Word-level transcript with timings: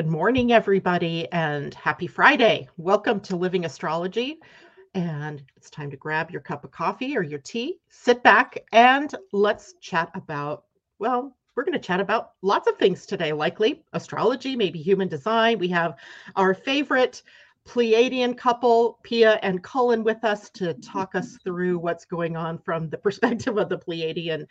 Good 0.00 0.08
morning, 0.08 0.50
everybody, 0.50 1.30
and 1.30 1.74
happy 1.74 2.06
Friday. 2.06 2.66
Welcome 2.78 3.20
to 3.20 3.36
Living 3.36 3.66
Astrology. 3.66 4.38
And 4.94 5.42
it's 5.58 5.68
time 5.68 5.90
to 5.90 5.96
grab 5.98 6.30
your 6.30 6.40
cup 6.40 6.64
of 6.64 6.70
coffee 6.70 7.18
or 7.18 7.22
your 7.22 7.38
tea, 7.40 7.80
sit 7.90 8.22
back, 8.22 8.56
and 8.72 9.14
let's 9.34 9.74
chat 9.82 10.10
about, 10.14 10.64
well, 11.00 11.36
we're 11.54 11.64
going 11.64 11.74
to 11.74 11.86
chat 11.86 12.00
about 12.00 12.30
lots 12.40 12.66
of 12.66 12.78
things 12.78 13.04
today, 13.04 13.34
likely 13.34 13.84
astrology, 13.92 14.56
maybe 14.56 14.80
human 14.80 15.06
design. 15.06 15.58
We 15.58 15.68
have 15.68 15.96
our 16.34 16.54
favorite 16.54 17.22
Pleiadian 17.68 18.38
couple, 18.38 19.00
Pia 19.02 19.38
and 19.42 19.62
Cullen, 19.62 20.02
with 20.02 20.24
us 20.24 20.48
to 20.54 20.72
talk 20.74 21.14
us 21.14 21.36
through 21.44 21.78
what's 21.78 22.06
going 22.06 22.38
on 22.38 22.56
from 22.56 22.88
the 22.88 22.96
perspective 23.06 23.58
of 23.58 23.68
the 23.68 23.78
Pleiadian 23.78 24.46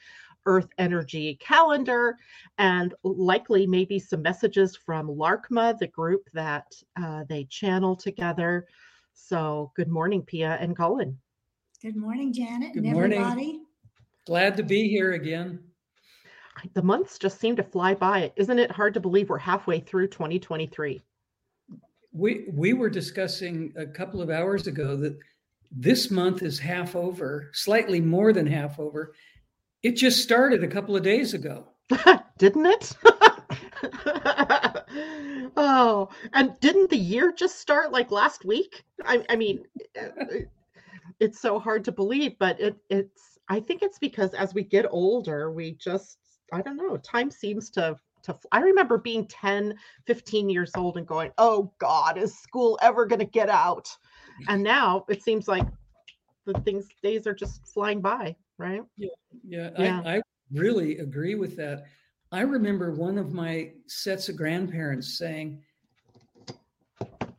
Earth 0.49 0.67
energy 0.79 1.37
calendar, 1.39 2.17
and 2.57 2.95
likely 3.03 3.67
maybe 3.67 3.99
some 3.99 4.23
messages 4.23 4.75
from 4.75 5.07
Laarkmaa, 5.07 5.77
the 5.77 5.87
group 5.87 6.27
that 6.33 6.65
uh, 6.99 7.23
they 7.29 7.43
channel 7.45 7.95
together. 7.95 8.65
So, 9.13 9.71
good 9.75 9.89
morning, 9.89 10.23
Pia 10.23 10.57
and 10.59 10.75
Cullen. 10.75 11.19
Good 11.83 11.95
morning, 11.95 12.33
Janet 12.33 12.73
good 12.73 12.83
and 12.83 12.93
morning. 12.93 13.19
everybody. 13.19 13.59
Glad 14.25 14.57
to 14.57 14.63
be 14.63 14.89
here 14.89 15.13
again. 15.13 15.59
The 16.73 16.81
months 16.81 17.19
just 17.19 17.39
seem 17.39 17.55
to 17.55 17.63
fly 17.63 17.93
by. 17.93 18.33
Isn't 18.35 18.57
it 18.57 18.71
hard 18.71 18.95
to 18.95 18.99
believe 18.99 19.29
we're 19.29 19.37
halfway 19.37 19.79
through 19.79 20.07
2023? 20.07 21.03
We 22.11 22.45
we 22.51 22.73
were 22.73 22.89
discussing 22.89 23.71
a 23.77 23.85
couple 23.85 24.19
of 24.19 24.31
hours 24.31 24.65
ago 24.65 24.97
that 24.97 25.15
this 25.71 26.09
month 26.09 26.41
is 26.41 26.57
half 26.57 26.95
over, 26.95 27.51
slightly 27.53 28.01
more 28.01 28.33
than 28.33 28.47
half 28.47 28.79
over, 28.79 29.13
it 29.83 29.95
just 29.95 30.23
started 30.23 30.63
a 30.63 30.67
couple 30.67 30.95
of 30.95 31.03
days 31.03 31.33
ago. 31.33 31.67
Didn't 32.37 32.65
it? 32.65 32.93
oh, 35.57 36.09
and 36.33 36.59
didn't 36.59 36.89
the 36.89 36.97
year 36.97 37.31
just 37.31 37.59
start 37.59 37.91
like 37.91 38.11
last 38.11 38.45
week? 38.45 38.83
I, 39.05 39.23
I 39.29 39.35
mean, 39.35 39.63
uh, 39.99 40.25
it's 41.19 41.41
so 41.41 41.59
hard 41.59 41.83
to 41.85 41.91
believe, 41.91 42.37
but 42.39 42.59
it, 42.59 42.77
it's, 42.89 43.39
I 43.49 43.59
think 43.59 43.81
it's 43.81 43.99
because 43.99 44.33
as 44.33 44.53
we 44.53 44.63
get 44.63 44.85
older, 44.89 45.51
we 45.51 45.73
just, 45.73 46.17
I 46.53 46.61
don't 46.61 46.77
know, 46.77 46.97
time 46.97 47.31
seems 47.31 47.69
to, 47.71 47.95
to, 48.23 48.37
I 48.51 48.59
remember 48.59 48.97
being 48.97 49.27
10, 49.27 49.75
15 50.05 50.49
years 50.49 50.71
old 50.75 50.97
and 50.97 51.07
going, 51.07 51.31
oh 51.37 51.71
God, 51.79 52.17
is 52.17 52.37
school 52.37 52.77
ever 52.81 53.05
going 53.05 53.19
to 53.19 53.25
get 53.25 53.49
out? 53.49 53.89
And 54.47 54.63
now 54.63 55.05
it 55.09 55.23
seems 55.23 55.47
like 55.47 55.67
the 56.45 56.53
things, 56.61 56.87
days 57.01 57.27
are 57.27 57.33
just 57.33 57.65
flying 57.67 58.01
by 58.01 58.35
right? 58.59 58.81
Yeah, 58.97 59.09
yeah, 59.47 59.69
yeah. 59.79 60.01
I, 60.05 60.17
I 60.17 60.21
really 60.51 60.99
agree 60.99 61.33
with 61.33 61.55
that. 61.57 61.85
I 62.31 62.41
remember 62.41 62.93
one 62.93 63.17
of 63.17 63.33
my 63.33 63.71
sets 63.87 64.29
of 64.29 64.35
grandparents 64.35 65.17
saying, 65.17 65.63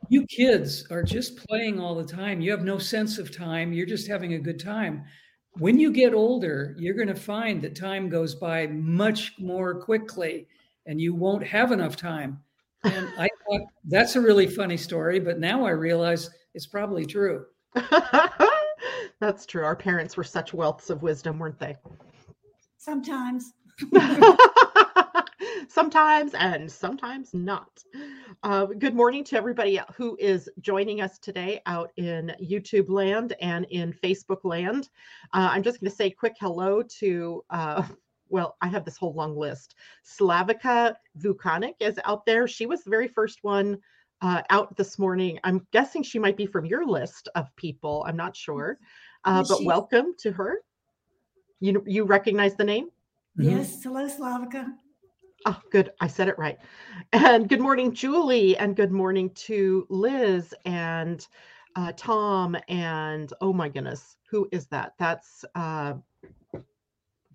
You 0.09 0.27
kids 0.27 0.85
are 0.91 1.05
just 1.05 1.37
playing 1.47 1.79
all 1.79 1.95
the 1.95 2.05
time. 2.05 2.41
You 2.41 2.51
have 2.51 2.65
no 2.65 2.79
sense 2.79 3.19
of 3.19 3.35
time. 3.35 3.73
You're 3.73 3.87
just 3.87 4.09
having 4.09 4.35
a 4.35 4.39
good 4.39 4.59
time. 4.59 5.05
When 5.59 5.79
you 5.79 5.93
get 5.93 6.15
older, 6.15 6.75
you're 6.79 6.95
going 6.95 7.09
to 7.09 7.15
find 7.15 7.63
that 7.63 7.77
time 7.77 8.09
goes 8.09 8.35
by 8.35 8.67
much 8.69 9.35
more 9.39 9.81
quickly 9.81 10.49
and 10.87 11.01
you 11.01 11.15
won't 11.15 11.47
have 11.47 11.71
enough 11.71 11.97
time. 11.97 12.41
And 12.83 13.09
I 13.19 13.29
thought 13.47 13.63
that's 13.85 14.17
a 14.17 14.21
really 14.21 14.47
funny 14.47 14.77
story, 14.77 15.21
but 15.21 15.39
now 15.39 15.65
I 15.67 15.71
realize 15.71 16.31
it's 16.55 16.67
probably 16.67 17.05
true. 17.05 17.45
That's 19.21 19.45
true. 19.45 19.65
Our 19.65 19.77
parents 19.77 20.17
were 20.17 20.25
such 20.25 20.53
wealths 20.53 20.89
of 20.89 21.03
wisdom, 21.03 21.39
weren't 21.39 21.59
they? 21.59 21.77
Sometimes. 22.79 23.53
sometimes 25.69 26.33
and 26.35 26.71
sometimes 26.73 27.35
not. 27.35 27.85
Uh, 28.43 28.65
good 28.65 28.95
morning 28.95 29.23
to 29.25 29.37
everybody 29.37 29.79
who 29.95 30.17
is 30.19 30.49
joining 30.61 31.03
us 31.03 31.19
today 31.19 31.61
out 31.67 31.93
in 31.99 32.35
YouTube 32.43 32.89
land 32.89 33.35
and 33.43 33.67
in 33.67 33.93
Facebook 33.93 34.43
land. 34.45 34.89
Uh, 35.35 35.51
I'm 35.53 35.63
just 35.63 35.81
going 35.81 35.91
to 35.91 35.97
say 35.97 36.11
quick 36.11 36.37
hello 36.41 36.83
to, 37.01 37.45
uh, 37.51 37.83
well, 38.31 38.57
I 38.63 38.69
have 38.69 38.87
this 38.87 38.97
whole 38.97 39.13
long 39.13 39.37
list. 39.37 39.75
Slavica 40.03 40.95
Vukanic 41.19 41.75
is 41.81 42.01
out 42.07 42.25
there. 42.25 42.49
She 42.49 42.65
was 42.65 42.85
the 42.85 42.91
very 42.91 43.09
first 43.09 43.41
one 43.43 43.79
uh, 44.23 44.43
out 44.51 44.77
this 44.77 44.99
morning. 44.99 45.39
I'm 45.45 45.67
guessing 45.73 46.03
she 46.03 46.19
might 46.19 46.37
be 46.37 46.47
from 46.47 46.65
your 46.65 46.87
list 46.87 47.29
of 47.35 47.55
people. 47.57 48.05
I'm 48.09 48.17
not 48.17 48.37
sure. 48.37 48.79
Uh, 49.25 49.45
but 49.47 49.59
she... 49.59 49.67
welcome 49.67 50.15
to 50.19 50.33
her. 50.33 50.63
You 51.61 51.83
you 51.87 52.05
recognize 52.05 52.55
the 52.55 52.65
name? 52.65 52.87
Mm-hmm. 53.39 53.51
Yes. 53.51 53.83
Hello, 53.83 54.09
Slavica. 54.09 54.73
Oh, 55.47 55.61
good. 55.71 55.91
I 56.01 56.07
said 56.07 56.29
it 56.29 56.39
right. 56.39 56.59
And 57.13 57.49
good 57.49 57.61
morning, 57.61 57.95
Julie, 57.95 58.57
and 58.59 58.77
good 58.77 58.93
morning 58.93 59.31
to 59.31 59.87
Liz 59.89 60.53
and 60.67 61.27
uh, 61.77 61.93
Tom 61.97 62.57
and 62.69 63.33
oh 63.41 63.53
my 63.53 63.69
goodness, 63.69 64.17
who 64.29 64.49
is 64.53 64.67
that? 64.67 64.95
That's 64.99 65.45
uh, 65.55 65.95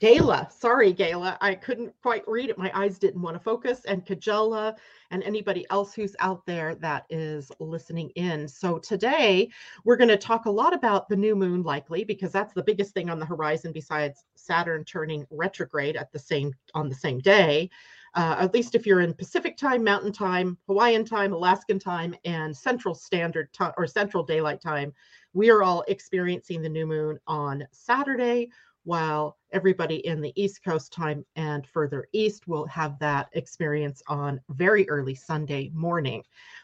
Gayla, 0.02 0.52
sorry, 0.52 0.94
Gayla, 0.94 1.38
I 1.40 1.56
couldn't 1.56 1.94
quite 2.02 2.28
read 2.28 2.50
it. 2.50 2.58
My 2.58 2.70
eyes 2.78 3.00
didn't 3.00 3.22
want 3.22 3.36
to 3.36 3.40
focus. 3.40 3.86
And 3.86 4.06
Kajela 4.06 4.76
and 5.10 5.24
anybody 5.24 5.66
else 5.70 5.94
who's 5.94 6.18
out 6.20 6.46
there 6.46 6.76
that 6.76 7.06
is 7.10 7.50
listening 7.60 8.10
in. 8.16 8.46
So 8.46 8.78
today 8.78 9.50
we're 9.86 9.96
going 9.96 10.10
to 10.10 10.18
talk 10.18 10.48
a 10.48 10.52
lot 10.52 10.74
about 10.74 11.08
the 11.08 11.16
new 11.16 11.34
moon, 11.34 11.64
likely 11.64 12.04
because 12.04 12.34
that's 12.34 12.54
the 12.54 12.64
biggest 12.64 12.94
thing 12.94 13.10
on 13.10 13.20
the 13.20 13.26
horizon 13.26 13.72
besides 13.72 14.26
Saturn 14.36 14.84
turning 14.84 15.26
retrograde 15.32 15.96
at 15.96 16.12
the 16.12 16.20
same 16.20 16.54
on 16.74 16.90
the 16.90 16.96
same 16.96 17.20
day. 17.20 17.70
Uh, 18.16 18.36
at 18.40 18.54
least 18.54 18.76
if 18.76 18.86
you're 18.86 19.02
in 19.02 19.14
Pacific 19.14 19.56
time, 19.56 19.82
Mountain 19.82 20.12
time, 20.12 20.58
Hawaiian 20.68 21.06
time, 21.06 21.32
Alaskan 21.32 21.80
time, 21.80 22.14
and 22.26 22.56
Central 22.56 22.96
Standard 22.96 23.52
Time 23.54 23.74
or 23.78 23.88
Central 23.88 24.24
Daylight 24.24 24.62
Time, 24.62 24.94
we 25.34 25.50
are 25.50 25.64
all 25.64 25.86
experiencing 25.88 26.62
the 26.62 26.70
new 26.70 26.86
moon 26.86 27.18
on 27.28 27.66
Saturday 27.72 28.50
while 28.86 29.38
everybody 29.52 30.06
in 30.06 30.22
the 30.22 30.32
East 30.42 30.64
Coast 30.64 30.94
time 30.94 31.26
and 31.36 31.68
further 31.68 32.08
east 32.14 32.48
will 32.48 32.66
have 32.68 32.98
that 33.00 33.28
experience 33.34 34.02
on 34.08 34.40
very 34.50 34.88
early 34.90 35.16
Sunday 35.16 35.72
morning. 35.74 36.24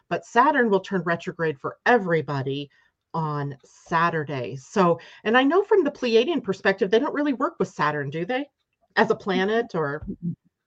But 0.09 0.26
Saturn 0.26 0.70
will 0.70 0.80
turn 0.80 1.02
retrograde 1.02 1.59
for 1.59 1.78
everybody 1.86 2.70
on 3.14 3.58
Saturday. 3.66 4.56
So, 4.56 5.00
and 5.24 5.38
I 5.38 5.44
know 5.44 5.64
from 5.64 5.84
the 5.84 5.92
Pleiadian 5.92 6.44
perspective, 6.44 6.90
they 6.90 7.00
don't 7.00 7.14
really 7.14 7.34
work 7.34 7.56
with 7.59 7.68
Saturn, 7.68 8.09
do 8.09 8.24
they? 8.24 8.48
As 8.96 9.09
a 9.09 9.16
planet 9.16 9.74
or? 9.74 10.06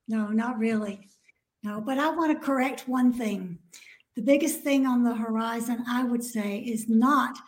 No, 0.09 0.29
not 0.29 0.59
really. 0.59 1.09
No, 1.63 1.81
but 1.81 1.99
I 1.99 2.11
want 2.11 2.39
to 2.39 2.47
correct 2.47 2.89
one 2.89 3.13
thing. 3.13 3.59
The 4.17 4.23
biggest 4.23 4.61
thing 4.61 4.87
on 4.87 5.03
the 5.03 5.15
horizon, 5.15 5.85
I 5.89 6.05
would 6.05 6.23
say, 6.23 6.59
is 6.59 6.89
not 6.89 7.39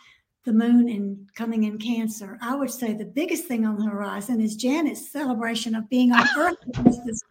the 0.47 0.53
moon 0.53 0.89
and 0.89 1.35
coming 1.35 1.65
in 1.65 1.77
Cancer, 1.77 2.39
I 2.41 2.55
would 2.55 2.71
say 2.71 2.95
the 2.95 3.05
biggest 3.05 3.47
thing 3.47 3.67
on 3.67 3.77
the 3.77 3.85
horizon 3.85 4.41
is 4.41 4.57
Janet's 4.57 5.11
celebration 5.11 5.75
of 5.75 5.91
being 5.91 6.13
on 6.13 6.25
Earth 6.39 6.57
because 6.65 7.23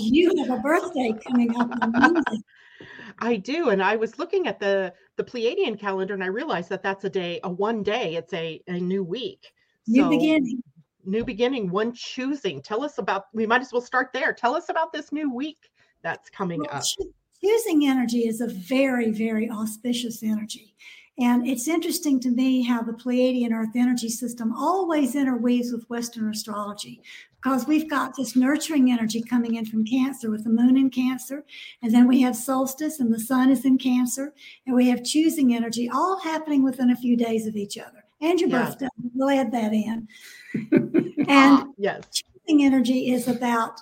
you 0.00 0.32
have 0.38 0.58
a 0.58 0.62
birthday 0.62 1.12
coming 1.26 1.54
up 1.56 1.70
on 1.82 1.92
Monday. 1.92 2.38
I 3.18 3.36
do, 3.36 3.70
and 3.70 3.82
I 3.82 3.96
was 3.96 4.18
looking 4.18 4.46
at 4.46 4.58
the 4.58 4.94
the 5.16 5.24
Pleiadian 5.24 5.78
calendar, 5.78 6.14
and 6.14 6.24
I 6.24 6.28
realized 6.28 6.68
that 6.70 6.82
that's 6.82 7.04
a 7.04 7.10
day, 7.10 7.40
a 7.44 7.50
one 7.50 7.82
day. 7.82 8.14
It's 8.14 8.32
a 8.32 8.62
a 8.68 8.78
new 8.78 9.02
week. 9.04 9.52
New 9.88 10.04
so, 10.04 10.10
beginning. 10.10 10.62
New 11.04 11.24
beginning. 11.24 11.68
One 11.68 11.92
choosing. 11.92 12.62
Tell 12.62 12.84
us 12.84 12.98
about. 12.98 13.26
We 13.32 13.46
might 13.46 13.60
as 13.60 13.72
well 13.72 13.82
start 13.82 14.10
there. 14.14 14.32
Tell 14.32 14.54
us 14.54 14.68
about 14.68 14.92
this 14.92 15.12
new 15.12 15.32
week 15.34 15.70
that's 16.02 16.30
coming 16.30 16.60
well, 16.60 16.76
up. 16.76 16.84
Choosing 17.42 17.86
energy 17.86 18.20
is 18.28 18.40
a 18.40 18.46
very 18.46 19.10
very 19.10 19.50
auspicious 19.50 20.22
energy 20.22 20.74
and 21.18 21.46
it's 21.46 21.68
interesting 21.68 22.20
to 22.20 22.30
me 22.30 22.62
how 22.62 22.82
the 22.82 22.92
Pleiadian 22.92 23.52
Earth 23.52 23.76
energy 23.76 24.08
system 24.08 24.54
always 24.56 25.14
interweaves 25.14 25.70
with 25.70 25.88
Western 25.90 26.30
astrology 26.30 27.02
because 27.36 27.66
we've 27.66 27.90
got 27.90 28.16
this 28.16 28.36
nurturing 28.36 28.90
energy 28.90 29.20
coming 29.20 29.56
in 29.56 29.66
from 29.66 29.84
Cancer 29.84 30.30
with 30.30 30.44
the 30.44 30.50
moon 30.50 30.76
in 30.76 30.88
Cancer, 30.88 31.44
and 31.82 31.92
then 31.92 32.06
we 32.06 32.20
have 32.22 32.36
solstice 32.36 33.00
and 33.00 33.12
the 33.12 33.18
sun 33.20 33.50
is 33.50 33.64
in 33.64 33.78
Cancer, 33.78 34.32
and 34.66 34.74
we 34.74 34.88
have 34.88 35.04
choosing 35.04 35.54
energy 35.54 35.90
all 35.90 36.18
happening 36.20 36.62
within 36.62 36.90
a 36.90 36.96
few 36.96 37.16
days 37.16 37.46
of 37.46 37.56
each 37.56 37.76
other. 37.76 38.04
And 38.20 38.40
your 38.40 38.48
yeah. 38.48 38.66
birthday, 38.66 38.88
we'll 39.14 39.30
add 39.30 39.52
that 39.52 39.72
in. 39.72 40.08
and 40.54 41.28
ah, 41.28 41.66
yes. 41.76 42.04
choosing 42.10 42.64
energy 42.64 43.10
is 43.12 43.26
about 43.28 43.80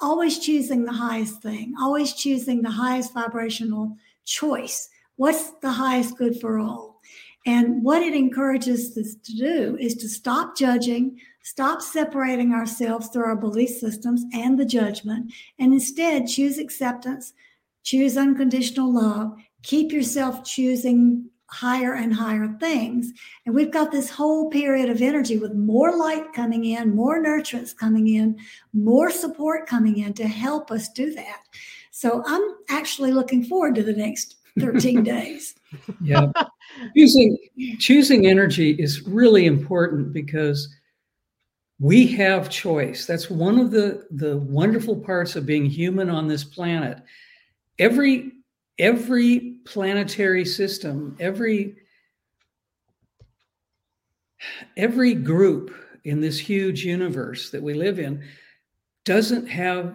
always 0.00 0.38
choosing 0.38 0.84
the 0.84 0.92
highest 0.92 1.42
thing, 1.42 1.74
always 1.80 2.14
choosing 2.14 2.62
the 2.62 2.70
highest 2.70 3.12
vibrational 3.12 3.96
choice 4.24 4.88
what's 5.16 5.50
the 5.60 5.72
highest 5.72 6.16
good 6.16 6.40
for 6.40 6.58
all? 6.58 7.00
And 7.44 7.82
what 7.82 8.02
it 8.02 8.14
encourages 8.14 8.96
us 8.96 9.14
to 9.24 9.36
do 9.36 9.76
is 9.80 9.96
to 9.96 10.08
stop 10.08 10.56
judging, 10.56 11.18
stop 11.42 11.82
separating 11.82 12.52
ourselves 12.52 13.08
through 13.08 13.24
our 13.24 13.36
belief 13.36 13.70
systems 13.70 14.24
and 14.32 14.58
the 14.58 14.64
judgment, 14.64 15.32
and 15.58 15.72
instead 15.72 16.28
choose 16.28 16.58
acceptance, 16.58 17.32
choose 17.82 18.16
unconditional 18.16 18.94
love, 18.94 19.34
keep 19.62 19.90
yourself 19.90 20.44
choosing 20.44 21.28
higher 21.52 21.94
and 21.94 22.14
higher 22.14 22.48
things. 22.60 23.12
And 23.44 23.54
we've 23.54 23.70
got 23.70 23.92
this 23.92 24.08
whole 24.08 24.48
period 24.48 24.88
of 24.88 25.02
energy 25.02 25.36
with 25.36 25.54
more 25.54 25.96
light 25.96 26.32
coming 26.32 26.64
in, 26.64 26.94
more 26.94 27.22
nurturance 27.22 27.76
coming 27.76 28.08
in, 28.08 28.38
more 28.72 29.10
support 29.10 29.66
coming 29.66 29.98
in 29.98 30.14
to 30.14 30.26
help 30.26 30.70
us 30.70 30.88
do 30.88 31.12
that. 31.12 31.42
So 31.90 32.22
I'm 32.24 32.42
actually 32.70 33.12
looking 33.12 33.44
forward 33.44 33.74
to 33.74 33.82
the 33.82 33.92
next 33.92 34.36
13 34.58 35.02
days. 35.04 35.54
Yeah. 36.00 36.30
choosing 36.96 37.36
choosing 37.78 38.26
energy 38.26 38.72
is 38.72 39.06
really 39.06 39.46
important 39.46 40.12
because 40.12 40.74
we 41.78 42.06
have 42.06 42.48
choice. 42.48 43.06
That's 43.06 43.30
one 43.30 43.58
of 43.58 43.70
the 43.70 44.06
the 44.10 44.38
wonderful 44.38 44.96
parts 44.96 45.36
of 45.36 45.46
being 45.46 45.66
human 45.66 46.08
on 46.08 46.28
this 46.28 46.44
planet. 46.44 47.02
Every 47.78 48.32
every 48.78 49.56
planetary 49.64 50.44
system, 50.44 51.16
every 51.18 51.76
every 54.76 55.14
group 55.14 55.74
in 56.04 56.20
this 56.20 56.38
huge 56.38 56.84
universe 56.84 57.50
that 57.50 57.62
we 57.62 57.74
live 57.74 57.98
in 57.98 58.22
doesn't 59.04 59.46
have 59.46 59.94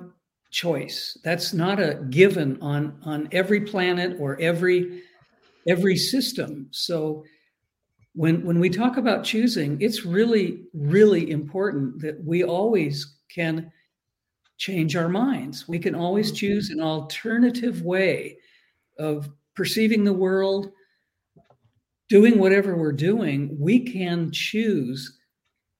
choice. 0.52 1.18
That's 1.24 1.54
not 1.54 1.80
a 1.80 1.96
given 2.10 2.58
on 2.62 3.00
on 3.04 3.28
every 3.32 3.62
planet 3.62 4.18
or 4.20 4.40
every 4.40 5.04
every 5.68 5.98
system. 5.98 6.68
So 6.72 7.24
when 8.14 8.44
when 8.46 8.60
we 8.60 8.70
talk 8.70 8.98
about 8.98 9.24
choosing 9.24 9.80
it's 9.82 10.06
really 10.06 10.64
really 10.74 11.30
important 11.30 12.00
that 12.02 12.24
we 12.24 12.44
always 12.44 13.18
can 13.34 13.72
change 14.58 14.96
our 14.96 15.10
minds. 15.10 15.68
We 15.68 15.80
can 15.80 15.96
always 15.96 16.28
mm-hmm. 16.28 16.38
choose 16.38 16.70
an 16.70 16.82
alternative 16.82 17.84
way 17.84 18.38
of 18.98 19.30
perceiving 19.56 20.04
the 20.04 20.14
world 20.14 20.72
doing 22.10 22.40
whatever 22.40 22.76
we're 22.76 22.92
doing. 22.92 23.56
We 23.60 23.80
can 23.80 24.32
choose 24.32 25.18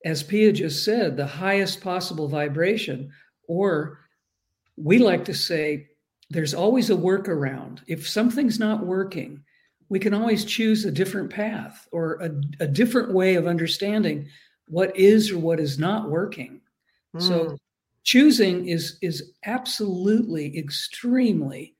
as 0.04 0.22
pia 0.22 0.52
just 0.52 0.84
said 0.84 1.16
the 1.16 1.26
highest 1.26 1.80
possible 1.80 2.28
vibration 2.28 3.10
or 3.48 3.98
we 4.82 4.98
like 4.98 5.24
to 5.26 5.34
say 5.34 5.88
there's 6.30 6.54
always 6.54 6.90
a 6.90 6.94
workaround. 6.94 7.80
If 7.86 8.08
something's 8.08 8.58
not 8.58 8.84
working, 8.84 9.42
we 9.88 9.98
can 9.98 10.14
always 10.14 10.44
choose 10.44 10.84
a 10.84 10.90
different 10.90 11.30
path 11.30 11.88
or 11.92 12.14
a, 12.20 12.64
a 12.64 12.66
different 12.66 13.12
way 13.12 13.36
of 13.36 13.46
understanding 13.46 14.28
what 14.68 14.94
is 14.96 15.30
or 15.30 15.38
what 15.38 15.60
is 15.60 15.78
not 15.78 16.10
working. 16.10 16.60
Mm. 17.16 17.22
So 17.22 17.44
hmm. 17.44 17.54
choosing 18.04 18.68
is 18.68 18.98
is 19.00 19.32
absolutely 19.46 20.58
extremely 20.58 21.74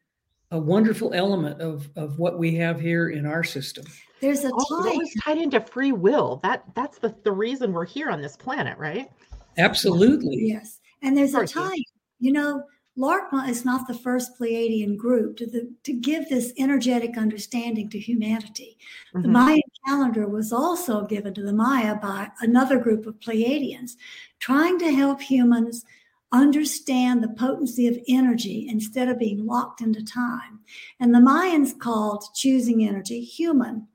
a 0.51 0.59
wonderful 0.59 1.12
element 1.12 1.61
of 1.61 1.91
of 1.97 2.19
what 2.19 2.39
we 2.39 2.55
have 2.55 2.81
here 2.81 3.11
in 3.11 3.27
our 3.27 3.44
system. 3.44 3.85
There's 4.21 4.44
a 4.44 4.51
oh, 4.53 4.83
time 4.83 4.93
always 4.93 5.15
tied 5.23 5.39
into 5.39 5.61
free 5.61 5.93
will. 5.93 6.41
That 6.43 6.65
that's 6.75 6.99
the, 6.99 7.15
the 7.23 7.33
reason 7.33 7.73
we're 7.73 7.85
here 7.85 8.09
on 8.09 8.23
this 8.23 8.37
planet, 8.37 8.79
right? 8.79 9.11
Absolutely. 9.59 10.49
Yes. 10.49 10.81
And 11.03 11.17
there's 11.17 11.35
a 11.35 11.47
time, 11.47 11.79
you 12.19 12.33
know, 12.33 12.65
Laarkmaa 12.99 13.49
is 13.49 13.65
not 13.65 13.87
the 13.87 13.95
first 13.95 14.39
Pleiadian 14.39 14.97
group 14.97 15.37
to, 15.37 15.47
the, 15.47 15.73
to 15.85 15.93
give 15.93 16.29
this 16.29 16.53
energetic 16.59 17.17
understanding 17.17 17.89
to 17.91 17.99
humanity. 17.99 18.77
Mm-hmm. 19.15 19.23
The 19.23 19.29
Mayan 19.29 19.62
calendar 19.87 20.29
was 20.29 20.53
also 20.53 21.06
given 21.06 21.33
to 21.35 21.43
the 21.43 21.53
Maya 21.53 21.95
by 21.95 22.31
another 22.41 22.79
group 22.79 23.06
of 23.06 23.21
Pleiadians, 23.21 23.93
trying 24.41 24.79
to 24.81 24.91
help 24.91 25.21
humans 25.21 25.85
understand 26.33 27.23
the 27.23 27.29
potency 27.29 27.87
of 27.87 27.99
energy 28.09 28.67
instead 28.69 29.09
of 29.09 29.19
being 29.19 29.47
locked 29.47 29.81
into 29.81 30.05
time. 30.05 30.61
And 31.01 31.15
the 31.15 31.21
Mayans 31.21 31.79
called 31.79 32.25
choosing 32.35 32.85
energy 32.85 33.23
human. 33.23 33.87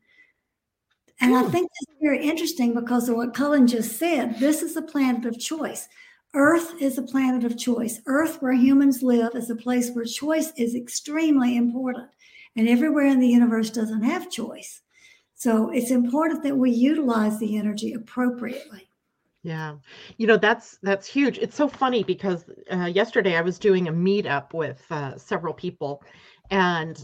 And 1.20 1.36
I 1.36 1.44
hmm. 1.44 1.52
think 1.52 1.70
that's 1.70 2.00
very 2.02 2.26
interesting 2.26 2.74
because 2.74 3.08
of 3.08 3.16
what 3.16 3.34
Cullen 3.34 3.68
just 3.68 3.98
said. 3.98 4.40
This 4.40 4.62
is 4.62 4.76
a 4.76 4.82
planet 4.82 5.26
of 5.26 5.40
choice. 5.40 5.88
Earth 6.36 6.82
is 6.82 6.98
a 6.98 7.04
planet 7.04 7.44
of 7.44 7.58
choice. 7.58 8.02
Earth, 8.06 8.42
where 8.42 8.54
humans 8.54 9.04
live, 9.04 9.36
is 9.36 9.50
a 9.50 9.56
place 9.56 9.92
where 9.92 10.06
choice 10.06 10.52
is 10.58 10.76
extremely 10.76 11.58
important. 11.58 12.10
And 12.56 12.68
everywhere 12.68 13.08
in 13.08 13.20
the 13.20 13.28
universe 13.28 13.70
doesn't 13.70 14.04
have 14.04 14.32
choice. 14.32 14.82
So 15.36 15.70
it's 15.70 15.92
important 15.92 16.44
that 16.44 16.58
we 16.58 16.72
utilize 16.72 17.40
the 17.40 17.58
energy 17.58 17.94
appropriately. 17.94 18.90
Yeah. 19.44 19.76
You 20.18 20.28
know, 20.28 20.38
that's 20.38 20.80
that's 20.84 21.06
huge. 21.06 21.38
It's 21.38 21.58
so 21.58 21.68
funny 21.68 22.04
because 22.04 22.46
uh, 22.72 22.86
yesterday 22.86 23.36
I 23.36 23.42
was 23.42 23.60
doing 23.60 23.88
a 23.88 23.94
meetup 23.94 24.54
with 24.54 24.82
uh, 24.90 25.18
several 25.18 25.54
people 25.54 26.02
and 26.50 27.04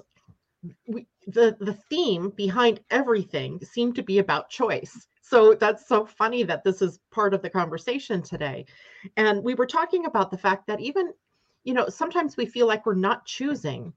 we, 0.88 1.06
the 1.28 1.58
the 1.60 1.78
theme 1.90 2.32
behind 2.36 2.80
everything 2.90 3.60
seemed 3.64 3.96
to 3.96 4.04
be 4.04 4.20
about 4.20 4.50
choice 4.50 5.08
so 5.30 5.54
that's 5.54 5.88
so 5.88 6.06
funny 6.06 6.44
that 6.44 6.64
this 6.64 6.82
is 6.82 7.00
part 7.12 7.34
of 7.34 7.42
the 7.42 7.50
conversation 7.50 8.22
today. 8.22 8.66
And 9.16 9.44
we 9.44 9.54
were 9.54 9.68
talking 9.68 10.06
about 10.06 10.32
the 10.32 10.38
fact 10.38 10.66
that 10.68 10.80
even 10.80 11.14
you 11.64 11.74
know 11.74 11.88
sometimes 11.90 12.36
we 12.36 12.46
feel 12.46 12.68
like 12.68 12.86
we're 12.86 12.96
not 12.96 13.26
choosing 13.26 13.94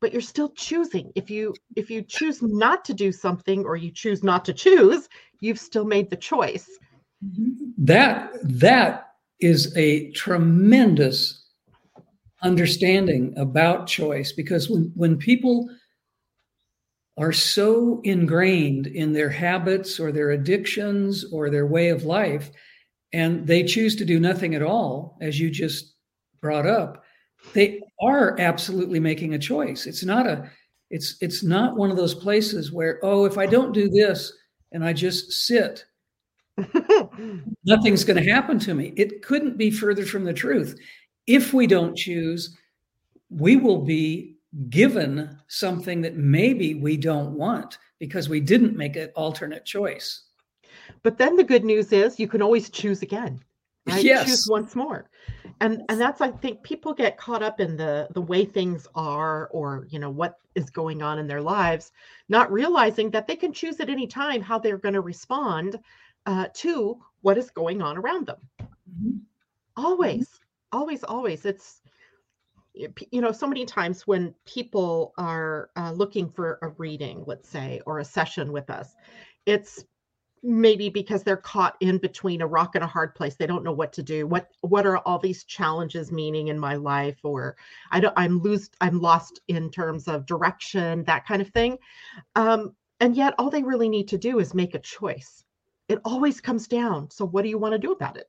but 0.00 0.10
you're 0.12 0.20
still 0.20 0.50
choosing. 0.50 1.12
If 1.14 1.30
you 1.30 1.54
if 1.76 1.88
you 1.88 2.02
choose 2.02 2.42
not 2.42 2.84
to 2.86 2.94
do 2.94 3.12
something 3.12 3.64
or 3.64 3.76
you 3.76 3.92
choose 3.92 4.24
not 4.24 4.44
to 4.46 4.52
choose 4.52 5.08
you've 5.40 5.60
still 5.60 5.84
made 5.84 6.10
the 6.10 6.16
choice. 6.16 6.68
Mm-hmm. 7.24 7.70
That 7.78 8.32
that 8.42 9.12
is 9.40 9.76
a 9.76 10.10
tremendous 10.10 11.44
understanding 12.42 13.34
about 13.36 13.86
choice 13.86 14.32
because 14.32 14.68
when 14.68 14.90
when 14.96 15.16
people 15.16 15.68
are 17.18 17.32
so 17.32 18.00
ingrained 18.04 18.86
in 18.86 19.12
their 19.12 19.28
habits 19.28 20.00
or 20.00 20.12
their 20.12 20.30
addictions 20.30 21.24
or 21.32 21.50
their 21.50 21.66
way 21.66 21.90
of 21.90 22.04
life, 22.04 22.50
and 23.12 23.46
they 23.46 23.62
choose 23.62 23.94
to 23.96 24.04
do 24.04 24.18
nothing 24.18 24.54
at 24.54 24.62
all, 24.62 25.18
as 25.20 25.38
you 25.38 25.50
just 25.50 25.94
brought 26.40 26.66
up, 26.66 27.04
they 27.52 27.80
are 28.02 28.38
absolutely 28.38 29.00
making 29.00 29.34
a 29.34 29.38
choice. 29.38 29.86
It's 29.86 30.04
not 30.04 30.26
a 30.26 30.50
it's 30.90 31.16
it's 31.20 31.42
not 31.42 31.76
one 31.76 31.90
of 31.90 31.96
those 31.96 32.14
places 32.14 32.70
where, 32.70 33.00
oh, 33.02 33.24
if 33.24 33.38
I 33.38 33.46
don't 33.46 33.72
do 33.72 33.88
this 33.88 34.32
and 34.72 34.84
I 34.84 34.92
just 34.92 35.32
sit, 35.32 35.84
nothing's 37.64 38.04
going 38.04 38.22
to 38.22 38.30
happen 38.30 38.58
to 38.60 38.74
me. 38.74 38.92
It 38.96 39.22
couldn't 39.22 39.56
be 39.56 39.70
further 39.70 40.04
from 40.04 40.24
the 40.24 40.34
truth. 40.34 40.78
If 41.26 41.54
we 41.54 41.66
don't 41.66 41.96
choose, 41.96 42.56
we 43.30 43.56
will 43.56 43.82
be 43.82 44.31
given 44.68 45.38
something 45.48 46.00
that 46.02 46.16
maybe 46.16 46.74
we 46.74 46.96
don't 46.96 47.32
want 47.32 47.78
because 47.98 48.28
we 48.28 48.40
didn't 48.40 48.76
make 48.76 48.96
an 48.96 49.10
alternate 49.14 49.64
choice. 49.64 50.24
But 51.02 51.18
then 51.18 51.36
the 51.36 51.44
good 51.44 51.64
news 51.64 51.92
is 51.92 52.18
you 52.18 52.28
can 52.28 52.42
always 52.42 52.70
choose 52.70 53.02
again. 53.02 53.42
Right? 53.86 54.04
Yes. 54.04 54.26
Choose 54.26 54.46
once 54.48 54.76
more. 54.76 55.08
And 55.60 55.82
and 55.88 56.00
that's 56.00 56.20
I 56.20 56.30
think 56.30 56.62
people 56.62 56.94
get 56.94 57.16
caught 57.16 57.42
up 57.42 57.60
in 57.60 57.76
the 57.76 58.08
the 58.12 58.22
way 58.22 58.44
things 58.44 58.86
are 58.94 59.48
or 59.48 59.86
you 59.90 59.98
know 59.98 60.10
what 60.10 60.38
is 60.54 60.70
going 60.70 61.02
on 61.02 61.18
in 61.18 61.26
their 61.26 61.42
lives, 61.42 61.92
not 62.28 62.52
realizing 62.52 63.10
that 63.10 63.26
they 63.26 63.36
can 63.36 63.52
choose 63.52 63.80
at 63.80 63.88
any 63.88 64.06
time 64.06 64.40
how 64.40 64.58
they're 64.58 64.78
going 64.78 64.94
to 64.94 65.00
respond 65.00 65.78
uh, 66.26 66.46
to 66.54 67.00
what 67.22 67.38
is 67.38 67.50
going 67.50 67.82
on 67.82 67.96
around 67.96 68.26
them. 68.26 68.38
Mm-hmm. 68.60 69.18
Always, 69.76 70.28
mm-hmm. 70.28 70.78
always, 70.78 71.04
always. 71.04 71.44
It's 71.44 71.81
you 72.74 73.20
know 73.20 73.32
so 73.32 73.46
many 73.46 73.66
times 73.66 74.06
when 74.06 74.34
people 74.46 75.12
are 75.18 75.70
uh, 75.76 75.92
looking 75.92 76.28
for 76.30 76.58
a 76.62 76.68
reading 76.68 77.22
let's 77.26 77.48
say 77.48 77.80
or 77.86 77.98
a 77.98 78.04
session 78.04 78.50
with 78.50 78.70
us 78.70 78.94
it's 79.46 79.84
maybe 80.42 80.88
because 80.88 81.22
they're 81.22 81.36
caught 81.36 81.76
in 81.80 81.98
between 81.98 82.40
a 82.40 82.46
rock 82.46 82.74
and 82.74 82.82
a 82.82 82.88
hard 82.88 83.14
place. 83.14 83.36
They 83.36 83.46
don't 83.46 83.62
know 83.62 83.72
what 83.72 83.92
to 83.94 84.02
do. 84.02 84.26
What 84.26 84.48
what 84.62 84.86
are 84.86 84.98
all 84.98 85.18
these 85.18 85.44
challenges 85.44 86.10
meaning 86.10 86.48
in 86.48 86.58
my 86.58 86.74
life? 86.76 87.18
Or 87.22 87.56
i 87.90 88.00
don't 88.00 88.14
i'm 88.16 88.42
lost 88.42 88.76
i'm 88.80 89.00
lost 89.00 89.40
in 89.48 89.70
terms 89.70 90.08
of 90.08 90.26
direction 90.26 91.04
that 91.04 91.26
kind 91.26 91.42
of 91.42 91.48
thing. 91.50 91.78
Um, 92.34 92.74
and 93.00 93.16
yet 93.16 93.34
all 93.38 93.50
they 93.50 93.62
really 93.62 93.88
need 93.88 94.08
to 94.08 94.18
do 94.18 94.38
is 94.40 94.54
make 94.54 94.74
a 94.74 94.80
choice. 94.80 95.44
It 95.88 96.00
always 96.04 96.40
comes 96.40 96.68
down. 96.68 97.10
So 97.10 97.24
what 97.26 97.42
do 97.42 97.48
you 97.48 97.58
want 97.58 97.72
to 97.72 97.78
do 97.78 97.92
about 97.92 98.16
it? 98.16 98.28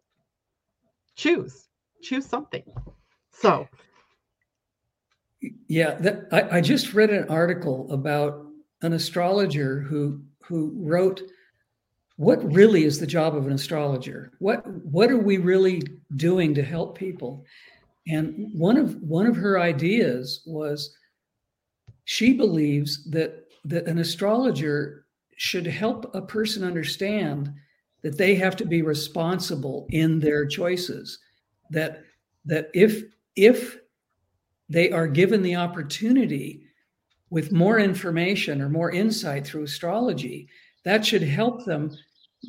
Choose. 1.15 1.67
Choose 2.01 2.25
something. 2.25 2.63
So 3.31 3.67
yeah, 5.67 5.95
that, 5.95 6.27
I, 6.31 6.57
I 6.57 6.61
just 6.61 6.93
read 6.93 7.09
an 7.09 7.27
article 7.29 7.91
about 7.91 8.45
an 8.81 8.93
astrologer 8.93 9.79
who 9.79 10.21
who 10.43 10.73
wrote 10.75 11.21
what 12.17 12.43
really 12.53 12.83
is 12.83 12.99
the 12.99 13.07
job 13.07 13.35
of 13.35 13.47
an 13.47 13.53
astrologer? 13.53 14.31
What 14.39 14.65
what 14.83 15.09
are 15.11 15.17
we 15.17 15.37
really 15.37 15.81
doing 16.15 16.53
to 16.55 16.63
help 16.63 16.97
people? 16.97 17.45
And 18.07 18.51
one 18.53 18.77
of 18.77 19.01
one 19.01 19.25
of 19.25 19.35
her 19.35 19.59
ideas 19.59 20.43
was 20.45 20.95
she 22.05 22.33
believes 22.33 23.09
that 23.09 23.45
that 23.65 23.87
an 23.87 23.97
astrologer 23.99 25.05
should 25.37 25.65
help 25.65 26.13
a 26.13 26.21
person 26.21 26.63
understand 26.63 27.53
that 28.03 28.17
they 28.17 28.35
have 28.35 28.55
to 28.57 28.65
be 28.65 28.81
responsible 28.81 29.87
in 29.89 30.19
their 30.19 30.45
choices. 30.45 31.19
That 31.71 32.03
that 32.45 32.69
if 32.73 33.03
if 33.35 33.77
they 34.73 34.91
are 34.91 35.07
given 35.07 35.41
the 35.41 35.55
opportunity 35.55 36.61
with 37.29 37.51
more 37.51 37.79
information 37.79 38.61
or 38.61 38.69
more 38.69 38.91
insight 38.91 39.45
through 39.45 39.63
astrology 39.63 40.47
that 40.83 41.05
should 41.05 41.21
help 41.21 41.63
them 41.65 41.89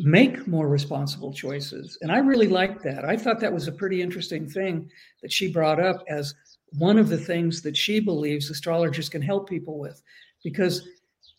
make 0.00 0.48
more 0.48 0.68
responsible 0.68 1.32
choices 1.32 1.96
and 2.02 2.10
i 2.10 2.18
really 2.18 2.48
liked 2.48 2.82
that 2.82 3.04
i 3.04 3.16
thought 3.16 3.38
that 3.38 3.52
was 3.52 3.68
a 3.68 3.72
pretty 3.72 4.02
interesting 4.02 4.48
thing 4.48 4.88
that 5.22 5.32
she 5.32 5.52
brought 5.52 5.78
up 5.78 6.02
as 6.08 6.34
one 6.72 6.98
of 6.98 7.08
the 7.08 7.18
things 7.18 7.62
that 7.62 7.76
she 7.76 8.00
believes 8.00 8.50
astrologers 8.50 9.08
can 9.08 9.22
help 9.22 9.48
people 9.48 9.78
with 9.78 10.02
because 10.42 10.88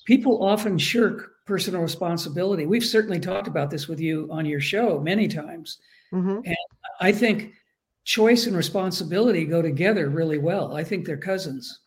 people 0.06 0.44
often 0.44 0.78
shirk 0.78 1.32
personal 1.46 1.82
responsibility. 1.82 2.66
We've 2.66 2.86
certainly 2.86 3.20
talked 3.20 3.48
about 3.48 3.70
this 3.70 3.88
with 3.88 4.00
you 4.00 4.28
on 4.32 4.46
your 4.46 4.60
show 4.60 5.00
many 5.00 5.28
times. 5.28 5.78
Mm-hmm. 6.14 6.40
And 6.46 6.56
I 7.02 7.12
think 7.12 7.54
choice 8.06 8.46
and 8.46 8.56
responsibility 8.56 9.46
go 9.46 9.62
together 9.62 10.10
really 10.10 10.38
well. 10.38 10.76
I 10.76 10.84
think 10.84 11.06
they're 11.06 11.18
cousins. 11.18 11.82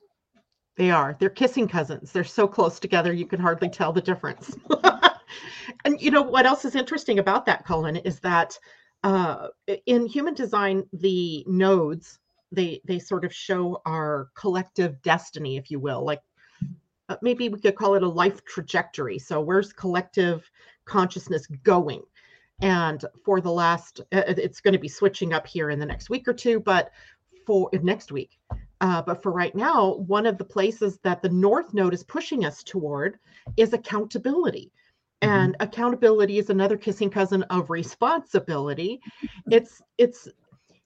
They 0.77 0.91
are. 0.91 1.17
They're 1.19 1.31
kissing 1.31 1.67
cousins. 1.67 2.13
They're 2.13 2.25
so 2.25 2.47
close 2.47 2.79
together 2.79 3.13
you 3.13 3.27
can 3.27 3.41
hardly 3.41 3.69
tell 3.69 3.93
the 3.93 4.01
difference. 4.01 4.57
and 5.85 6.01
you 6.01 6.11
know 6.11 6.23
what 6.23 6.47
else 6.47 6.65
is 6.65 6.77
interesting 6.77 7.19
about 7.19 7.47
that, 7.47 7.65
Cullen, 7.65 7.97
is 7.97 8.21
that 8.21 8.57
uh, 9.03 9.49
in 9.87 10.07
human 10.07 10.35
design, 10.35 10.85
the 10.93 11.45
nodes 11.47 12.19
they 12.51 12.81
they 12.85 12.99
sort 12.99 13.25
of 13.25 13.35
show 13.35 13.81
our 13.87 14.29
collective 14.35 15.01
destiny, 15.03 15.57
if 15.57 15.71
you 15.71 15.79
will. 15.79 16.05
Like 16.05 16.23
uh, 17.09 17.17
maybe 17.23 17.49
we 17.49 17.61
could 17.61 17.77
call 17.77 17.95
it 17.95 18.03
a 18.03 18.09
life 18.09 18.45
trajectory. 18.45 19.19
So 19.19 19.41
where's 19.41 19.73
collective 19.73 20.49
consciousness 20.85 21.47
going? 21.63 22.03
And 22.61 23.05
for 23.25 23.41
the 23.41 23.53
last, 23.53 24.01
uh, 24.13 24.23
it's 24.27 24.61
going 24.61 24.73
to 24.73 24.79
be 24.79 24.89
switching 24.89 25.33
up 25.33 25.47
here 25.47 25.71
in 25.71 25.79
the 25.79 25.87
next 25.87 26.11
week 26.11 26.27
or 26.27 26.35
two, 26.35 26.61
but 26.61 26.91
for 27.47 27.71
next 27.83 28.13
week. 28.13 28.39
Uh, 28.81 29.03
but 29.03 29.23
for 29.23 29.33
right 29.33 29.55
now, 29.55 29.95
one 29.95 30.27
of 30.27 30.39
the 30.39 30.45
places 30.45 30.99
that 31.03 31.23
the 31.23 31.29
North 31.29 31.75
Node 31.75 31.95
is 31.95 32.05
pushing 32.05 32.45
us 32.45 32.63
toward 32.63 33.19
is 33.57 33.73
accountability. 33.73 34.73
Mm-hmm. 35.23 35.35
And 35.35 35.57
accountability 35.61 36.39
is 36.39 36.51
another 36.51 36.77
kissing 36.77 37.11
cousin 37.11 37.43
of 37.45 37.71
responsibility. 37.71 39.01
It's 39.51 39.83
it's 39.99 40.29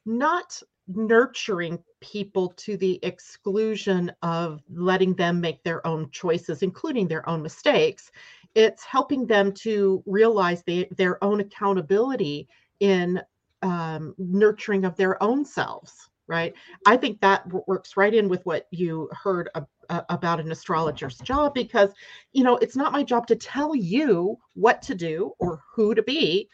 not 0.07 0.62
nurturing 0.88 1.79
people 2.00 2.49
to 2.57 2.76
the 2.76 2.99
exclusion 3.02 4.11
of 4.23 4.61
letting 4.73 5.14
them 5.14 5.41
make 5.41 5.62
their 5.62 5.87
own 5.87 6.11
choices, 6.11 6.62
including 6.62 7.09
their 7.09 7.29
own 7.29 7.43
mistakes. 7.43 8.11
It's 8.55 8.85
helping 8.85 9.27
them 9.27 9.53
to 9.63 10.03
realize 10.07 10.63
they, 10.63 10.89
their 10.97 11.23
own 11.23 11.41
accountability 11.41 12.49
in 12.81 13.21
um, 13.63 14.15
nurturing 14.19 14.85
of 14.85 14.97
their 14.97 15.23
own 15.23 15.45
selves 15.45 16.11
right? 16.29 16.55
I 16.87 16.97
think 16.97 17.21
that 17.21 17.45
works 17.67 17.97
right 17.97 18.15
in 18.15 18.29
with 18.29 18.45
what 18.47 18.67
you 18.71 19.09
heard 19.13 19.51
about 19.89 20.41
an 20.41 20.51
astrologer's 20.51 21.19
job 21.19 21.53
because 21.53 21.91
you 22.33 22.43
know 22.43 22.57
it's 22.57 22.77
not 22.77 22.93
my 22.93 23.03
job 23.03 23.27
to 23.27 23.37
tell 23.37 23.75
you 23.75 24.39
what 24.55 24.81
to 24.83 24.95
do 24.95 25.33
or 25.39 25.61
who 25.75 25.95
to 25.95 26.03
be. 26.03 26.49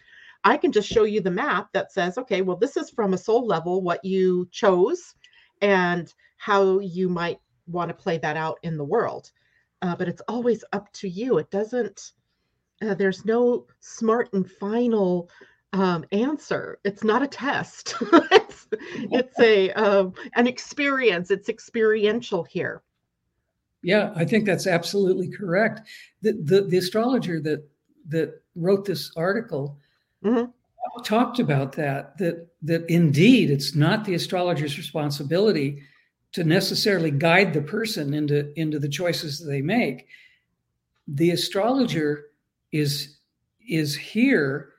I 0.45 0.57
can 0.57 0.73
just 0.73 0.89
show 0.89 1.05
you 1.05 1.21
the 1.21 1.31
map 1.31 1.69
that 1.73 1.93
says 1.93 2.19
okay 2.19 2.43
well 2.43 2.57
this 2.57 2.77
is 2.77 2.91
from 2.91 3.15
a 3.15 3.19
soul 3.19 3.47
level 3.47 3.83
what 3.83 4.05
you 4.05 4.49
chose 4.51 5.15
and 5.61 6.13
how 6.39 6.79
you 6.81 7.09
might 7.09 7.39
want 7.67 7.89
to 7.89 7.95
play 7.95 8.19
that 8.19 8.37
out 8.37 8.59
in 8.63 8.77
the 8.77 8.85
world 8.85 9.31
uh, 9.83 9.97
but 9.97 10.09
it's 10.09 10.23
always 10.29 10.65
up 10.73 10.93
to 10.93 11.09
you 11.09 11.39
it 11.39 11.51
doesn't 11.51 12.13
uh, 12.83 12.95
there's 12.95 13.25
no 13.25 13.67
smart 13.81 14.33
and 14.33 14.49
final 14.51 15.29
um, 15.73 16.05
answer. 16.13 16.79
It's 16.85 17.05
not 17.05 17.23
a 17.23 17.27
test. 17.27 17.95
it's, 18.03 18.67
it's 18.73 19.39
a 19.41 19.71
um, 19.73 20.15
an 20.35 20.47
experience. 20.47 21.31
It's 21.31 21.49
experiential 21.49 22.45
here. 22.45 22.83
Yeah, 23.83 24.13
I 24.17 24.25
think 24.25 24.45
that's 24.45 24.67
absolutely 24.67 25.29
correct. 25.29 25.83
The 26.23 26.33
the, 26.33 26.63
the 26.63 26.79
astrologer 26.79 27.41
that 27.41 27.69
that 28.09 28.43
wrote 28.55 28.85
this 28.85 29.13
article 29.17 29.79
mm-hmm. 30.25 30.51
talked 31.03 31.39
about 31.39 31.73
that. 31.73 32.17
That 32.19 32.49
that 32.63 32.89
indeed 32.89 33.51
it's 33.51 33.75
not 33.75 34.05
the 34.05 34.15
astrologer's 34.15 34.79
responsibility 34.79 35.83
to 36.33 36.45
necessarily 36.45 37.11
guide 37.11 37.53
the 37.53 37.63
person 37.63 38.15
into 38.15 38.53
into 38.59 38.79
the 38.79 38.89
choices 38.89 39.45
they 39.45 39.63
make. 39.63 40.07
The 41.07 41.31
astrologer 41.31 42.27
is 42.73 43.17
is 43.67 43.95
here 43.95 44.73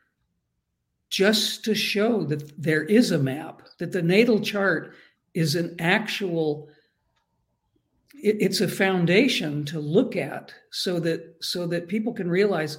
just 1.09 1.65
to 1.65 1.73
show 1.73 2.23
that 2.23 2.61
there 2.61 2.83
is 2.83 3.11
a 3.11 3.17
map, 3.17 3.63
that 3.79 3.91
the 3.91 4.01
natal 4.01 4.39
chart 4.39 4.93
is 5.33 5.55
an 5.55 5.75
actual 5.79 6.69
it, 8.13 8.37
it's 8.39 8.61
a 8.61 8.67
foundation 8.67 9.65
to 9.65 9.79
look 9.79 10.15
at 10.15 10.53
so 10.71 10.99
that 10.99 11.35
so 11.41 11.65
that 11.67 11.87
people 11.87 12.13
can 12.13 12.29
realize 12.29 12.77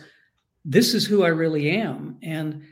this 0.64 0.94
is 0.94 1.06
who 1.06 1.24
I 1.24 1.28
really 1.28 1.70
am 1.70 2.18
and 2.22 2.62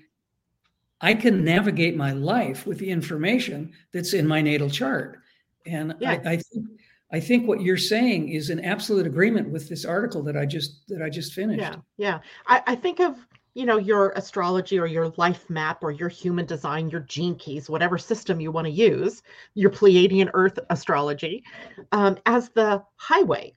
I 1.01 1.15
can 1.15 1.45
navigate 1.45 1.97
my 1.97 2.13
life 2.13 2.67
with 2.67 2.79
the 2.79 2.91
information 2.91 3.73
that's 3.93 4.15
in 4.15 4.27
my 4.27 4.43
natal 4.43 4.69
chart. 4.69 5.21
And 5.67 5.95
yeah. 6.01 6.21
I, 6.25 6.33
I 6.33 6.37
think 6.37 6.67
I 7.11 7.21
think 7.21 7.49
what 7.49 7.63
you're 7.63 7.77
saying 7.77 8.31
is 8.31 8.51
in 8.51 8.65
absolute 8.65 9.07
agreement 9.07 9.51
with 9.51 9.69
this 9.69 9.85
article 9.85 10.23
that 10.25 10.37
I 10.37 10.45
just 10.45 10.87
that 10.89 11.03
I 11.03 11.09
just 11.09 11.33
finished. 11.33 11.61
Yeah, 11.61 11.77
yeah. 11.97 12.19
I, 12.47 12.63
I 12.67 12.75
think 12.75 13.01
of 13.01 13.17
you 13.55 13.67
know 13.67 13.79
your 13.79 14.11
astrology 14.11 14.79
or 14.79 14.87
your 14.87 15.13
life 15.17 15.49
map 15.49 15.83
or 15.83 15.91
your 15.91 16.09
human 16.09 16.47
design 16.47 16.91
your 16.91 17.01
gene 17.01 17.35
keys 17.35 17.69
whatever 17.69 17.99
system 17.99 18.41
you 18.41 18.53
want 18.53 18.67
to 18.67 18.71
use 18.71 19.23
your 19.55 19.71
pleiadian 19.71 20.31
earth 20.35 20.61
astrology 20.71 21.43
um, 21.91 22.17
as 22.27 22.51
the 22.51 22.81
highway 22.97 23.53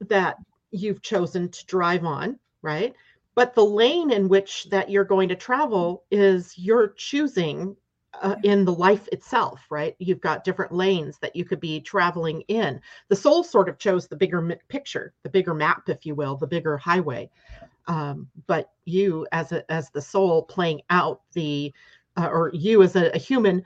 that 0.00 0.38
you've 0.72 1.02
chosen 1.02 1.48
to 1.50 1.64
drive 1.66 2.04
on 2.04 2.36
right 2.62 2.96
but 3.36 3.54
the 3.54 3.64
lane 3.64 4.10
in 4.10 4.28
which 4.28 4.64
that 4.70 4.90
you're 4.90 5.04
going 5.04 5.28
to 5.28 5.36
travel 5.36 6.02
is 6.10 6.54
you're 6.56 6.88
choosing 6.88 7.76
uh, 8.14 8.36
in 8.42 8.64
the 8.64 8.72
life 8.72 9.06
itself 9.12 9.60
right? 9.70 9.94
You've 9.98 10.20
got 10.20 10.44
different 10.44 10.72
lanes 10.72 11.18
that 11.18 11.36
you 11.36 11.44
could 11.44 11.60
be 11.60 11.80
traveling 11.80 12.42
in. 12.48 12.80
The 13.08 13.16
soul 13.16 13.44
sort 13.44 13.68
of 13.68 13.78
chose 13.78 14.06
the 14.06 14.16
bigger 14.16 14.58
picture 14.68 15.12
the 15.22 15.28
bigger 15.28 15.54
map 15.54 15.88
if 15.88 16.06
you 16.06 16.14
will 16.14 16.36
the 16.36 16.46
bigger 16.46 16.76
highway. 16.76 17.30
Um, 17.86 18.28
but 18.46 18.70
you 18.84 19.26
as 19.32 19.52
a 19.52 19.70
as 19.70 19.90
the 19.90 20.02
soul 20.02 20.42
playing 20.42 20.82
out 20.90 21.22
the 21.32 21.72
uh, 22.16 22.28
or 22.28 22.50
you 22.52 22.82
as 22.82 22.96
a, 22.96 23.10
a 23.14 23.18
human 23.18 23.62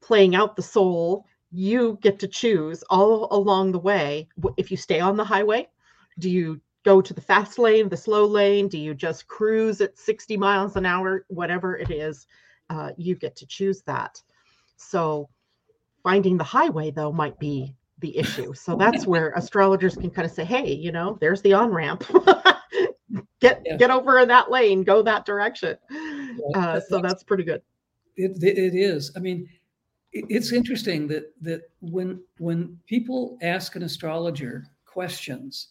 playing 0.00 0.34
out 0.34 0.56
the 0.56 0.62
soul 0.62 1.26
you 1.50 1.98
get 2.02 2.18
to 2.18 2.28
choose 2.28 2.82
all 2.90 3.28
along 3.30 3.72
the 3.72 3.78
way. 3.78 4.28
If 4.56 4.70
you 4.70 4.76
stay 4.76 5.00
on 5.00 5.16
the 5.16 5.24
highway 5.24 5.68
do 6.18 6.28
you 6.28 6.60
go 6.84 7.00
to 7.00 7.14
the 7.14 7.20
fast 7.20 7.58
lane 7.58 7.88
the 7.88 7.96
slow 7.96 8.24
lane? 8.24 8.68
Do 8.68 8.78
you 8.78 8.94
just 8.94 9.26
cruise 9.26 9.80
at 9.80 9.98
60 9.98 10.36
miles 10.36 10.76
an 10.76 10.86
hour 10.86 11.24
whatever 11.28 11.76
it 11.76 11.90
is 11.90 12.26
uh, 12.70 12.92
you 12.96 13.14
get 13.14 13.36
to 13.36 13.46
choose 13.46 13.82
that. 13.82 14.22
So 14.76 15.28
finding 16.02 16.36
the 16.36 16.44
highway 16.44 16.90
though 16.90 17.12
might 17.12 17.38
be 17.38 17.74
the 17.98 18.16
issue. 18.16 18.54
So 18.54 18.76
that's 18.76 19.06
where 19.12 19.32
astrologers 19.32 19.96
can 19.96 20.10
kind 20.10 20.26
of 20.26 20.32
say 20.32 20.44
hey 20.44 20.72
you 20.72 20.92
know 20.92 21.18
there's 21.20 21.42
the 21.42 21.52
on 21.54 21.70
ramp 21.70 22.04
get 23.40 23.62
yeah. 23.64 23.76
get 23.76 23.90
over 23.90 24.18
in 24.18 24.28
that 24.28 24.50
lane 24.50 24.84
go 24.84 25.02
that 25.02 25.24
direction. 25.24 25.76
Uh, 26.54 26.80
so 26.88 27.00
that's 27.00 27.22
pretty 27.22 27.44
good. 27.44 27.62
It, 28.16 28.42
it 28.42 28.74
is. 28.74 29.12
I 29.16 29.20
mean 29.20 29.48
it's 30.12 30.52
interesting 30.52 31.06
that 31.08 31.32
that 31.42 31.62
when 31.80 32.20
when 32.38 32.78
people 32.86 33.38
ask 33.42 33.76
an 33.76 33.82
astrologer 33.82 34.64
questions 34.86 35.68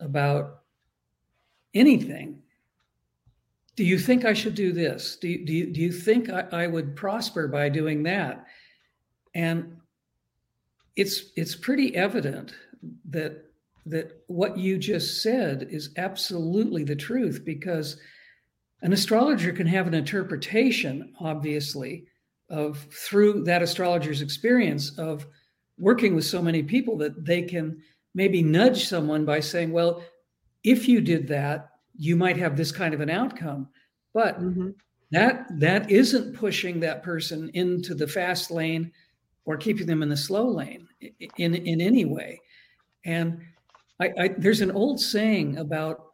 about 0.00 0.60
anything 1.74 2.42
do 3.74 3.84
you 3.84 3.98
think 3.98 4.24
i 4.24 4.32
should 4.32 4.54
do 4.54 4.72
this? 4.72 5.16
Do 5.16 5.28
you, 5.28 5.46
do 5.46 5.52
you, 5.52 5.72
do 5.72 5.80
you 5.80 5.92
think 5.92 6.28
I, 6.30 6.44
I 6.52 6.66
would 6.66 6.94
prosper 6.94 7.48
by 7.48 7.68
doing 7.68 8.02
that? 8.04 8.46
And 9.34 9.76
it's 10.94 11.32
it's 11.36 11.54
pretty 11.54 11.96
evident 11.96 12.54
that 13.08 13.46
that 13.86 14.22
what 14.26 14.58
you 14.58 14.78
just 14.78 15.22
said 15.22 15.68
is 15.70 15.90
absolutely 15.96 16.84
the 16.84 16.94
truth 16.94 17.42
because 17.44 17.96
an 18.82 18.92
astrologer 18.92 19.52
can 19.52 19.66
have 19.66 19.86
an 19.86 19.94
interpretation, 19.94 21.14
obviously, 21.20 22.04
of 22.48 22.78
through 22.92 23.44
that 23.44 23.62
astrologer's 23.62 24.22
experience 24.22 24.98
of 24.98 25.26
working 25.78 26.14
with 26.14 26.24
so 26.24 26.42
many 26.42 26.62
people 26.62 26.96
that 26.98 27.24
they 27.24 27.42
can 27.42 27.80
maybe 28.14 28.42
nudge 28.42 28.86
someone 28.86 29.24
by 29.24 29.40
saying, 29.40 29.72
well, 29.72 30.02
if 30.62 30.86
you 30.86 31.00
did 31.00 31.26
that, 31.28 31.70
you 32.02 32.16
might 32.16 32.36
have 32.36 32.56
this 32.56 32.72
kind 32.72 32.94
of 32.94 33.00
an 33.00 33.08
outcome. 33.10 33.68
But 34.12 34.40
mm-hmm. 34.40 34.70
that 35.12 35.46
that 35.60 35.90
isn't 35.90 36.34
pushing 36.34 36.80
that 36.80 37.04
person 37.04 37.48
into 37.54 37.94
the 37.94 38.08
fast 38.08 38.50
lane 38.50 38.90
or 39.44 39.56
keeping 39.56 39.86
them 39.86 40.02
in 40.02 40.08
the 40.08 40.16
slow 40.16 40.48
lane 40.48 40.88
in 41.38 41.54
in 41.54 41.80
any 41.80 42.04
way. 42.04 42.40
And 43.04 43.40
I, 44.00 44.10
I, 44.18 44.28
there's 44.36 44.62
an 44.62 44.72
old 44.72 45.00
saying 45.00 45.58
about 45.58 46.06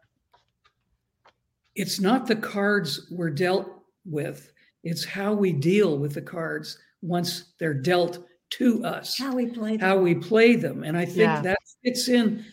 it's 1.75 2.01
not 2.01 2.27
the 2.27 2.37
cards 2.37 3.09
we're 3.11 3.31
dealt 3.31 3.71
with, 4.05 4.53
it's 4.85 5.05
how 5.05 5.33
we 5.33 5.53
deal 5.53 5.97
with 5.97 6.13
the 6.13 6.23
cards 6.23 6.79
once 7.01 7.55
they're 7.59 7.73
dealt 7.73 8.27
to 8.51 8.85
us. 8.85 9.17
How 9.19 9.35
we 9.35 9.47
play 9.47 9.77
them. 9.77 9.81
How 9.81 9.99
we 9.99 10.15
play 10.15 10.55
them. 10.57 10.83
And 10.83 10.99
I 10.99 11.05
think 11.05 11.19
yeah. 11.19 11.41
that 11.43 11.59
fits 11.83 12.09
in 12.09 12.45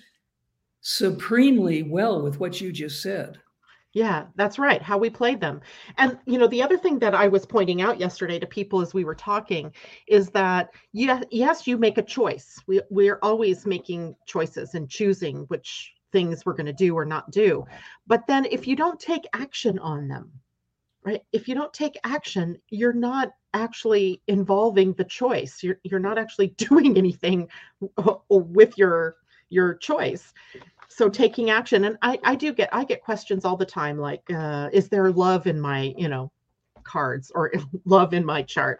supremely 0.87 1.81
well 1.81 2.21
with 2.21 2.39
what 2.39 2.61
you 2.61 2.71
just 2.71 3.01
said. 3.01 3.39
Yeah, 3.93 4.25
that's 4.35 4.59
right. 4.59 4.81
How 4.81 4.99
we 4.99 5.09
played 5.09 5.41
them. 5.41 5.61
And 5.97 6.19
you 6.27 6.37
know, 6.37 6.47
the 6.47 6.61
other 6.61 6.77
thing 6.77 6.99
that 6.99 7.15
I 7.15 7.27
was 7.27 7.43
pointing 7.45 7.81
out 7.81 7.99
yesterday 7.99 8.37
to 8.37 8.45
people 8.45 8.81
as 8.81 8.93
we 8.93 9.03
were 9.03 9.15
talking 9.15 9.73
is 10.07 10.29
that 10.31 10.69
yes, 10.93 11.23
yes, 11.31 11.65
you 11.65 11.77
make 11.77 11.97
a 11.97 12.03
choice. 12.03 12.59
We 12.67 12.81
we're 12.91 13.17
always 13.23 13.65
making 13.65 14.15
choices 14.27 14.75
and 14.75 14.87
choosing 14.87 15.45
which 15.47 15.91
things 16.11 16.45
we're 16.45 16.53
going 16.53 16.67
to 16.67 16.73
do 16.73 16.93
or 16.93 17.05
not 17.05 17.31
do. 17.31 17.65
But 18.05 18.27
then 18.27 18.45
if 18.45 18.67
you 18.67 18.75
don't 18.75 18.99
take 18.99 19.23
action 19.33 19.79
on 19.79 20.07
them, 20.07 20.31
right? 21.03 21.21
If 21.31 21.47
you 21.47 21.55
don't 21.55 21.73
take 21.73 21.97
action, 22.03 22.57
you're 22.69 22.93
not 22.93 23.29
actually 23.55 24.21
involving 24.27 24.93
the 24.93 25.05
choice. 25.05 25.63
You're 25.63 25.79
you're 25.83 25.99
not 25.99 26.19
actually 26.19 26.47
doing 26.57 26.95
anything 26.95 27.47
with 28.29 28.77
your 28.77 29.15
your 29.49 29.75
choice 29.75 30.33
so 30.95 31.09
taking 31.09 31.49
action 31.49 31.83
and 31.83 31.97
i 32.01 32.17
i 32.23 32.35
do 32.35 32.53
get 32.53 32.69
i 32.71 32.83
get 32.85 33.01
questions 33.01 33.43
all 33.43 33.57
the 33.57 33.65
time 33.65 33.97
like 33.97 34.23
uh 34.31 34.69
is 34.71 34.87
there 34.87 35.11
love 35.11 35.45
in 35.45 35.59
my 35.59 35.93
you 35.97 36.07
know 36.07 36.31
cards 36.85 37.31
or 37.35 37.51
love 37.85 38.13
in 38.13 38.23
my 38.23 38.41
chart? 38.41 38.79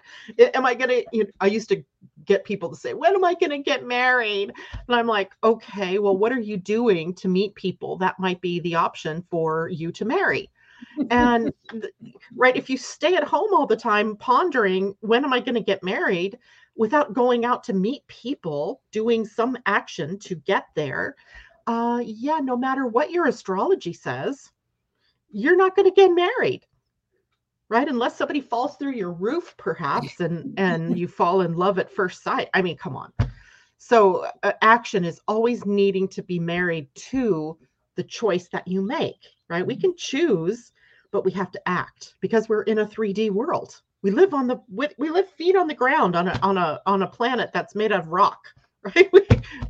Am 0.54 0.66
i 0.66 0.74
gonna 0.74 1.02
you 1.12 1.24
know, 1.24 1.30
i 1.42 1.48
used 1.48 1.68
to 1.70 1.84
get 2.24 2.46
people 2.46 2.70
to 2.70 2.76
say 2.76 2.94
when 2.94 3.14
am 3.14 3.26
i 3.26 3.34
gonna 3.34 3.62
get 3.62 3.86
married? 3.86 4.54
And 4.88 4.96
i'm 4.96 5.08
like 5.08 5.34
okay 5.44 6.00
well 6.00 6.16
what 6.16 6.32
are 6.32 6.40
you 6.40 6.56
doing 6.56 7.14
to 7.16 7.28
meet 7.28 7.54
people 7.56 7.98
that 7.98 8.20
might 8.20 8.40
be 8.40 8.62
the 8.62 8.76
option 8.76 9.26
for 9.30 9.68
you 9.68 9.92
to 9.92 10.06
marry? 10.06 10.50
And 11.10 11.52
right 12.36 12.56
if 12.56 12.70
you 12.70 12.78
stay 12.78 13.16
at 13.16 13.24
home 13.24 13.54
all 13.54 13.68
the 13.68 13.76
time 13.76 14.16
pondering 14.16 14.96
when 15.02 15.26
am 15.26 15.34
i 15.34 15.42
going 15.42 15.56
to 15.56 15.62
get 15.62 15.84
married? 15.84 16.38
without 16.78 17.14
going 17.14 17.46
out 17.46 17.64
to 17.64 17.72
meet 17.72 18.06
people 18.08 18.82
doing 18.92 19.26
some 19.26 19.58
action 19.66 20.20
to 20.20 20.36
get 20.36 20.66
there 20.76 21.16
uh, 21.68 22.02
yeah, 22.04 22.40
no 22.40 22.56
matter 22.56 22.86
what 22.86 23.12
your 23.12 23.28
astrology 23.28 23.94
says, 23.94 24.52
you're 25.32 25.58
not 25.58 25.76
going 25.76 25.90
to 25.90 25.96
get 25.96 26.14
married, 26.14 26.66
right? 27.70 27.88
Unless 27.88 28.18
somebody 28.18 28.42
falls 28.42 28.78
through 28.78 28.94
your 28.94 29.12
roof, 29.12 29.56
perhaps, 29.58 30.20
and 30.20 30.58
and 30.58 30.98
you 30.98 31.08
fall 31.08 31.42
in 31.42 31.54
love 31.54 31.80
at 31.80 31.92
first 31.92 32.24
sight. 32.24 32.50
I 32.54 32.62
mean, 32.62 32.78
come 32.78 32.96
on. 32.96 33.12
So 33.78 34.28
uh, 34.44 34.54
action 34.62 35.04
is 35.04 35.20
always 35.28 35.66
needing 35.66 36.08
to 36.10 36.24
be 36.24 36.40
married 36.40 36.88
to 36.96 37.58
the 37.96 38.04
choice 38.04 38.48
that 38.50 38.68
you 38.68 38.82
make, 38.82 39.22
right? 39.50 39.66
We 39.66 39.74
mm-hmm. 39.76 39.82
can 39.82 39.98
choose, 39.98 40.72
but 41.12 41.26
we 41.26 41.32
have 41.32 41.52
to 41.52 41.62
act 41.68 42.16
because 42.20 42.48
we're 42.48 42.64
in 42.64 42.80
a 42.80 42.86
3D 42.86 43.32
world. 43.32 43.82
We 44.02 44.12
live 44.12 44.34
on 44.34 44.48
the 44.48 44.62
we 44.70 45.10
live 45.10 45.30
feet 45.30 45.56
on 45.56 45.68
the 45.68 45.74
ground 45.74 46.16
on 46.16 46.28
a 46.28 46.40
on 46.44 46.58
a 46.58 46.80
on 46.86 47.02
a 47.02 47.08
planet 47.08 47.50
that's 47.54 47.74
made 47.74 47.92
of 47.92 48.10
rock 48.10 48.54
right? 48.96 49.10
We, 49.12 49.22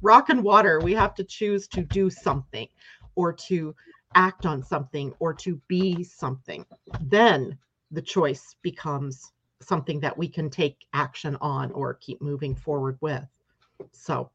rock 0.01 0.29
and 0.29 0.43
water, 0.43 0.79
we 0.79 0.93
have 0.93 1.15
to 1.15 1.23
choose 1.23 1.67
to 1.69 1.81
do 1.81 2.09
something 2.09 2.67
or 3.15 3.33
to 3.33 3.75
act 4.15 4.45
on 4.45 4.63
something 4.63 5.13
or 5.19 5.33
to 5.33 5.59
be 5.67 6.03
something. 6.03 6.65
Then 7.01 7.57
the 7.91 8.01
choice 8.01 8.55
becomes 8.61 9.31
something 9.61 9.99
that 10.01 10.17
we 10.17 10.27
can 10.27 10.49
take 10.49 10.85
action 10.93 11.37
on 11.41 11.71
or 11.71 11.93
keep 11.95 12.21
moving 12.21 12.55
forward 12.55 12.97
with. 13.01 13.23
So, 13.91 14.29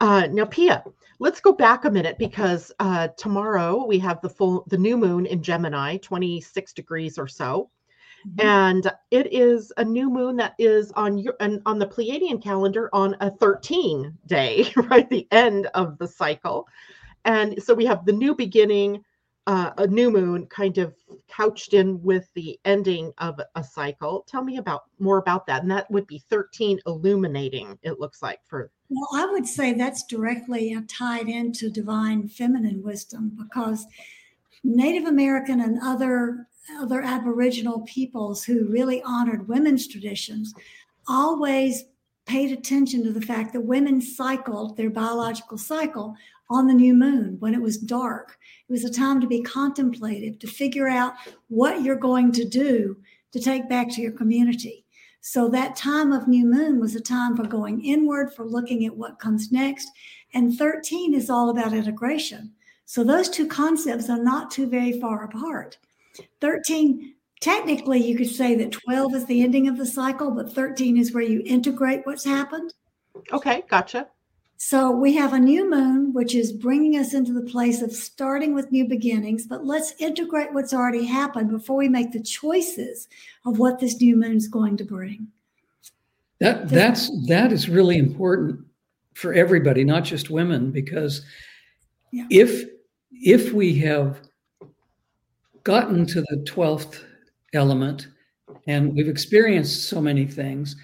uh, 0.00 0.28
now 0.30 0.44
Pia, 0.44 0.84
let's 1.18 1.40
go 1.40 1.52
back 1.52 1.84
a 1.84 1.90
minute 1.90 2.18
because 2.18 2.72
uh, 2.78 3.08
tomorrow 3.16 3.84
we 3.84 3.98
have 3.98 4.20
the 4.20 4.28
full 4.28 4.64
the 4.68 4.78
new 4.78 4.96
moon 4.96 5.26
in 5.26 5.42
Gemini, 5.42 5.96
26 5.98 6.72
degrees 6.72 7.18
or 7.18 7.26
so. 7.26 7.70
Mm-hmm. 8.26 8.46
And 8.46 8.92
it 9.10 9.32
is 9.32 9.72
a 9.76 9.84
new 9.84 10.10
moon 10.10 10.36
that 10.36 10.54
is 10.58 10.92
on 10.92 11.18
your 11.18 11.36
and 11.40 11.62
on 11.66 11.78
the 11.78 11.86
Pleiadian 11.86 12.42
calendar 12.42 12.90
on 12.92 13.16
a 13.20 13.30
13 13.30 14.16
day, 14.26 14.70
right? 14.76 15.08
The 15.08 15.26
end 15.30 15.66
of 15.74 15.98
the 15.98 16.08
cycle. 16.08 16.66
And 17.24 17.62
so 17.62 17.74
we 17.74 17.84
have 17.86 18.04
the 18.04 18.12
new 18.12 18.34
beginning, 18.34 19.04
uh, 19.46 19.70
a 19.78 19.86
new 19.86 20.10
moon 20.10 20.46
kind 20.46 20.78
of 20.78 20.94
couched 21.28 21.74
in 21.74 22.02
with 22.02 22.28
the 22.34 22.58
ending 22.64 23.12
of 23.18 23.40
a 23.54 23.62
cycle. 23.62 24.24
Tell 24.28 24.42
me 24.42 24.56
about 24.56 24.84
more 24.98 25.18
about 25.18 25.46
that. 25.46 25.62
And 25.62 25.70
that 25.70 25.90
would 25.90 26.06
be 26.06 26.22
13 26.30 26.80
illuminating, 26.86 27.78
it 27.82 28.00
looks 28.00 28.22
like 28.22 28.40
for 28.46 28.70
well, 28.90 29.08
I 29.12 29.26
would 29.26 29.46
say 29.46 29.74
that's 29.74 30.04
directly 30.04 30.74
tied 30.88 31.28
into 31.28 31.70
divine 31.70 32.26
feminine 32.26 32.82
wisdom 32.82 33.36
because 33.36 33.86
Native 34.64 35.04
American 35.04 35.60
and 35.60 35.78
other 35.82 36.46
other 36.76 37.02
Aboriginal 37.02 37.80
peoples 37.82 38.44
who 38.44 38.68
really 38.68 39.02
honored 39.02 39.48
women's 39.48 39.86
traditions 39.86 40.54
always 41.06 41.84
paid 42.26 42.52
attention 42.52 43.02
to 43.02 43.12
the 43.12 43.22
fact 43.22 43.52
that 43.52 43.60
women 43.62 44.00
cycled 44.00 44.76
their 44.76 44.90
biological 44.90 45.56
cycle 45.56 46.14
on 46.50 46.66
the 46.66 46.74
new 46.74 46.94
moon 46.94 47.36
when 47.40 47.54
it 47.54 47.62
was 47.62 47.78
dark. 47.78 48.38
It 48.68 48.72
was 48.72 48.84
a 48.84 48.92
time 48.92 49.20
to 49.20 49.26
be 49.26 49.42
contemplative, 49.42 50.38
to 50.38 50.46
figure 50.46 50.88
out 50.88 51.14
what 51.48 51.82
you're 51.82 51.96
going 51.96 52.32
to 52.32 52.44
do 52.44 52.96
to 53.32 53.40
take 53.40 53.68
back 53.68 53.90
to 53.90 54.02
your 54.02 54.12
community. 54.12 54.84
So 55.20 55.48
that 55.48 55.76
time 55.76 56.12
of 56.12 56.28
new 56.28 56.46
moon 56.46 56.80
was 56.80 56.94
a 56.94 57.00
time 57.00 57.36
for 57.36 57.44
going 57.44 57.84
inward, 57.84 58.32
for 58.34 58.44
looking 58.44 58.86
at 58.86 58.96
what 58.96 59.18
comes 59.18 59.52
next. 59.52 59.90
And 60.34 60.56
13 60.56 61.14
is 61.14 61.28
all 61.28 61.50
about 61.50 61.72
integration. 61.72 62.52
So 62.84 63.04
those 63.04 63.28
two 63.28 63.46
concepts 63.46 64.08
are 64.08 64.22
not 64.22 64.50
too 64.50 64.66
very 64.66 64.98
far 65.00 65.24
apart. 65.24 65.78
13, 66.40 67.14
technically, 67.40 68.04
you 68.04 68.16
could 68.16 68.30
say 68.30 68.54
that 68.56 68.72
12 68.72 69.14
is 69.14 69.26
the 69.26 69.42
ending 69.42 69.68
of 69.68 69.78
the 69.78 69.86
cycle, 69.86 70.30
but 70.30 70.52
13 70.52 70.96
is 70.96 71.12
where 71.12 71.22
you 71.22 71.42
integrate 71.44 72.04
what's 72.04 72.24
happened. 72.24 72.74
Okay, 73.32 73.62
gotcha. 73.68 74.08
So 74.60 74.90
we 74.90 75.14
have 75.14 75.32
a 75.32 75.38
new 75.38 75.70
moon, 75.70 76.12
which 76.12 76.34
is 76.34 76.52
bringing 76.52 76.98
us 76.98 77.14
into 77.14 77.32
the 77.32 77.48
place 77.48 77.80
of 77.80 77.92
starting 77.92 78.54
with 78.54 78.72
new 78.72 78.88
beginnings, 78.88 79.46
but 79.46 79.64
let's 79.64 79.94
integrate 80.00 80.52
what's 80.52 80.74
already 80.74 81.06
happened 81.06 81.50
before 81.50 81.76
we 81.76 81.88
make 81.88 82.10
the 82.10 82.22
choices 82.22 83.06
of 83.46 83.60
what 83.60 83.78
this 83.78 84.00
new 84.00 84.16
moon 84.16 84.36
is 84.36 84.48
going 84.48 84.76
to 84.78 84.84
bring. 84.84 85.28
That 86.40 86.68
that's 86.68 87.10
that 87.28 87.52
is 87.52 87.68
really 87.68 87.98
important 87.98 88.64
for 89.14 89.32
everybody, 89.32 89.84
not 89.84 90.04
just 90.04 90.28
women, 90.28 90.72
because 90.72 91.22
yeah. 92.12 92.26
if 92.30 92.64
if 93.12 93.52
we 93.52 93.78
have 93.78 94.27
gotten 95.68 96.06
to 96.06 96.22
the 96.22 96.42
12th 96.48 97.04
element 97.52 98.08
and 98.66 98.94
we've 98.94 99.06
experienced 99.06 99.86
so 99.90 100.00
many 100.00 100.24
things, 100.24 100.74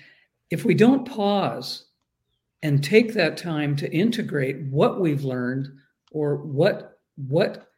if 0.50 0.66
we 0.66 0.74
don't 0.74 1.08
pause 1.08 1.86
and 2.62 2.84
take 2.84 3.14
that 3.14 3.38
time 3.38 3.74
to 3.76 3.90
integrate 3.90 4.60
what 4.64 5.00
we've 5.00 5.24
learned 5.24 5.68
or 6.12 6.36
what 6.36 6.98
what 7.16 7.68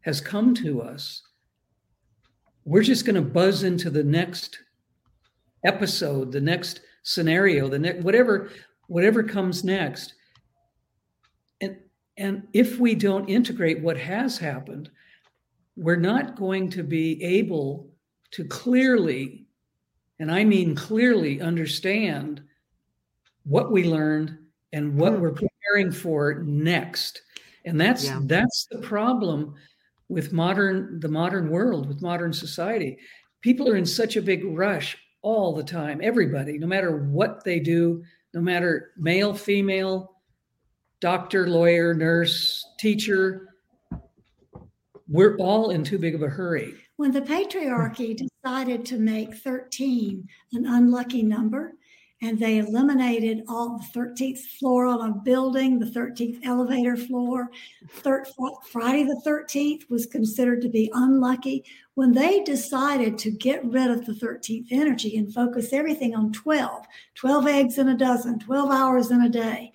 has 0.00 0.22
come 0.22 0.54
to 0.54 0.80
us, 0.80 1.20
we're 2.64 2.82
just 2.82 3.04
going 3.04 3.16
to 3.16 3.20
buzz 3.20 3.62
into 3.62 3.90
the 3.90 4.04
next 4.04 4.58
episode, 5.66 6.32
the 6.32 6.40
next 6.40 6.80
scenario, 7.02 7.68
the 7.68 7.78
next 7.78 8.02
whatever 8.02 8.48
whatever 8.86 9.22
comes 9.22 9.64
next. 9.64 10.14
And 11.60 11.76
and 12.16 12.48
if 12.54 12.78
we 12.78 12.94
don't 12.94 13.28
integrate 13.28 13.82
what 13.82 13.98
has 13.98 14.38
happened, 14.38 14.88
we're 15.78 15.96
not 15.96 16.36
going 16.36 16.68
to 16.70 16.82
be 16.82 17.22
able 17.22 17.88
to 18.32 18.44
clearly, 18.44 19.46
and 20.18 20.30
I 20.30 20.44
mean 20.44 20.74
clearly, 20.74 21.40
understand 21.40 22.42
what 23.44 23.70
we 23.70 23.84
learned 23.84 24.36
and 24.72 24.96
what 24.96 25.14
mm. 25.14 25.20
we're 25.20 25.32
preparing 25.32 25.92
for 25.92 26.42
next. 26.42 27.22
And 27.64 27.80
that's 27.80 28.04
yeah. 28.06 28.20
that's 28.24 28.66
the 28.70 28.78
problem 28.78 29.54
with 30.08 30.32
modern 30.32 30.98
the 31.00 31.08
modern 31.08 31.48
world, 31.48 31.86
with 31.86 32.02
modern 32.02 32.32
society. 32.32 32.98
People 33.40 33.68
are 33.68 33.76
in 33.76 33.86
such 33.86 34.16
a 34.16 34.22
big 34.22 34.44
rush 34.44 34.96
all 35.22 35.54
the 35.54 35.62
time. 35.62 36.00
Everybody, 36.02 36.58
no 36.58 36.66
matter 36.66 36.96
what 37.06 37.44
they 37.44 37.60
do, 37.60 38.02
no 38.34 38.40
matter 38.40 38.92
male, 38.96 39.32
female, 39.32 40.16
doctor, 41.00 41.46
lawyer, 41.46 41.94
nurse, 41.94 42.64
teacher, 42.80 43.48
we're 45.08 45.36
all 45.36 45.70
in 45.70 45.84
too 45.84 45.98
big 45.98 46.14
of 46.14 46.22
a 46.22 46.28
hurry. 46.28 46.74
When 46.96 47.12
the 47.12 47.22
patriarchy 47.22 48.16
decided 48.16 48.84
to 48.86 48.98
make 48.98 49.34
13 49.34 50.28
an 50.52 50.66
unlucky 50.66 51.22
number, 51.22 51.74
and 52.20 52.36
they 52.36 52.58
eliminated 52.58 53.44
all 53.46 53.78
the 53.78 54.00
13th 54.00 54.40
floor 54.58 54.86
on 54.86 55.08
a 55.08 55.14
building, 55.14 55.78
the 55.78 55.86
13th 55.86 56.44
elevator 56.44 56.96
floor. 56.96 57.48
Friday 57.92 59.04
the 59.04 59.22
13th 59.24 59.88
was 59.88 60.06
considered 60.06 60.60
to 60.62 60.68
be 60.68 60.90
unlucky. 60.94 61.64
When 61.94 62.12
they 62.12 62.42
decided 62.42 63.18
to 63.18 63.30
get 63.30 63.64
rid 63.64 63.88
of 63.90 64.04
the 64.04 64.14
13th 64.14 64.66
energy 64.72 65.16
and 65.16 65.32
focus 65.32 65.72
everything 65.72 66.16
on 66.16 66.32
12, 66.32 66.86
12 67.14 67.46
eggs 67.46 67.78
in 67.78 67.88
a 67.88 67.96
dozen, 67.96 68.40
12 68.40 68.70
hours 68.72 69.12
in 69.12 69.22
a 69.22 69.28
day, 69.28 69.72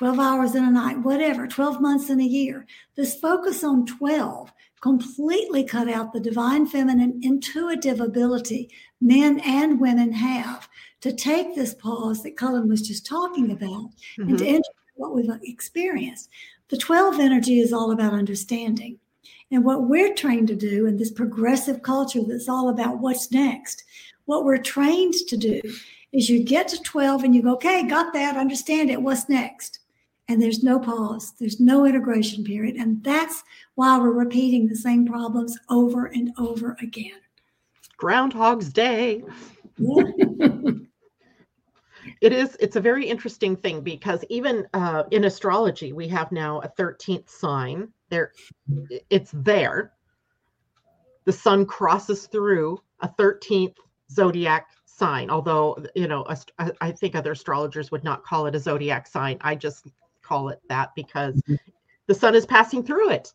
12 0.00 0.18
hours 0.18 0.54
in 0.54 0.64
a 0.64 0.70
night, 0.70 0.96
whatever, 1.02 1.46
12 1.46 1.78
months 1.78 2.08
in 2.08 2.22
a 2.22 2.24
year. 2.24 2.66
This 2.96 3.20
focus 3.20 3.62
on 3.62 3.84
12 3.84 4.50
completely 4.80 5.62
cut 5.62 5.90
out 5.90 6.14
the 6.14 6.20
divine 6.20 6.64
feminine 6.64 7.20
intuitive 7.22 8.00
ability 8.00 8.70
men 9.02 9.40
and 9.40 9.78
women 9.78 10.10
have 10.10 10.70
to 11.02 11.12
take 11.12 11.54
this 11.54 11.74
pause 11.74 12.22
that 12.22 12.38
Cullen 12.38 12.66
was 12.66 12.80
just 12.80 13.04
talking 13.04 13.50
about 13.50 13.68
mm-hmm. 13.68 14.22
and 14.22 14.38
to 14.38 14.44
mm-hmm. 14.44 14.54
integrate 14.54 14.94
what 14.94 15.14
we've 15.14 15.28
experienced. 15.42 16.30
The 16.68 16.78
12 16.78 17.20
energy 17.20 17.60
is 17.60 17.74
all 17.74 17.90
about 17.90 18.14
understanding. 18.14 18.98
And 19.50 19.66
what 19.66 19.82
we're 19.82 20.14
trained 20.14 20.48
to 20.48 20.56
do 20.56 20.86
in 20.86 20.96
this 20.96 21.10
progressive 21.10 21.82
culture 21.82 22.22
that's 22.26 22.48
all 22.48 22.70
about 22.70 23.00
what's 23.00 23.30
next, 23.32 23.84
what 24.24 24.46
we're 24.46 24.62
trained 24.62 25.12
to 25.28 25.36
do 25.36 25.60
is 26.14 26.30
you 26.30 26.42
get 26.42 26.68
to 26.68 26.82
12 26.82 27.22
and 27.22 27.34
you 27.34 27.42
go, 27.42 27.52
okay, 27.52 27.86
got 27.86 28.14
that, 28.14 28.38
understand 28.38 28.88
it, 28.88 29.02
what's 29.02 29.28
next? 29.28 29.80
And 30.30 30.40
there's 30.40 30.62
no 30.62 30.78
pause, 30.78 31.34
there's 31.40 31.58
no 31.58 31.84
integration 31.86 32.44
period. 32.44 32.76
And 32.76 33.02
that's 33.02 33.42
why 33.74 33.98
we're 33.98 34.12
repeating 34.12 34.68
the 34.68 34.76
same 34.76 35.04
problems 35.04 35.58
over 35.68 36.06
and 36.06 36.30
over 36.38 36.76
again. 36.80 37.18
Groundhog's 37.96 38.72
Day. 38.72 39.24
Yeah. 39.76 40.04
it 42.20 42.32
is 42.32 42.56
it's 42.60 42.76
a 42.76 42.80
very 42.80 43.06
interesting 43.06 43.56
thing 43.56 43.80
because 43.80 44.24
even 44.28 44.68
uh, 44.72 45.02
in 45.10 45.24
astrology 45.24 45.92
we 45.92 46.06
have 46.06 46.30
now 46.30 46.60
a 46.60 46.68
13th 46.68 47.28
sign 47.28 47.88
there 48.08 48.32
it's 49.08 49.32
there 49.34 49.92
the 51.24 51.32
sun 51.32 51.66
crosses 51.66 52.26
through 52.26 52.80
a 53.00 53.08
13th 53.08 53.76
zodiac 54.10 54.68
sign 54.84 55.30
although 55.30 55.82
you 55.94 56.08
know 56.08 56.26
i 56.80 56.90
think 56.90 57.14
other 57.14 57.32
astrologers 57.32 57.90
would 57.90 58.04
not 58.04 58.24
call 58.24 58.46
it 58.46 58.54
a 58.54 58.58
zodiac 58.58 59.06
sign 59.06 59.38
i 59.40 59.54
just 59.54 59.86
call 60.30 60.48
it 60.48 60.60
that 60.68 60.90
because 60.94 61.34
mm-hmm. 61.42 61.56
the 62.06 62.14
sun 62.14 62.34
is 62.34 62.46
passing 62.46 62.84
through 62.84 63.10
it 63.10 63.32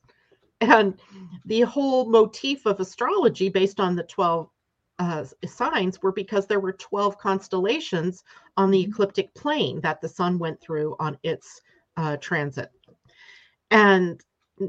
and 0.62 0.99
the 1.45 1.62
whole 1.62 2.05
motif 2.05 2.65
of 2.65 2.79
astrology 2.79 3.49
based 3.49 3.79
on 3.79 3.95
the 3.95 4.03
12 4.03 4.49
uh, 4.97 5.25
signs 5.45 6.01
were 6.01 6.13
because 6.13 6.47
there 6.47 6.60
were 6.60 6.71
12 6.73 7.17
constellations 7.17 8.23
on 8.55 8.71
the 8.71 8.81
mm-hmm. 8.81 8.91
ecliptic 8.91 9.34
plane 9.34 9.81
that 9.81 9.99
the 10.01 10.08
sun 10.08 10.39
went 10.39 10.60
through 10.62 10.95
on 10.99 11.17
its 11.23 11.62
uh, 11.97 12.15
transit. 12.17 12.71
And 13.71 14.21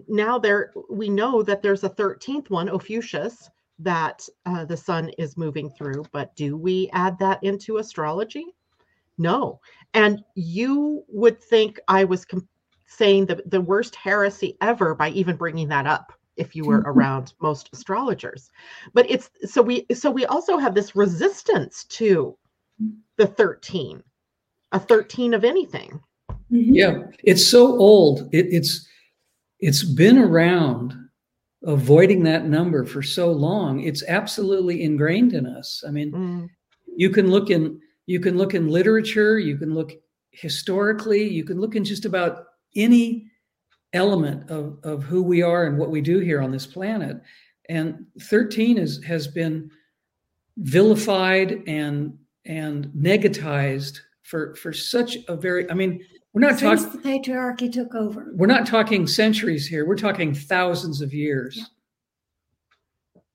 now 0.09 0.39
there 0.39 0.73
we 0.91 1.09
know 1.09 1.43
that 1.43 1.63
there's 1.63 1.85
a 1.85 1.91
13th 1.91 2.51
one, 2.51 2.69
Ophiuchus, 2.69 3.49
that 3.79 4.27
uh, 4.47 4.65
the 4.65 4.77
sun 4.77 5.11
is 5.19 5.37
moving 5.37 5.71
through. 5.71 6.05
But 6.11 6.35
do 6.35 6.57
we 6.57 6.91
add 6.93 7.19
that 7.21 7.43
into 7.45 7.77
astrology? 7.77 8.56
No. 9.19 9.61
And 9.95 10.23
you 10.35 11.05
would 11.09 11.43
think 11.43 11.81
I 11.89 12.05
was 12.05 12.25
com- 12.25 12.49
saying 12.87 13.27
the, 13.27 13.43
the 13.47 13.61
worst 13.61 13.95
heresy 13.95 14.57
ever 14.61 14.95
by 14.95 15.11
even 15.11 15.37
bringing 15.37 15.69
that 15.69 15.87
up 15.87 16.13
if 16.37 16.55
you 16.55 16.65
were 16.65 16.81
around 16.87 17.35
most 17.41 17.69
astrologers 17.73 18.51
but 18.95 19.11
it's 19.11 19.31
so 19.45 19.63
we 19.63 19.87
so 19.93 20.11
we 20.11 20.25
also 20.27 20.57
have 20.57 20.75
this 20.75 20.95
resistance 20.95 21.85
to 21.85 22.37
the 23.17 23.27
13 23.27 24.03
a 24.73 24.79
13 24.79 25.35
of 25.35 25.45
anything 25.45 26.01
mm-hmm. 26.31 26.75
yeah 26.75 26.99
it's 27.25 27.47
so 27.47 27.77
old 27.79 28.29
it, 28.33 28.47
it's 28.51 28.87
it's 29.61 29.83
been 29.83 30.19
around 30.19 30.95
avoiding 31.65 32.23
that 32.23 32.47
number 32.47 32.85
for 32.85 33.03
so 33.03 33.33
long 33.33 33.81
it's 33.81 34.05
absolutely 34.07 34.83
ingrained 34.83 35.33
in 35.33 35.47
us 35.47 35.83
i 35.89 35.91
mean 35.91 36.13
mm. 36.13 36.49
you 36.97 37.11
can 37.11 37.31
look 37.31 37.51
in 37.51 37.81
you 38.07 38.21
can 38.21 38.37
look 38.37 38.55
in 38.55 38.69
literature 38.69 39.39
you 39.39 39.57
can 39.57 39.75
look 39.75 39.93
historically 40.31 41.29
you 41.29 41.45
can 41.45 41.61
look 41.61 41.77
in 41.77 41.85
just 41.85 42.05
about 42.05 42.45
any 42.75 43.31
element 43.97 44.51
of, 44.51 44.79
of 44.85 45.03
who 45.03 45.23
we 45.23 45.43
are 45.43 45.65
and 45.65 45.79
what 45.79 45.91
we 45.91 46.01
do 46.01 46.19
here 46.21 46.41
on 46.41 46.51
this 46.51 46.67
planet. 46.67 47.21
And 47.69 48.07
13 48.21 48.79
is, 48.79 49.03
has 49.05 49.27
been 49.27 49.71
vilified 50.59 51.63
and 51.67 52.17
and 52.47 52.87
negatized 52.97 53.99
for 54.23 54.55
for 54.55 54.73
such 54.73 55.19
a 55.29 55.37
very 55.37 55.69
I 55.71 55.75
mean 55.75 56.03
we're 56.33 56.41
not 56.41 56.59
talking 56.59 56.91
the 56.93 56.99
patriarchy 56.99 57.71
took 57.71 57.95
over. 57.95 58.33
We're 58.35 58.47
not 58.47 58.67
talking 58.67 59.07
centuries 59.07 59.67
here. 59.67 59.85
We're 59.85 59.97
talking 59.97 60.33
thousands 60.33 61.03
of 61.03 61.13
years. 61.13 61.71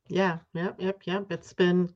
Yeah, 0.07 0.39
yep, 0.53 0.77
yep, 0.79 1.01
yep. 1.05 1.25
It's 1.29 1.53
been 1.53 1.93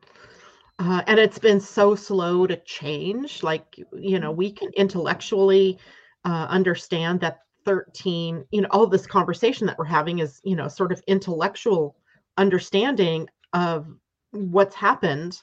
uh, 0.80 1.02
and 1.08 1.20
it's 1.20 1.40
been 1.40 1.60
so 1.60 1.96
slow 1.96 2.46
to 2.48 2.58
change. 2.58 3.44
Like, 3.44 3.80
you 3.94 4.20
know, 4.20 4.32
we 4.32 4.52
can 4.52 4.70
intellectually 4.76 5.80
uh, 6.26 6.48
understand 6.50 7.20
that 7.22 7.40
13 7.66 8.46
you 8.52 8.62
know 8.62 8.68
all 8.72 8.88
this 8.88 9.08
conversation 9.08 9.68
that 9.68 9.78
we're 9.78 9.86
having 9.86 10.20
is 10.20 10.40
you 10.44 10.56
know 10.56 10.68
sort 10.68 10.92
of 10.92 11.02
intellectual 11.08 11.96
understanding 12.38 13.28
of 13.54 13.88
what's 14.32 14.76
happened 14.76 15.42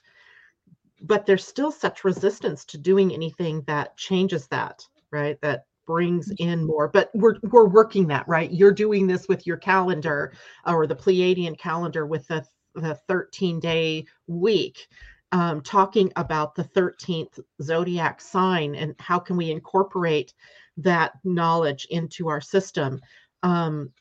but 1.03 1.27
there's 1.27 1.45
still 1.45 1.73
such 1.73 2.05
resistance 2.05 2.65
to 2.65 2.79
doing 2.79 3.13
anything 3.13 3.63
that 3.67 3.97
changes 3.97 4.47
that 4.49 4.87
right 5.11 5.41
that 5.43 5.65
brings 5.87 6.33
mm-hmm. 6.33 6.49
in 6.49 6.65
more 6.65 6.89
but 6.89 7.11
we're 7.15 7.35
we're 7.43 7.69
working 7.69 8.07
that 8.07 8.27
right 8.29 8.53
you're 8.53 8.73
doing 8.73 9.07
this 9.07 9.27
with 9.29 9.47
your 9.47 9.57
calendar 9.57 10.33
or 10.67 10.87
the 10.87 10.95
pleiadian 10.97 11.59
calendar 11.59 12.07
with 12.07 12.27
the 12.29 12.45
the 12.75 12.95
13 13.09 13.61
day 13.61 14.05
week 14.29 14.87
um, 15.33 15.61
talking 15.63 16.13
about 16.17 16.55
the 16.55 16.65
13th 16.65 17.41
zodiac 17.61 18.21
sign 18.21 18.75
and 18.75 18.95
how 18.99 19.19
can 19.19 19.37
we 19.37 19.51
incorporate 19.51 20.35
that 20.77 21.13
knowledge 21.25 21.87
into 21.91 22.29
our 22.29 22.41
system. 22.41 23.01
Um, 23.43 23.93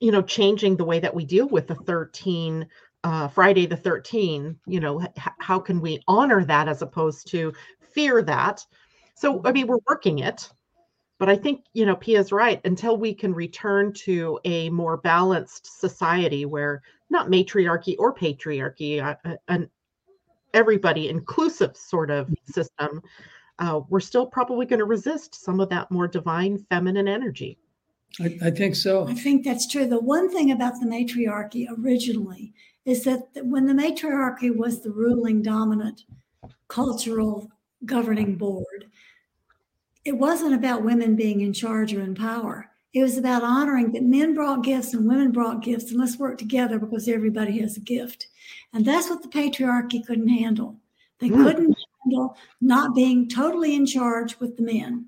you 0.00 0.12
know, 0.12 0.22
changing 0.22 0.76
the 0.76 0.84
way 0.84 1.00
that 1.00 1.14
we 1.14 1.24
deal 1.24 1.48
with 1.48 1.66
the 1.66 1.74
13 1.74 2.66
uh, 3.04 3.28
Friday 3.28 3.66
the 3.66 3.76
13, 3.76 4.56
you 4.66 4.80
know, 4.80 5.02
h- 5.02 5.08
how 5.38 5.58
can 5.58 5.80
we 5.80 6.02
honor 6.08 6.42
that 6.44 6.68
as 6.68 6.80
opposed 6.80 7.28
to 7.28 7.52
fear 7.92 8.22
that? 8.22 8.64
So, 9.14 9.42
I 9.44 9.52
mean, 9.52 9.66
we're 9.66 9.76
working 9.86 10.20
it, 10.20 10.48
but 11.18 11.28
I 11.28 11.36
think, 11.36 11.64
you 11.74 11.84
know, 11.84 11.96
Pia's 11.96 12.32
right. 12.32 12.60
Until 12.64 12.96
we 12.96 13.14
can 13.14 13.34
return 13.34 13.92
to 14.04 14.40
a 14.44 14.70
more 14.70 14.96
balanced 14.96 15.80
society 15.80 16.46
where 16.46 16.82
not 17.10 17.28
matriarchy 17.28 17.94
or 17.98 18.14
patriarchy, 18.14 19.02
uh, 19.02 19.16
uh 19.24 19.36
an 19.48 19.68
everybody 20.54 21.08
inclusive 21.08 21.76
sort 21.76 22.10
of 22.10 22.32
system, 22.46 23.02
uh, 23.58 23.80
we're 23.88 24.00
still 24.00 24.26
probably 24.26 24.66
going 24.66 24.78
to 24.78 24.86
resist 24.86 25.34
some 25.34 25.60
of 25.60 25.68
that 25.68 25.90
more 25.90 26.08
divine 26.08 26.58
feminine 26.70 27.08
energy. 27.08 27.58
I, 28.20 28.38
I, 28.44 28.50
think 28.50 28.76
so. 28.76 29.08
I 29.08 29.14
think 29.14 29.44
that's 29.44 29.66
true. 29.66 29.86
The 29.86 30.00
one 30.00 30.30
thing 30.30 30.52
about 30.52 30.74
the 30.80 30.86
matriarchy 30.86 31.68
originally 31.78 32.54
is 32.84 33.04
that 33.04 33.22
when 33.42 33.66
the 33.66 33.74
matriarchy 33.74 34.50
was 34.50 34.82
the 34.82 34.92
ruling 34.92 35.42
dominant 35.42 36.04
cultural 36.68 37.50
governing 37.84 38.36
board, 38.36 38.86
it 40.04 40.16
wasn't 40.16 40.54
about 40.54 40.84
women 40.84 41.16
being 41.16 41.40
in 41.40 41.52
charge 41.52 41.92
or 41.92 42.02
in 42.02 42.14
power. 42.14 42.70
It 42.94 43.02
was 43.02 43.18
about 43.18 43.42
honoring 43.42 43.90
that 43.92 44.04
men 44.04 44.34
brought 44.34 44.62
gifts 44.62 44.94
and 44.94 45.06
women 45.06 45.32
brought 45.32 45.62
gifts, 45.62 45.90
and 45.90 45.98
let's 45.98 46.16
work 46.16 46.38
together 46.38 46.78
because 46.78 47.08
everybody 47.08 47.58
has 47.58 47.76
a 47.76 47.80
gift. 47.80 48.28
And 48.72 48.84
that's 48.84 49.10
what 49.10 49.22
the 49.22 49.28
patriarchy 49.28 50.06
couldn't 50.06 50.28
handle. 50.28 50.76
They 51.18 51.28
mm. 51.28 51.42
couldn't 51.42 51.76
handle 52.04 52.36
not 52.60 52.94
being 52.94 53.28
totally 53.28 53.74
in 53.74 53.84
charge 53.84 54.38
with 54.38 54.56
the 54.56 54.62
men. 54.62 55.06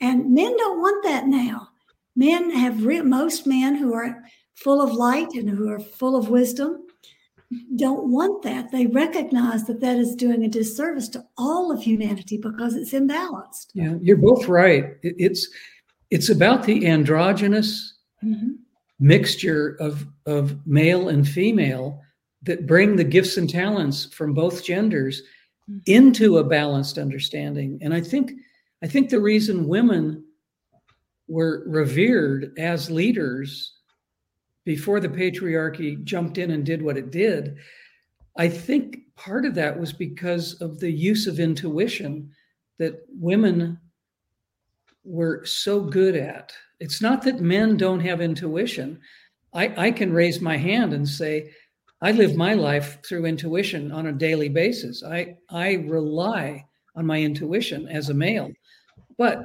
And 0.00 0.34
men 0.34 0.56
don't 0.58 0.80
want 0.80 1.04
that 1.04 1.26
now. 1.26 1.70
Men 2.14 2.50
have, 2.50 2.84
re- 2.84 3.00
most 3.00 3.46
men 3.46 3.76
who 3.76 3.94
are 3.94 4.22
full 4.54 4.82
of 4.82 4.92
light 4.92 5.32
and 5.32 5.48
who 5.48 5.70
are 5.70 5.80
full 5.80 6.16
of 6.16 6.28
wisdom 6.28 6.84
don't 7.76 8.10
want 8.10 8.42
that. 8.42 8.70
They 8.70 8.86
recognize 8.86 9.64
that 9.66 9.80
that 9.80 9.96
is 9.96 10.14
doing 10.14 10.44
a 10.44 10.48
disservice 10.48 11.08
to 11.10 11.24
all 11.36 11.72
of 11.72 11.82
humanity 11.82 12.36
because 12.36 12.74
it's 12.74 12.92
imbalanced. 12.92 13.68
Yeah, 13.74 13.94
you're 14.00 14.16
both 14.16 14.48
right. 14.48 14.96
It's 15.02 15.48
it's 16.12 16.28
about 16.28 16.64
the 16.64 16.86
androgynous 16.86 17.94
mm-hmm. 18.22 18.50
mixture 19.00 19.76
of 19.80 20.06
of 20.26 20.64
male 20.66 21.08
and 21.08 21.26
female 21.26 22.02
that 22.42 22.66
bring 22.66 22.96
the 22.96 23.04
gifts 23.04 23.38
and 23.38 23.48
talents 23.48 24.04
from 24.12 24.34
both 24.34 24.62
genders 24.62 25.22
into 25.86 26.38
a 26.38 26.44
balanced 26.44 26.98
understanding. 26.98 27.78
And 27.80 27.94
I 27.94 28.02
think 28.02 28.32
I 28.84 28.88
think 28.88 29.08
the 29.08 29.20
reason 29.20 29.66
women 29.66 30.22
were 31.28 31.64
revered 31.66 32.52
as 32.58 32.90
leaders 32.90 33.72
before 34.66 35.00
the 35.00 35.08
patriarchy 35.08 36.04
jumped 36.04 36.36
in 36.36 36.50
and 36.50 36.66
did 36.66 36.82
what 36.82 36.98
it 36.98 37.10
did, 37.10 37.56
I 38.36 38.48
think 38.48 38.98
part 39.16 39.46
of 39.46 39.54
that 39.54 39.80
was 39.80 39.94
because 39.94 40.60
of 40.60 40.78
the 40.78 40.90
use 40.90 41.26
of 41.26 41.40
intuition 41.40 42.30
that 42.78 43.00
women 43.08 43.78
were 45.04 45.44
so 45.44 45.80
good 45.80 46.16
at. 46.16 46.52
It's 46.80 47.00
not 47.00 47.22
that 47.22 47.40
men 47.40 47.76
don't 47.76 48.00
have 48.00 48.20
intuition. 48.20 49.00
I, 49.54 49.88
I 49.88 49.90
can 49.90 50.12
raise 50.12 50.40
my 50.40 50.56
hand 50.56 50.92
and 50.92 51.08
say, 51.08 51.52
I 52.00 52.10
live 52.10 52.34
my 52.34 52.54
life 52.54 52.98
through 53.04 53.26
intuition 53.26 53.92
on 53.92 54.06
a 54.06 54.12
daily 54.12 54.48
basis. 54.48 55.04
I 55.04 55.36
I 55.48 55.74
rely 55.88 56.64
on 56.96 57.06
my 57.06 57.20
intuition 57.20 57.88
as 57.88 58.08
a 58.08 58.14
male. 58.14 58.50
But 59.16 59.40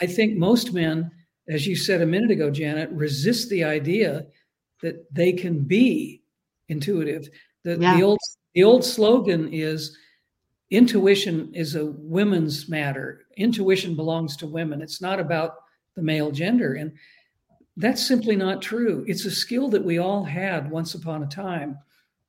I 0.00 0.06
think 0.06 0.36
most 0.36 0.72
men, 0.72 1.10
as 1.48 1.66
you 1.66 1.76
said 1.76 2.02
a 2.02 2.06
minute 2.06 2.32
ago, 2.32 2.50
Janet, 2.50 2.90
resist 2.90 3.48
the 3.48 3.62
idea 3.62 4.26
that 4.82 5.06
they 5.14 5.32
can 5.32 5.60
be 5.60 6.22
intuitive. 6.68 7.28
The, 7.62 7.78
yeah. 7.78 7.96
the 7.96 8.02
old 8.02 8.18
the 8.54 8.64
old 8.64 8.84
slogan 8.84 9.52
is 9.52 9.96
intuition 10.70 11.54
is 11.54 11.76
a 11.76 11.86
women's 11.86 12.68
matter. 12.68 13.23
Intuition 13.36 13.94
belongs 13.94 14.36
to 14.36 14.46
women. 14.46 14.82
It's 14.82 15.00
not 15.00 15.20
about 15.20 15.56
the 15.94 16.02
male 16.02 16.30
gender. 16.30 16.74
And 16.74 16.92
that's 17.76 18.06
simply 18.06 18.36
not 18.36 18.62
true. 18.62 19.04
It's 19.06 19.24
a 19.24 19.30
skill 19.30 19.68
that 19.70 19.84
we 19.84 19.98
all 19.98 20.24
had 20.24 20.70
once 20.70 20.94
upon 20.94 21.22
a 21.22 21.28
time. 21.28 21.78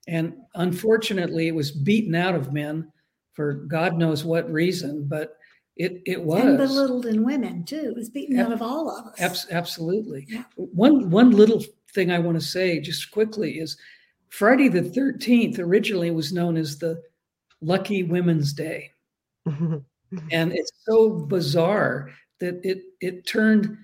And 0.07 0.35
unfortunately, 0.55 1.47
it 1.47 1.55
was 1.55 1.71
beaten 1.71 2.15
out 2.15 2.35
of 2.35 2.53
men 2.53 2.91
for 3.33 3.53
God 3.53 3.97
knows 3.97 4.23
what 4.23 4.49
reason, 4.49 5.05
but 5.07 5.37
it, 5.75 6.01
it 6.05 6.21
was. 6.21 6.41
And 6.41 6.57
belittled 6.57 7.05
in 7.05 7.25
women 7.25 7.63
too. 7.65 7.87
It 7.89 7.95
was 7.95 8.09
beaten 8.09 8.39
Ab- 8.39 8.47
out 8.47 8.51
of 8.53 8.61
all 8.61 8.89
of 8.89 9.07
us. 9.07 9.19
Ab- 9.19 9.51
absolutely. 9.51 10.25
Yeah. 10.29 10.43
One, 10.55 11.09
one 11.09 11.31
little 11.31 11.63
thing 11.93 12.11
I 12.11 12.19
want 12.19 12.39
to 12.39 12.45
say 12.45 12.79
just 12.79 13.11
quickly 13.11 13.59
is 13.59 13.77
Friday 14.29 14.69
the 14.69 14.81
13th 14.81 15.59
originally 15.59 16.11
was 16.11 16.33
known 16.33 16.55
as 16.55 16.77
the 16.77 17.01
Lucky 17.61 18.03
Women's 18.03 18.53
Day. 18.53 18.91
and 20.31 20.53
it's 20.53 20.71
so 20.85 21.09
bizarre 21.09 22.11
that 22.39 22.59
it 22.63 22.83
it 23.01 23.25
turned 23.25 23.77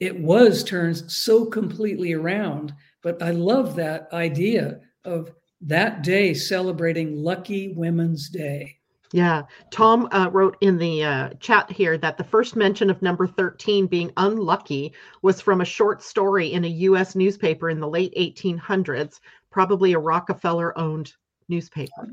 it 0.00 0.18
was 0.18 0.62
turned 0.62 0.96
so 1.10 1.44
completely 1.44 2.12
around. 2.12 2.72
But 3.02 3.22
I 3.22 3.30
love 3.30 3.76
that 3.76 4.08
idea 4.12 4.80
of 5.04 5.32
that 5.60 6.02
day 6.02 6.34
celebrating 6.34 7.16
Lucky 7.16 7.72
Women's 7.74 8.28
Day. 8.28 8.76
Yeah. 9.12 9.44
Tom 9.70 10.06
uh, 10.12 10.28
wrote 10.30 10.56
in 10.60 10.76
the 10.76 11.02
uh, 11.02 11.30
chat 11.40 11.70
here 11.70 11.96
that 11.98 12.18
the 12.18 12.24
first 12.24 12.56
mention 12.56 12.90
of 12.90 13.00
number 13.00 13.26
13 13.26 13.86
being 13.86 14.12
unlucky 14.18 14.92
was 15.22 15.40
from 15.40 15.62
a 15.62 15.64
short 15.64 16.02
story 16.02 16.52
in 16.52 16.64
a 16.64 16.68
U.S. 16.68 17.16
newspaper 17.16 17.70
in 17.70 17.80
the 17.80 17.88
late 17.88 18.14
1800s, 18.16 19.20
probably 19.50 19.94
a 19.94 19.98
Rockefeller 19.98 20.76
owned 20.78 21.14
newspaper. 21.48 22.08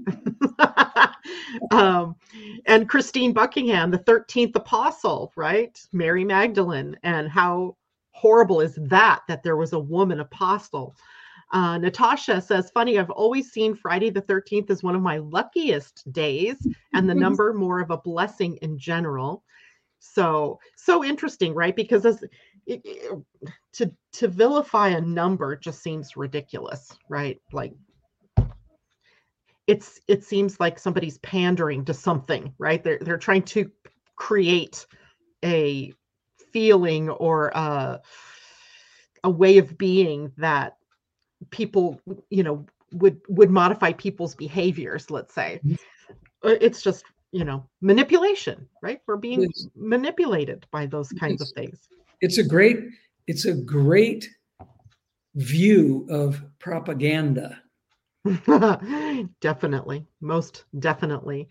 um, 1.71 2.15
and 2.65 2.89
Christine 2.89 3.33
Buckingham, 3.33 3.91
the 3.91 3.99
13th 3.99 4.55
apostle, 4.55 5.31
right? 5.35 5.79
Mary 5.91 6.23
Magdalene. 6.23 6.97
And 7.03 7.29
how 7.29 7.75
horrible 8.11 8.61
is 8.61 8.77
that, 8.81 9.21
that 9.27 9.43
there 9.43 9.57
was 9.57 9.73
a 9.73 9.79
woman 9.79 10.19
apostle? 10.19 10.95
Uh, 11.51 11.77
Natasha 11.77 12.41
says, 12.41 12.71
funny, 12.71 12.97
I've 12.97 13.11
always 13.11 13.51
seen 13.51 13.75
Friday 13.75 14.09
the 14.09 14.21
13th 14.21 14.69
as 14.69 14.83
one 14.83 14.95
of 14.95 15.01
my 15.01 15.17
luckiest 15.17 16.11
days 16.11 16.57
and 16.93 17.09
the 17.09 17.15
number 17.15 17.53
more 17.53 17.79
of 17.79 17.91
a 17.91 17.97
blessing 17.97 18.57
in 18.57 18.77
general. 18.77 19.43
So, 19.99 20.59
so 20.75 21.03
interesting, 21.03 21.53
right? 21.53 21.75
Because 21.75 22.05
as 22.05 22.23
it, 22.67 22.81
it, 22.83 23.21
to 23.73 23.91
to 24.13 24.27
vilify 24.27 24.89
a 24.89 25.01
number 25.01 25.55
just 25.55 25.83
seems 25.83 26.17
ridiculous, 26.17 26.97
right? 27.09 27.39
Like 27.51 27.73
it's 29.67 29.99
it 30.08 30.23
seems 30.23 30.60
like 30.60 30.78
somebody's 30.80 31.17
pandering 31.19 31.86
to 31.86 31.93
something, 31.93 32.54
right? 32.58 32.84
They're 32.84 32.99
they're 32.99 33.17
trying 33.17 33.43
to 33.43 33.71
create 34.15 34.86
a 35.43 35.93
feeling 36.51 37.10
or 37.10 37.49
a, 37.49 38.01
a 39.23 39.30
way 39.30 39.58
of 39.58 39.78
being 39.78 40.32
that 40.38 40.78
people, 41.49 41.99
you 42.30 42.43
know, 42.43 42.65
would 42.93 43.19
would 43.28 43.49
modify 43.49 43.93
people's 43.93 44.36
behaviors. 44.36 45.10
Let's 45.10 45.34
say 45.34 45.60
mm-hmm. 45.65 46.47
uh, 46.47 46.56
it's 46.62 46.82
just 46.82 47.06
you 47.32 47.43
know 47.43 47.67
manipulation, 47.82 48.67
right? 48.82 49.01
We're 49.08 49.17
being 49.17 49.43
it's, 49.43 49.67
manipulated 49.75 50.65
by 50.71 50.86
those 50.86 51.10
kinds 51.10 51.41
of 51.41 51.49
things. 51.56 51.89
It's 52.21 52.38
a 52.38 52.43
great 52.43 52.80
it's 53.28 53.45
a 53.45 53.54
great 53.54 54.30
view 55.36 56.08
of 56.10 56.41
propaganda 56.60 57.62
definitely, 59.41 60.05
most 60.21 60.65
definitely. 60.79 61.47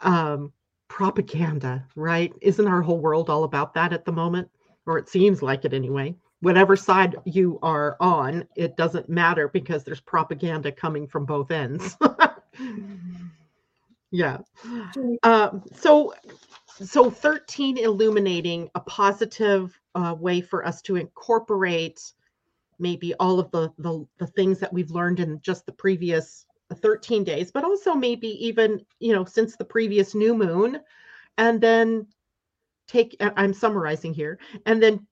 Um, 0.00 0.52
propaganda, 0.88 1.84
right? 1.96 2.32
Isn't 2.40 2.66
our 2.68 2.82
whole 2.82 3.00
world 3.00 3.30
all 3.30 3.44
about 3.44 3.74
that 3.74 3.92
at 3.92 4.04
the 4.04 4.12
moment? 4.12 4.48
Or 4.86 4.98
it 4.98 5.08
seems 5.08 5.42
like 5.42 5.64
it 5.64 5.74
anyway. 5.74 6.14
Whatever 6.40 6.76
side 6.76 7.16
you 7.24 7.58
are 7.62 7.96
on, 8.00 8.46
it 8.54 8.76
doesn't 8.76 9.08
matter 9.08 9.48
because 9.48 9.82
there's 9.82 10.00
propaganda 10.00 10.70
coming 10.70 11.06
from 11.06 11.24
both 11.24 11.50
ends. 11.50 11.96
yeah. 14.10 14.38
Uh, 15.22 15.50
so, 15.74 16.12
so 16.82 17.10
13 17.10 17.78
illuminating 17.78 18.68
a 18.74 18.80
positive 18.80 19.78
uh, 19.94 20.14
way 20.18 20.40
for 20.40 20.66
us 20.66 20.82
to 20.82 20.96
incorporate 20.96 22.12
maybe 22.78 23.14
all 23.14 23.38
of 23.38 23.50
the, 23.50 23.70
the 23.78 24.06
the 24.18 24.26
things 24.28 24.58
that 24.60 24.72
we've 24.72 24.90
learned 24.90 25.20
in 25.20 25.40
just 25.42 25.66
the 25.66 25.72
previous 25.72 26.46
13 26.74 27.22
days 27.22 27.52
but 27.52 27.62
also 27.62 27.94
maybe 27.94 28.28
even 28.44 28.84
you 28.98 29.12
know 29.12 29.24
since 29.24 29.56
the 29.56 29.64
previous 29.64 30.14
new 30.14 30.34
moon. 30.34 30.80
And 31.38 31.60
then 31.60 32.06
take 32.86 33.16
i'm 33.20 33.54
summarizing 33.54 34.12
here 34.12 34.38
and 34.66 34.82
then 34.82 35.06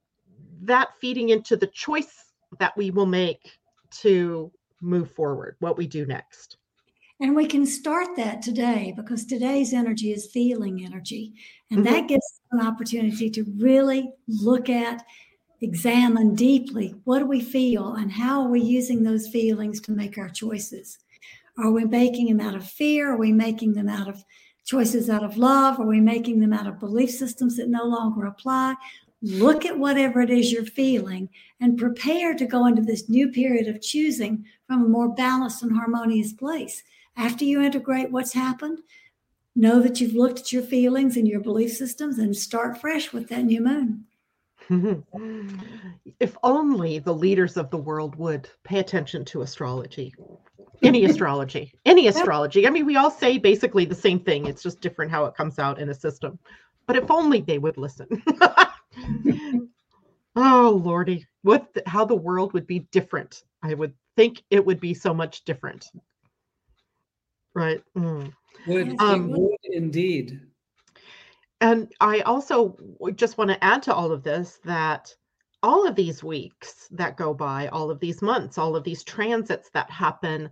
that 0.63 0.91
feeding 1.01 1.31
into 1.31 1.57
the 1.57 1.67
choice 1.67 2.33
that 2.59 2.77
we 2.77 2.91
will 2.91 3.07
make 3.07 3.59
to 3.91 4.53
move 4.81 5.11
forward 5.13 5.57
what 5.61 5.77
we 5.77 5.87
do 5.87 6.07
next. 6.07 6.57
And 7.21 7.37
we 7.37 7.47
can 7.47 7.65
start 7.65 8.17
that 8.17 8.43
today 8.43 8.93
because 8.97 9.25
today's 9.25 9.73
energy 9.73 10.13
is 10.13 10.31
feeling 10.33 10.85
energy. 10.85 11.35
And 11.71 11.85
mm-hmm. 11.85 11.95
that 11.95 12.09
gives 12.09 12.41
an 12.51 12.67
opportunity 12.67 13.31
to 13.31 13.45
really 13.59 14.11
look 14.27 14.69
at 14.69 15.05
examine 15.63 16.35
deeply 16.35 16.95
what 17.05 17.21
do 17.21 17.27
we 17.27 17.41
feel 17.41 17.95
and 17.95 18.11
how 18.11 18.43
are 18.43 18.49
we 18.49 18.61
using 18.61 19.03
those 19.03 19.29
feelings 19.29 19.81
to 19.81 19.93
make 19.93 20.19
our 20.19 20.29
choices? 20.29 20.99
Are 21.57 21.71
we 21.71 21.85
making 21.85 22.27
them 22.27 22.41
out 22.41 22.57
of 22.57 22.69
fear? 22.69 23.13
Are 23.13 23.17
we 23.17 23.33
making 23.33 23.75
them 23.75 23.89
out 23.89 24.09
of 24.09 24.25
choices 24.65 25.09
out 25.09 25.23
of 25.23 25.37
love? 25.37 25.79
Are 25.79 25.87
we 25.87 26.01
making 26.01 26.41
them 26.41 26.53
out 26.53 26.67
of 26.67 26.81
belief 26.81 27.11
systems 27.11 27.57
that 27.57 27.69
no 27.69 27.85
longer 27.85 28.27
apply? 28.27 28.75
Look 29.23 29.65
at 29.65 29.79
whatever 29.79 30.21
it 30.21 30.31
is 30.31 30.51
you're 30.51 30.65
feeling 30.65 31.29
and 31.61 31.79
prepare 31.79 32.35
to 32.35 32.45
go 32.45 32.67
into 32.67 32.83
this 32.83 33.09
new 33.09 33.31
period 33.31 33.69
of 33.69 33.81
choosing 33.81 34.45
from 34.67 34.85
a 34.85 34.89
more 34.89 35.15
balanced 35.15 35.63
and 35.63 35.73
harmonious 35.73 36.33
place. 36.33 36.83
After 37.17 37.45
you 37.45 37.61
integrate 37.61 38.11
what's 38.11 38.33
happened, 38.33 38.81
know 39.55 39.81
that 39.81 40.01
you've 40.01 40.15
looked 40.15 40.41
at 40.41 40.53
your 40.53 40.63
feelings 40.63 41.17
and 41.17 41.29
your 41.29 41.41
belief 41.41 41.73
systems 41.73 42.19
and 42.19 42.35
start 42.35 42.81
fresh 42.81 43.13
with 43.13 43.29
that 43.29 43.45
new 43.45 43.61
moon. 43.61 44.07
if 46.21 46.37
only 46.43 46.99
the 46.99 47.15
leaders 47.15 47.57
of 47.57 47.71
the 47.71 47.77
world 47.77 48.17
would 48.17 48.49
pay 48.65 48.79
attention 48.79 49.25
to 49.27 49.43
astrology. 49.43 50.15
Any 50.83 51.05
astrology, 51.07 51.73
any 51.85 52.09
astrology. 52.09 52.67
I 52.67 52.71
mean, 52.71 52.87
we 52.87 52.97
all 52.97 53.11
say 53.11 53.39
basically 53.39 53.85
the 53.85 53.95
same 53.95 54.21
thing. 54.21 54.47
It's 54.47 54.63
just 54.63 54.81
different 54.81 55.11
how 55.11 55.25
it 55.27 55.35
comes 55.35 55.59
out 55.59 55.79
in 55.81 55.89
a 55.89 55.95
system. 55.95 56.39
But 56.87 56.97
if 56.97 57.11
only 57.11 57.41
they 57.41 57.59
would 57.59 57.77
listen. 57.77 58.09
oh, 60.37 60.81
Lordy, 60.85 61.27
what, 61.43 61.73
the, 61.75 61.83
how 61.87 62.05
the 62.05 62.17
world 62.17 62.53
would 62.53 62.67
be 62.67 62.81
different. 62.91 63.45
I 63.63 63.75
would 63.75 63.95
think 64.17 64.43
it 64.51 64.65
would 64.65 64.81
be 64.81 64.95
so 64.95 65.15
much 65.15 65.45
different. 65.45 65.87
Right. 67.55 67.83
Mm. 67.97 68.33
Would, 68.67 69.01
um, 69.01 69.31
would 69.31 69.59
indeed. 69.65 70.41
And 71.63 71.93
I 72.01 72.23
also 72.23 72.77
just 73.15 73.39
want 73.39 73.51
to 73.51 73.65
add 73.65 73.85
to 73.85 73.95
all 73.95 74.11
of 74.11 74.25
this 74.25 74.59
that 74.65 75.15
all 75.63 75.87
of 75.87 75.95
these 75.95 76.25
weeks 76.25 76.89
that 76.91 77.17
go 77.17 77.33
by, 77.33 77.69
all 77.69 77.89
of 77.89 78.01
these 78.01 78.21
months, 78.21 78.59
all 78.59 78.75
of 78.75 78.83
these 78.83 79.05
transits 79.05 79.71
that 79.71 79.89
happen 79.89 80.51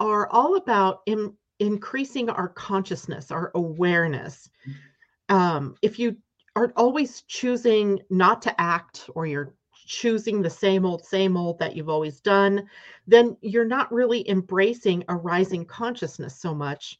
are 0.00 0.28
all 0.28 0.56
about 0.56 1.00
in, 1.06 1.32
increasing 1.60 2.28
our 2.28 2.48
consciousness, 2.48 3.30
our 3.30 3.50
awareness. 3.54 4.50
Um, 5.30 5.76
if 5.80 5.98
you 5.98 6.18
are 6.54 6.70
always 6.76 7.22
choosing 7.22 7.98
not 8.10 8.42
to 8.42 8.60
act 8.60 9.08
or 9.14 9.24
you're 9.24 9.54
choosing 9.86 10.42
the 10.42 10.50
same 10.50 10.84
old, 10.84 11.06
same 11.06 11.38
old 11.38 11.58
that 11.58 11.74
you've 11.74 11.88
always 11.88 12.20
done, 12.20 12.68
then 13.06 13.34
you're 13.40 13.64
not 13.64 13.90
really 13.90 14.28
embracing 14.28 15.04
a 15.08 15.16
rising 15.16 15.64
consciousness 15.64 16.38
so 16.38 16.54
much 16.54 16.98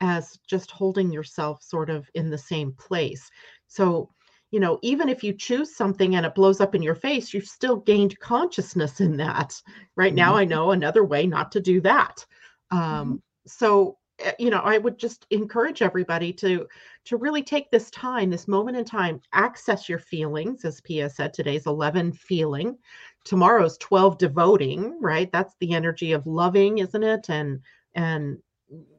as 0.00 0.38
just 0.46 0.70
holding 0.70 1.10
yourself 1.10 1.62
sort 1.62 1.90
of 1.90 2.08
in 2.14 2.30
the 2.30 2.38
same 2.38 2.72
place. 2.72 3.30
So, 3.66 4.10
you 4.50 4.60
know, 4.60 4.78
even 4.82 5.08
if 5.08 5.24
you 5.24 5.32
choose 5.32 5.74
something 5.74 6.14
and 6.16 6.24
it 6.24 6.34
blows 6.34 6.60
up 6.60 6.74
in 6.74 6.82
your 6.82 6.94
face, 6.94 7.32
you've 7.34 7.46
still 7.46 7.76
gained 7.76 8.18
consciousness 8.20 9.00
in 9.00 9.16
that. 9.16 9.60
Right 9.96 10.10
mm-hmm. 10.10 10.16
now, 10.16 10.36
I 10.36 10.44
know 10.44 10.70
another 10.70 11.04
way 11.04 11.26
not 11.26 11.50
to 11.52 11.60
do 11.60 11.80
that. 11.82 12.24
Um, 12.70 12.80
mm-hmm. 12.80 13.14
So, 13.46 13.98
eh, 14.18 14.32
you 14.38 14.50
know, 14.50 14.60
I 14.60 14.78
would 14.78 14.98
just 14.98 15.26
encourage 15.30 15.82
everybody 15.82 16.32
to 16.34 16.66
to 17.06 17.16
really 17.16 17.42
take 17.42 17.70
this 17.70 17.88
time, 17.90 18.30
this 18.30 18.48
moment 18.48 18.76
in 18.76 18.84
time, 18.84 19.20
access 19.32 19.88
your 19.88 20.00
feelings. 20.00 20.64
As 20.64 20.80
Pia 20.80 21.08
said, 21.08 21.32
today's 21.32 21.66
11 21.66 22.12
feeling, 22.12 22.76
tomorrow's 23.24 23.78
12 23.78 24.18
devoting. 24.18 24.98
Right, 25.00 25.30
that's 25.32 25.54
the 25.60 25.74
energy 25.74 26.12
of 26.12 26.26
loving, 26.26 26.78
isn't 26.78 27.02
it? 27.02 27.30
And 27.30 27.60
and 27.94 28.38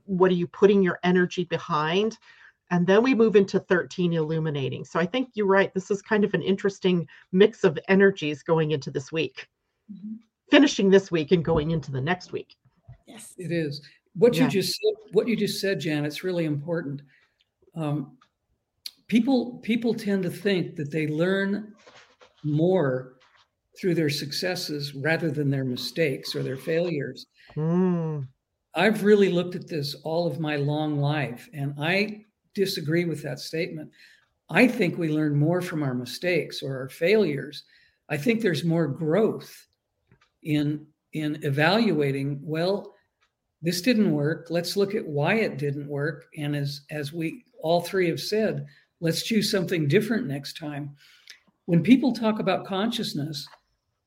what 0.08 0.32
are 0.32 0.36
you 0.36 0.48
putting 0.48 0.82
your 0.82 1.00
energy 1.04 1.44
behind 1.46 2.18
and 2.70 2.86
then 2.86 3.02
we 3.02 3.16
move 3.16 3.36
into 3.36 3.60
13 3.60 4.14
illuminating 4.14 4.84
so 4.84 5.00
i 5.00 5.06
think 5.06 5.30
you're 5.34 5.46
right 5.46 5.74
this 5.74 5.92
is 5.92 6.02
kind 6.02 6.24
of 6.24 6.34
an 6.34 6.42
interesting 6.42 7.08
mix 7.32 7.64
of 7.64 7.78
energies 7.88 8.44
going 8.44 8.72
into 8.72 8.90
this 8.92 9.12
week 9.12 9.48
mm-hmm. 9.92 10.16
finishing 10.50 10.90
this 10.90 11.12
week 11.12 11.32
and 11.32 11.46
going 11.46 11.72
into 11.72 11.92
the 11.92 12.02
next 12.02 12.32
week 12.32 12.56
yes 13.06 13.34
it 13.38 13.52
is 13.52 13.82
what 14.16 14.36
yeah. 14.36 14.44
you 14.44 14.50
just 14.50 14.80
said 14.80 14.94
what 15.14 15.28
you 15.28 15.36
just 15.36 15.62
said 15.62 15.80
jan 15.80 16.06
it's 16.06 16.24
really 16.24 16.46
important 16.46 17.02
um, 17.76 18.18
people 19.08 19.60
people 19.60 19.94
tend 19.94 20.24
to 20.24 20.30
think 20.30 20.76
that 20.76 20.92
they 20.92 21.08
learn 21.08 21.74
more 22.44 23.18
through 23.80 23.96
their 23.96 24.10
successes 24.10 24.96
rather 24.96 25.30
than 25.30 25.50
their 25.50 25.66
mistakes 25.66 26.36
or 26.36 26.44
their 26.44 26.58
failures. 26.58 27.28
Mm. 27.56 28.28
I've 28.78 29.04
really 29.04 29.30
looked 29.30 29.56
at 29.56 29.68
this 29.68 29.96
all 30.04 30.28
of 30.28 30.40
my 30.40 30.56
long 30.56 31.00
life, 31.00 31.50
and 31.52 31.74
I 31.80 32.26
disagree 32.54 33.06
with 33.06 33.24
that 33.24 33.40
statement. 33.40 33.90
I 34.52 34.68
think 34.68 34.98
we 34.98 35.10
learn 35.10 35.36
more 35.36 35.62
from 35.62 35.82
our 35.82 35.96
mistakes 35.96 36.62
or 36.62 36.78
our 36.78 36.88
failures. 36.88 37.64
I 38.08 38.18
think 38.18 38.40
there's 38.40 38.64
more 38.64 38.88
growth 38.88 39.68
in 40.44 40.86
in 41.14 41.40
evaluating, 41.44 42.40
well, 42.44 42.94
this 43.64 43.82
didn't 43.82 44.12
work. 44.12 44.48
Let's 44.52 44.78
look 44.78 44.94
at 44.94 45.08
why 45.08 45.36
it 45.36 45.58
didn't 45.58 45.88
work. 45.88 46.28
And 46.38 46.56
as 46.56 46.82
as 46.92 47.12
we 47.12 47.46
all 47.64 47.82
three 47.82 48.08
have 48.10 48.22
said, 48.22 48.68
let's 49.00 49.24
choose 49.24 49.50
something 49.50 49.88
different 49.88 50.28
next 50.28 50.56
time. 50.56 50.96
When 51.66 51.82
people 51.82 52.14
talk 52.14 52.40
about 52.40 52.68
consciousness, 52.68 53.48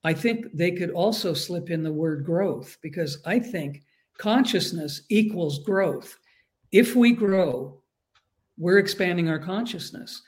I 0.04 0.14
think 0.14 0.46
they 0.54 0.70
could 0.70 0.90
also 0.90 1.34
slip 1.34 1.70
in 1.70 1.82
the 1.82 1.92
word 1.92 2.24
growth 2.24 2.78
because 2.82 3.20
I 3.26 3.40
think 3.40 3.82
consciousness 4.20 5.02
equals 5.08 5.60
growth. 5.60 6.18
If 6.72 6.94
we 6.94 7.12
grow, 7.12 7.80
we're 8.58 8.78
expanding 8.78 9.30
our 9.30 9.38
consciousness. 9.38 10.22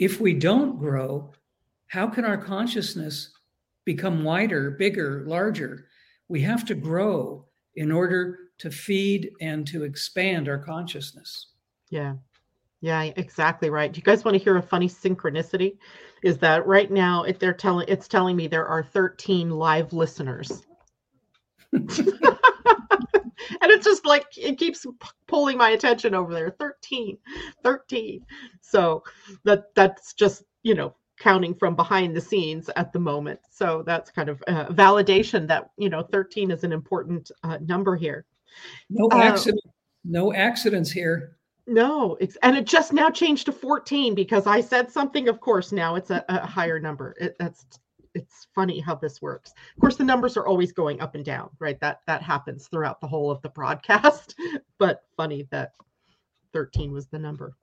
If 0.00 0.20
we 0.20 0.34
don't 0.34 0.78
grow, 0.78 1.32
how 1.86 2.08
can 2.08 2.24
our 2.24 2.36
consciousness 2.36 3.32
become 3.84 4.24
wider, 4.24 4.72
bigger, 4.72 5.24
larger? 5.26 5.86
We 6.26 6.42
have 6.42 6.64
to 6.66 6.74
grow 6.74 7.46
in 7.76 7.92
order 7.92 8.38
to 8.58 8.72
feed 8.72 9.30
and 9.40 9.64
to 9.68 9.84
expand 9.84 10.48
our 10.48 10.58
consciousness. 10.58 11.50
Yeah. 11.90 12.14
Yeah, 12.80 13.02
exactly 13.02 13.70
right. 13.70 13.92
Do 13.92 13.98
you 13.98 14.04
guys 14.04 14.24
want 14.24 14.36
to 14.36 14.42
hear 14.42 14.56
a 14.56 14.62
funny 14.62 14.88
synchronicity? 14.88 15.78
Is 16.24 16.38
that 16.38 16.66
right 16.66 16.90
now 16.90 17.22
if 17.22 17.38
they're 17.38 17.52
telling 17.52 17.86
it's 17.88 18.08
telling 18.08 18.34
me 18.36 18.48
there 18.48 18.66
are 18.66 18.82
13 18.82 19.50
live 19.50 19.92
listeners. 19.92 20.66
and 23.60 23.70
it's 23.70 23.84
just 23.84 24.06
like 24.06 24.26
it 24.36 24.58
keeps 24.58 24.86
pulling 25.26 25.56
my 25.56 25.70
attention 25.70 26.14
over 26.14 26.32
there 26.32 26.54
13 26.58 27.18
13 27.62 28.24
so 28.60 29.02
that 29.44 29.74
that's 29.74 30.14
just 30.14 30.44
you 30.62 30.74
know 30.74 30.94
counting 31.18 31.54
from 31.54 31.74
behind 31.74 32.14
the 32.14 32.20
scenes 32.20 32.70
at 32.76 32.92
the 32.92 32.98
moment 32.98 33.40
so 33.50 33.82
that's 33.84 34.10
kind 34.10 34.28
of 34.28 34.42
a 34.46 34.66
validation 34.66 35.46
that 35.48 35.70
you 35.76 35.88
know 35.88 36.02
13 36.02 36.50
is 36.50 36.64
an 36.64 36.72
important 36.72 37.30
uh, 37.42 37.58
number 37.66 37.96
here 37.96 38.24
no 38.90 39.08
accident 39.12 39.62
uh, 39.66 39.70
no 40.04 40.32
accidents 40.32 40.90
here 40.90 41.38
no, 41.70 42.16
it's, 42.18 42.36
and 42.42 42.56
it 42.56 42.64
just 42.64 42.94
now 42.94 43.10
changed 43.10 43.44
to 43.44 43.52
14 43.52 44.14
because 44.14 44.46
I 44.46 44.62
said 44.62 44.90
something. 44.90 45.28
Of 45.28 45.38
course, 45.40 45.70
now 45.70 45.96
it's 45.96 46.10
a, 46.10 46.24
a 46.30 46.46
higher 46.46 46.80
number. 46.80 47.14
It, 47.20 47.36
that's 47.38 47.66
it's 48.18 48.48
funny 48.54 48.80
how 48.80 48.94
this 48.94 49.22
works. 49.22 49.52
Of 49.74 49.80
course, 49.80 49.96
the 49.96 50.04
numbers 50.04 50.36
are 50.36 50.46
always 50.46 50.72
going 50.72 51.00
up 51.00 51.14
and 51.14 51.24
down, 51.24 51.50
right? 51.58 51.80
That 51.80 52.00
that 52.06 52.22
happens 52.22 52.68
throughout 52.68 53.00
the 53.00 53.06
whole 53.06 53.30
of 53.30 53.40
the 53.42 53.48
broadcast. 53.48 54.34
but 54.78 55.02
funny 55.16 55.46
that 55.50 55.72
13 56.52 56.92
was 56.92 57.06
the 57.06 57.18
number. 57.18 57.54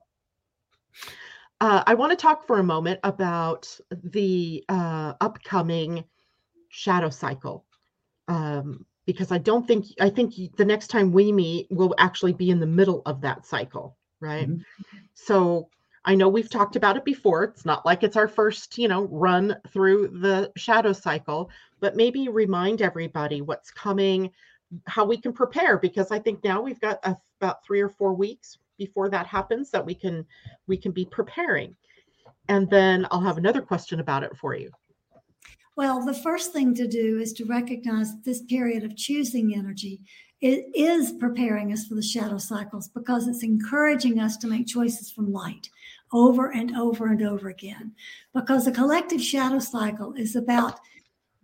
Uh, 1.60 1.82
I 1.86 1.94
want 1.94 2.10
to 2.10 2.16
talk 2.16 2.46
for 2.46 2.58
a 2.58 2.64
moment 2.64 3.00
about 3.02 3.78
the 3.90 4.64
uh, 4.68 5.14
upcoming 5.20 6.04
shadow 6.68 7.10
cycle. 7.10 7.64
Um, 8.28 8.84
because 9.06 9.30
I 9.30 9.38
don't 9.38 9.66
think 9.66 9.86
I 10.00 10.10
think 10.10 10.34
the 10.56 10.64
next 10.64 10.88
time 10.88 11.12
we 11.12 11.32
meet 11.32 11.68
will 11.70 11.94
actually 11.96 12.32
be 12.32 12.50
in 12.50 12.60
the 12.60 12.66
middle 12.66 13.02
of 13.06 13.20
that 13.22 13.46
cycle, 13.46 13.96
right? 14.20 14.48
Mm-hmm. 14.48 14.98
So 15.14 15.70
I 16.06 16.14
know 16.14 16.28
we've 16.28 16.48
talked 16.48 16.76
about 16.76 16.96
it 16.96 17.04
before. 17.04 17.42
It's 17.42 17.64
not 17.64 17.84
like 17.84 18.04
it's 18.04 18.16
our 18.16 18.28
first, 18.28 18.78
you 18.78 18.86
know, 18.86 19.06
run 19.10 19.56
through 19.68 20.08
the 20.20 20.52
shadow 20.56 20.92
cycle, 20.92 21.50
but 21.80 21.96
maybe 21.96 22.28
remind 22.28 22.80
everybody 22.80 23.42
what's 23.42 23.72
coming, 23.72 24.30
how 24.86 25.04
we 25.04 25.16
can 25.16 25.32
prepare 25.32 25.78
because 25.78 26.12
I 26.12 26.20
think 26.20 26.44
now 26.44 26.62
we've 26.62 26.80
got 26.80 27.00
a, 27.04 27.16
about 27.40 27.64
3 27.64 27.80
or 27.80 27.88
4 27.88 28.14
weeks 28.14 28.56
before 28.78 29.08
that 29.10 29.26
happens 29.26 29.70
that 29.70 29.84
we 29.84 29.94
can 29.94 30.24
we 30.68 30.76
can 30.76 30.92
be 30.92 31.04
preparing. 31.06 31.74
And 32.48 32.70
then 32.70 33.08
I'll 33.10 33.20
have 33.20 33.38
another 33.38 33.60
question 33.60 33.98
about 33.98 34.22
it 34.22 34.36
for 34.36 34.54
you. 34.54 34.70
Well, 35.74 36.04
the 36.04 36.14
first 36.14 36.52
thing 36.52 36.72
to 36.74 36.86
do 36.86 37.18
is 37.18 37.32
to 37.34 37.44
recognize 37.44 38.22
this 38.22 38.42
period 38.42 38.84
of 38.84 38.96
choosing 38.96 39.54
energy 39.54 40.00
it 40.42 40.66
is 40.74 41.12
preparing 41.12 41.72
us 41.72 41.86
for 41.86 41.94
the 41.94 42.02
shadow 42.02 42.36
cycles 42.36 42.88
because 42.88 43.26
it's 43.26 43.42
encouraging 43.42 44.18
us 44.18 44.36
to 44.38 44.46
make 44.46 44.66
choices 44.66 45.10
from 45.10 45.32
light 45.32 45.70
over 46.12 46.52
and 46.52 46.76
over 46.76 47.06
and 47.06 47.22
over 47.22 47.48
again. 47.48 47.92
Because 48.34 48.64
the 48.64 48.72
collective 48.72 49.20
shadow 49.20 49.58
cycle 49.58 50.12
is 50.14 50.36
about 50.36 50.80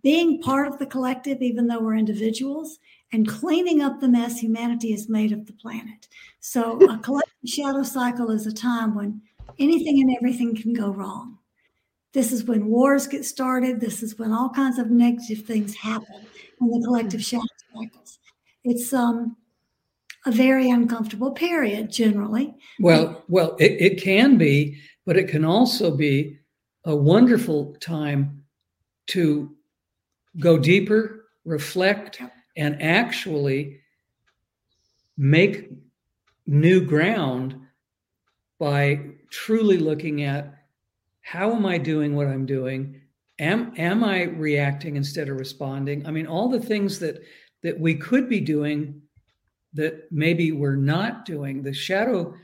being 0.03 0.43
part 0.43 0.67
of 0.69 0.79
the 0.79 0.87
collective, 0.87 1.43
even 1.43 1.67
though 1.67 1.81
we're 1.81 1.97
individuals, 1.97 2.79
and 3.13 3.29
cleaning 3.29 3.83
up 3.83 4.01
the 4.01 4.09
mess 4.09 4.39
humanity 4.39 4.93
has 4.93 5.09
made 5.09 5.33
of 5.33 5.47
the 5.47 5.53
planet. 5.53 6.09
So, 6.41 6.81
a 6.91 6.99
collective 6.99 7.49
shadow 7.49 7.83
cycle 7.83 8.31
is 8.31 8.47
a 8.47 8.53
time 8.53 8.95
when 8.95 9.23
anything 9.59 10.01
and 10.01 10.17
everything 10.17 10.57
can 10.57 10.73
go 10.73 10.91
wrong. 10.91 11.39
This 12.13 12.33
is 12.33 12.45
when 12.45 12.67
wars 12.67 13.07
get 13.07 13.25
started. 13.25 13.81
This 13.81 14.03
is 14.03 14.19
when 14.19 14.33
all 14.33 14.51
kinds 14.51 14.79
of 14.79 14.91
negative 14.91 15.47
things 15.47 15.75
happen 15.75 16.27
in 16.61 16.71
the 16.71 16.85
collective 16.85 17.23
shadow 17.23 17.45
cycles. 17.75 18.19
It's 18.65 18.93
um, 18.93 19.37
a 20.25 20.31
very 20.31 20.71
uncomfortable 20.71 21.33
period 21.33 21.91
generally. 21.91 22.55
Well, 22.79 23.25
well, 23.29 23.57
it, 23.59 23.73
it 23.81 24.03
can 24.03 24.39
be, 24.39 24.81
but 25.05 25.17
it 25.17 25.29
can 25.29 25.45
also 25.45 25.97
be 25.97 26.39
a 26.85 26.95
wonderful 26.95 27.75
time 27.81 28.45
to 29.09 29.55
go 30.39 30.59
deeper, 30.59 31.27
reflect, 31.45 32.23
and 32.57 32.81
actually 32.81 33.81
make 35.17 35.71
new 36.47 36.85
ground 36.85 37.57
by 38.59 39.01
truly 39.31 39.79
looking 39.79 40.23
at 40.23 40.55
how 41.21 41.53
am 41.55 41.67
I 41.67 41.79
doing 41.79 42.15
what 42.15 42.27
I'm 42.27 42.47
doing? 42.47 43.01
Am 43.39 43.73
am 43.77 44.05
I 44.05 44.23
reacting 44.23 44.97
instead 44.97 45.29
of 45.29 45.37
responding? 45.37 46.07
I 46.07 46.11
mean, 46.11 46.27
all 46.27 46.49
the 46.49 46.61
things 46.61 46.99
that 47.01 47.23
that 47.63 47.79
we 47.79 47.95
could 47.95 48.29
be 48.29 48.41
doing 48.41 49.02
that 49.75 50.11
maybe 50.11 50.53
we're 50.53 50.77
not 50.77 51.25
doing. 51.25 51.63
The 51.63 51.73
shadow 51.73 52.35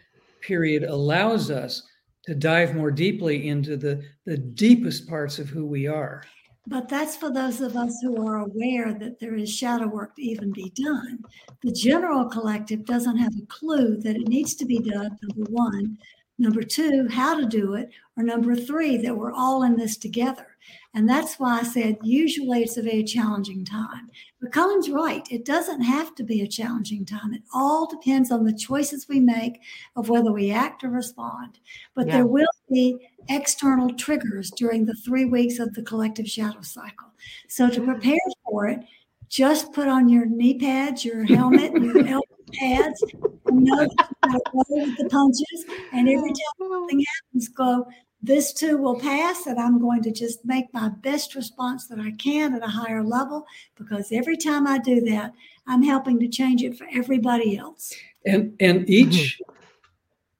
period 0.40 0.84
allows 0.84 1.50
us 1.50 1.82
to 2.24 2.34
dive 2.34 2.74
more 2.74 2.90
deeply 2.90 3.48
into 3.48 3.76
the 3.76 4.02
the 4.26 4.36
deepest 4.36 5.08
parts 5.08 5.38
of 5.38 5.48
who 5.48 5.66
we 5.66 5.86
are. 5.86 6.22
But 6.66 6.88
that's 6.88 7.16
for 7.16 7.32
those 7.32 7.62
of 7.62 7.76
us 7.76 7.98
who 8.02 8.26
are 8.26 8.40
aware 8.40 8.92
that 8.92 9.18
there 9.18 9.34
is 9.34 9.50
shadow 9.54 9.88
work 9.88 10.14
to 10.16 10.22
even 10.22 10.52
be 10.52 10.70
done. 10.74 11.20
The 11.62 11.72
general 11.72 12.26
collective 12.26 12.84
doesn't 12.84 13.16
have 13.16 13.32
a 13.34 13.46
clue 13.46 13.96
that 14.02 14.16
it 14.16 14.28
needs 14.28 14.54
to 14.56 14.66
be 14.66 14.78
done, 14.78 15.16
number 15.22 15.50
one. 15.50 15.96
Number 16.38 16.62
two, 16.62 17.08
how 17.10 17.40
to 17.40 17.46
do 17.46 17.74
it. 17.74 17.90
Or 18.18 18.22
number 18.22 18.54
three, 18.54 18.98
that 18.98 19.16
we're 19.16 19.32
all 19.32 19.62
in 19.62 19.76
this 19.76 19.96
together. 19.96 20.47
And 20.94 21.08
that's 21.08 21.38
why 21.38 21.60
I 21.60 21.62
said 21.62 21.98
usually 22.02 22.62
it's 22.62 22.76
a 22.76 22.82
very 22.82 23.04
challenging 23.04 23.64
time. 23.64 24.08
But 24.40 24.52
Cullen's 24.52 24.88
right. 24.88 25.26
It 25.30 25.44
doesn't 25.44 25.82
have 25.82 26.14
to 26.16 26.24
be 26.24 26.40
a 26.40 26.48
challenging 26.48 27.04
time. 27.04 27.32
It 27.34 27.42
all 27.54 27.86
depends 27.86 28.30
on 28.30 28.44
the 28.44 28.52
choices 28.52 29.06
we 29.08 29.20
make 29.20 29.60
of 29.96 30.08
whether 30.08 30.32
we 30.32 30.50
act 30.50 30.84
or 30.84 30.90
respond. 30.90 31.58
But 31.94 32.06
yeah. 32.06 32.14
there 32.14 32.26
will 32.26 32.46
be 32.70 32.96
external 33.28 33.92
triggers 33.94 34.50
during 34.50 34.86
the 34.86 34.96
three 35.04 35.24
weeks 35.24 35.58
of 35.58 35.74
the 35.74 35.82
collective 35.82 36.28
shadow 36.28 36.62
cycle. 36.62 37.08
So 37.48 37.68
to 37.68 37.80
mm. 37.80 37.86
prepare 37.86 38.18
for 38.44 38.68
it, 38.68 38.80
just 39.28 39.72
put 39.72 39.88
on 39.88 40.08
your 40.08 40.26
knee 40.26 40.58
pads, 40.58 41.04
your 41.04 41.24
helmet, 41.24 41.72
your 41.74 41.98
elbow 42.06 42.22
pads, 42.54 43.04
and 43.46 43.62
know 43.62 43.76
that 43.76 44.08
you 44.24 44.40
roll 44.54 44.86
with 44.86 44.96
the 44.96 45.08
punches. 45.10 45.64
And 45.92 46.08
every 46.08 46.30
time 46.30 46.36
something 46.70 47.04
happens, 47.04 47.48
go, 47.48 47.86
this 48.22 48.52
too 48.52 48.76
will 48.76 48.98
pass, 48.98 49.46
and 49.46 49.58
I'm 49.58 49.80
going 49.80 50.02
to 50.02 50.10
just 50.10 50.44
make 50.44 50.72
my 50.74 50.88
best 50.88 51.34
response 51.34 51.86
that 51.86 52.00
I 52.00 52.10
can 52.12 52.54
at 52.54 52.64
a 52.64 52.68
higher 52.68 53.04
level 53.04 53.46
because 53.76 54.10
every 54.10 54.36
time 54.36 54.66
I 54.66 54.78
do 54.78 55.00
that, 55.02 55.32
I'm 55.66 55.82
helping 55.82 56.18
to 56.20 56.28
change 56.28 56.62
it 56.62 56.76
for 56.76 56.86
everybody 56.92 57.56
else. 57.56 57.94
And 58.26 58.54
and 58.60 58.88
each 58.90 59.40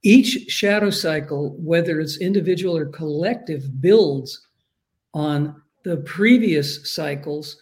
each 0.03 0.51
shadow 0.51 0.91
cycle, 0.91 1.57
whether 1.59 2.01
it's 2.01 2.21
individual 2.21 2.77
or 2.77 2.87
collective, 2.87 3.81
builds 3.81 4.47
on 5.15 5.63
the 5.85 5.99
previous 5.99 6.93
cycles 6.93 7.57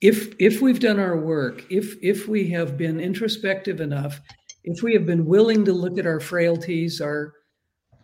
if 0.00 0.34
if 0.38 0.60
we've 0.60 0.80
done 0.80 1.00
our 1.00 1.16
work 1.16 1.64
if 1.70 1.96
if 2.02 2.28
we 2.28 2.48
have 2.50 2.76
been 2.76 3.00
introspective 3.00 3.80
enough 3.80 4.20
if 4.64 4.82
we 4.82 4.92
have 4.92 5.06
been 5.06 5.24
willing 5.24 5.64
to 5.64 5.72
look 5.72 5.98
at 5.98 6.06
our 6.06 6.20
frailties 6.20 7.00
our 7.00 7.32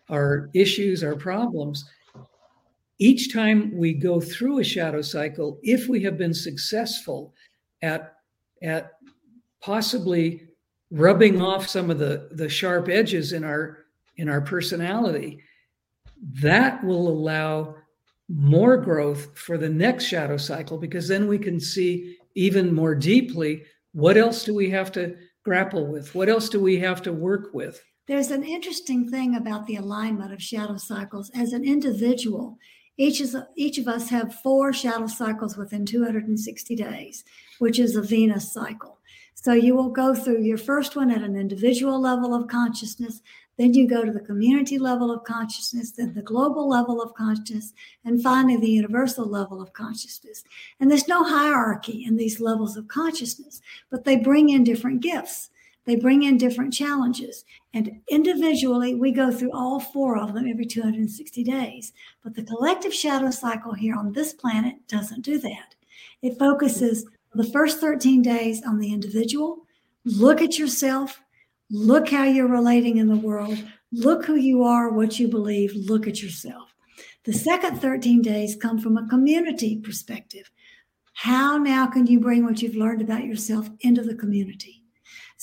our 0.08 0.50
issues 0.54 1.02
our 1.02 1.16
problems 1.16 1.84
each 2.98 3.32
time 3.32 3.76
we 3.76 3.92
go 3.92 4.20
through 4.20 4.58
a 4.58 4.64
shadow 4.64 5.02
cycle 5.02 5.58
if 5.62 5.88
we 5.88 6.02
have 6.02 6.18
been 6.18 6.34
successful 6.34 7.34
at 7.82 8.14
at 8.62 8.92
possibly 9.60 10.48
rubbing 10.90 11.40
off 11.40 11.68
some 11.68 11.90
of 11.90 11.98
the 11.98 12.28
the 12.32 12.48
sharp 12.48 12.88
edges 12.88 13.32
in 13.32 13.44
our 13.44 13.86
in 14.16 14.28
our 14.28 14.40
personality 14.40 15.38
that 16.34 16.82
will 16.84 17.08
allow 17.08 17.74
more 18.28 18.76
growth 18.76 19.36
for 19.36 19.58
the 19.58 19.68
next 19.68 20.04
shadow 20.04 20.36
cycle 20.36 20.78
because 20.78 21.08
then 21.08 21.26
we 21.26 21.38
can 21.38 21.58
see 21.58 22.16
even 22.34 22.74
more 22.74 22.94
deeply 22.94 23.62
what 23.92 24.16
else 24.16 24.44
do 24.44 24.54
we 24.54 24.70
have 24.70 24.90
to 24.92 25.16
grapple 25.44 25.86
with? 25.86 26.14
What 26.14 26.28
else 26.28 26.48
do 26.48 26.60
we 26.60 26.78
have 26.78 27.02
to 27.02 27.12
work 27.12 27.50
with? 27.52 27.82
There's 28.08 28.32
an 28.32 28.42
interesting 28.42 29.08
thing 29.08 29.36
about 29.36 29.66
the 29.66 29.76
alignment 29.76 30.32
of 30.32 30.42
shadow 30.42 30.76
cycles. 30.76 31.30
As 31.30 31.52
an 31.52 31.64
individual, 31.64 32.58
each, 32.96 33.20
is, 33.20 33.36
each 33.54 33.78
of 33.78 33.86
us 33.86 34.10
have 34.10 34.34
four 34.34 34.72
shadow 34.72 35.06
cycles 35.06 35.56
within 35.56 35.86
260 35.86 36.74
days, 36.74 37.24
which 37.60 37.78
is 37.78 37.94
a 37.94 38.02
Venus 38.02 38.52
cycle. 38.52 38.98
So 39.34 39.52
you 39.52 39.76
will 39.76 39.88
go 39.88 40.14
through 40.14 40.42
your 40.42 40.58
first 40.58 40.96
one 40.96 41.12
at 41.12 41.22
an 41.22 41.36
individual 41.36 42.00
level 42.00 42.34
of 42.34 42.48
consciousness, 42.48 43.22
then 43.56 43.74
you 43.74 43.86
go 43.86 44.04
to 44.04 44.12
the 44.12 44.20
community 44.20 44.78
level 44.78 45.12
of 45.12 45.24
consciousness, 45.24 45.92
then 45.92 46.14
the 46.14 46.22
global 46.22 46.68
level 46.68 47.00
of 47.00 47.14
consciousness, 47.14 47.72
and 48.04 48.22
finally 48.22 48.56
the 48.56 48.70
universal 48.70 49.26
level 49.26 49.62
of 49.62 49.72
consciousness. 49.72 50.42
And 50.80 50.90
there's 50.90 51.08
no 51.08 51.22
hierarchy 51.22 52.04
in 52.04 52.16
these 52.16 52.40
levels 52.40 52.76
of 52.76 52.88
consciousness, 52.88 53.60
but 53.90 54.04
they 54.04 54.16
bring 54.16 54.48
in 54.48 54.64
different 54.64 55.02
gifts. 55.02 55.50
They 55.84 55.96
bring 55.96 56.22
in 56.22 56.38
different 56.38 56.72
challenges. 56.72 57.44
And 57.74 58.00
individually, 58.08 58.94
we 58.94 59.10
go 59.10 59.32
through 59.32 59.52
all 59.52 59.80
four 59.80 60.16
of 60.16 60.32
them 60.32 60.46
every 60.46 60.64
260 60.64 61.42
days. 61.42 61.92
But 62.22 62.34
the 62.34 62.44
collective 62.44 62.94
shadow 62.94 63.30
cycle 63.30 63.72
here 63.72 63.96
on 63.96 64.12
this 64.12 64.32
planet 64.32 64.76
doesn't 64.86 65.22
do 65.22 65.38
that. 65.38 65.74
It 66.22 66.38
focuses 66.38 67.06
the 67.34 67.44
first 67.44 67.80
13 67.80 68.22
days 68.22 68.62
on 68.64 68.78
the 68.78 68.92
individual. 68.92 69.66
Look 70.04 70.40
at 70.40 70.58
yourself. 70.58 71.20
Look 71.70 72.10
how 72.10 72.24
you're 72.24 72.48
relating 72.48 72.98
in 72.98 73.08
the 73.08 73.16
world. 73.16 73.58
Look 73.90 74.24
who 74.24 74.36
you 74.36 74.62
are, 74.62 74.90
what 74.90 75.18
you 75.18 75.26
believe. 75.28 75.72
Look 75.74 76.06
at 76.06 76.22
yourself. 76.22 76.74
The 77.24 77.32
second 77.32 77.80
13 77.80 78.22
days 78.22 78.56
come 78.56 78.78
from 78.78 78.96
a 78.96 79.08
community 79.08 79.78
perspective. 79.78 80.50
How 81.14 81.56
now 81.56 81.86
can 81.86 82.06
you 82.06 82.20
bring 82.20 82.44
what 82.44 82.62
you've 82.62 82.76
learned 82.76 83.00
about 83.00 83.24
yourself 83.24 83.70
into 83.80 84.02
the 84.02 84.14
community? 84.14 84.81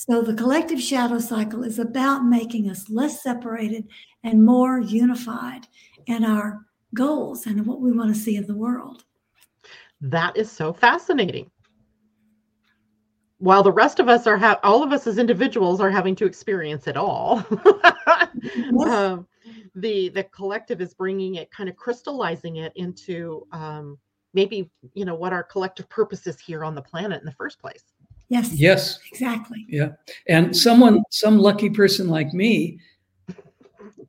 So 0.08 0.22
the 0.22 0.32
collective 0.32 0.80
shadow 0.80 1.18
cycle 1.18 1.62
is 1.62 1.78
about 1.78 2.24
making 2.24 2.70
us 2.70 2.88
less 2.88 3.22
separated 3.22 3.86
and 4.24 4.46
more 4.46 4.80
unified 4.80 5.66
in 6.06 6.24
our 6.24 6.64
goals 6.94 7.44
and 7.44 7.66
what 7.66 7.82
we 7.82 7.92
want 7.92 8.14
to 8.14 8.18
see 8.18 8.36
in 8.36 8.46
the 8.46 8.56
world. 8.56 9.04
That 10.00 10.38
is 10.38 10.50
so 10.50 10.72
fascinating. 10.72 11.50
While 13.36 13.62
the 13.62 13.72
rest 13.72 14.00
of 14.00 14.08
us 14.08 14.26
are 14.26 14.38
ha- 14.38 14.58
all 14.62 14.82
of 14.82 14.94
us 14.94 15.06
as 15.06 15.18
individuals 15.18 15.82
are 15.82 15.90
having 15.90 16.16
to 16.16 16.24
experience 16.24 16.86
it 16.86 16.96
all. 16.96 17.44
yes. 18.42 18.72
um, 18.86 19.26
the 19.74 20.08
the 20.08 20.24
collective 20.24 20.80
is 20.80 20.94
bringing 20.94 21.34
it, 21.34 21.50
kind 21.50 21.68
of 21.68 21.76
crystallizing 21.76 22.56
it 22.56 22.72
into 22.74 23.46
um, 23.52 23.98
maybe 24.32 24.70
you 24.94 25.04
know 25.04 25.14
what 25.14 25.34
our 25.34 25.42
collective 25.42 25.90
purpose 25.90 26.26
is 26.26 26.40
here 26.40 26.64
on 26.64 26.74
the 26.74 26.80
planet 26.80 27.20
in 27.20 27.26
the 27.26 27.32
first 27.32 27.60
place. 27.60 27.84
Yes. 28.30 28.52
Yes. 28.52 28.98
Exactly. 29.10 29.66
Yeah. 29.68 29.90
And 30.28 30.56
someone, 30.56 31.02
some 31.10 31.38
lucky 31.38 31.68
person 31.68 32.08
like 32.08 32.32
me, 32.32 32.78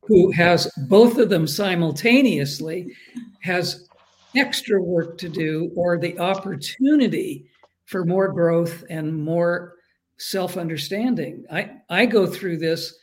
who 0.03 0.31
has 0.31 0.71
both 0.87 1.17
of 1.17 1.29
them 1.29 1.47
simultaneously, 1.47 2.95
has 3.41 3.89
extra 4.35 4.81
work 4.81 5.17
to 5.17 5.27
do 5.27 5.71
or 5.75 5.97
the 5.97 6.17
opportunity 6.19 7.47
for 7.85 8.05
more 8.05 8.31
growth 8.31 8.83
and 8.91 9.13
more 9.13 9.73
self 10.17 10.55
understanding. 10.55 11.43
I, 11.51 11.71
I 11.89 12.05
go 12.05 12.27
through 12.27 12.57
this 12.57 12.95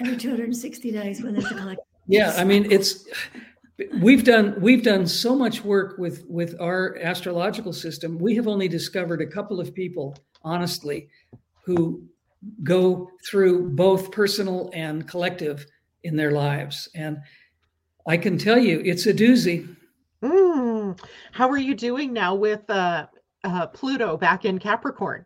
every 0.00 0.16
260 0.16 0.90
days 0.90 1.22
when 1.22 1.34
there's 1.34 1.50
a 1.50 1.54
collective. 1.54 1.84
Yeah. 2.06 2.34
I 2.38 2.44
mean, 2.44 2.72
it's 2.72 3.06
we've 4.00 4.24
done 4.24 4.60
we've 4.60 4.82
done 4.82 5.06
so 5.06 5.34
much 5.34 5.64
work 5.64 5.98
with 5.98 6.24
with 6.28 6.60
our 6.60 6.96
astrological 7.00 7.72
system. 7.72 8.18
We 8.18 8.34
have 8.36 8.48
only 8.48 8.68
discovered 8.68 9.20
a 9.20 9.26
couple 9.26 9.60
of 9.60 9.74
people 9.74 10.16
honestly 10.42 11.08
who 11.64 12.02
go 12.62 13.10
through 13.28 13.70
both 13.70 14.10
personal 14.10 14.70
and 14.72 15.06
collective 15.08 15.66
in 16.04 16.16
their 16.16 16.32
lives. 16.32 16.88
And 16.94 17.18
i 18.06 18.16
can 18.16 18.38
tell 18.38 18.58
you 18.58 18.80
it's 18.84 19.06
a 19.06 19.14
doozy. 19.14 19.74
Mm. 20.22 20.98
how 21.30 21.48
are 21.48 21.58
you 21.58 21.76
doing 21.76 22.12
now 22.12 22.34
with 22.34 22.68
uh, 22.68 23.06
uh, 23.44 23.68
pluto 23.68 24.16
back 24.16 24.44
in 24.44 24.58
capricorn? 24.58 25.24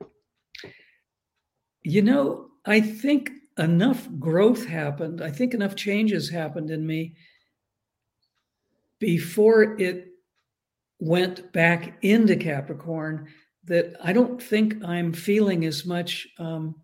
You 1.83 2.03
know 2.03 2.49
i 2.67 2.81
think 2.81 3.31
enough 3.59 4.09
growth 4.19 4.67
happened. 4.67 5.23
I 5.23 5.31
think 5.31 5.53
enough 5.53 5.77
changes 5.77 6.31
happened 6.31 6.71
in 6.71 6.87
me 6.87 7.15
before 9.03 9.77
it 9.81 10.13
went 11.01 11.53
back 11.53 11.99
into 12.03 12.37
Capricorn 12.37 13.27
that 13.65 13.97
I 14.01 14.13
don't 14.13 14.41
think 14.41 14.85
I'm 14.85 15.13
feeling 15.13 15.65
as 15.65 15.85
much 15.85 16.29
um, 16.39 16.77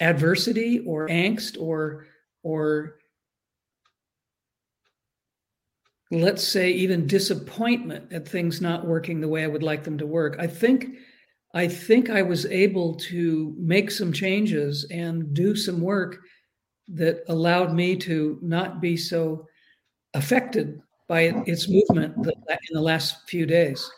adversity 0.00 0.78
or 0.86 1.08
angst 1.08 1.60
or 1.60 2.06
or 2.44 2.98
let's 6.12 6.46
say 6.46 6.70
even 6.70 7.08
disappointment 7.08 8.12
at 8.12 8.28
things 8.28 8.60
not 8.60 8.86
working 8.86 9.20
the 9.20 9.28
way 9.28 9.42
I 9.42 9.48
would 9.48 9.64
like 9.64 9.82
them 9.82 9.98
to 9.98 10.06
work. 10.06 10.36
I 10.38 10.46
think 10.46 10.98
I 11.52 11.66
think 11.66 12.10
I 12.10 12.22
was 12.22 12.46
able 12.46 12.94
to 13.10 13.56
make 13.58 13.90
some 13.90 14.12
changes 14.12 14.86
and 14.92 15.34
do 15.34 15.56
some 15.56 15.80
work 15.80 16.18
that 16.86 17.24
allowed 17.26 17.74
me 17.74 17.96
to 17.96 18.38
not 18.40 18.80
be 18.80 18.96
so 18.96 19.48
affected 20.14 20.80
by 21.10 21.22
its 21.44 21.68
movement 21.68 22.14
in 22.24 22.72
the 22.72 22.80
last 22.80 23.28
few 23.28 23.44
days. 23.44 23.90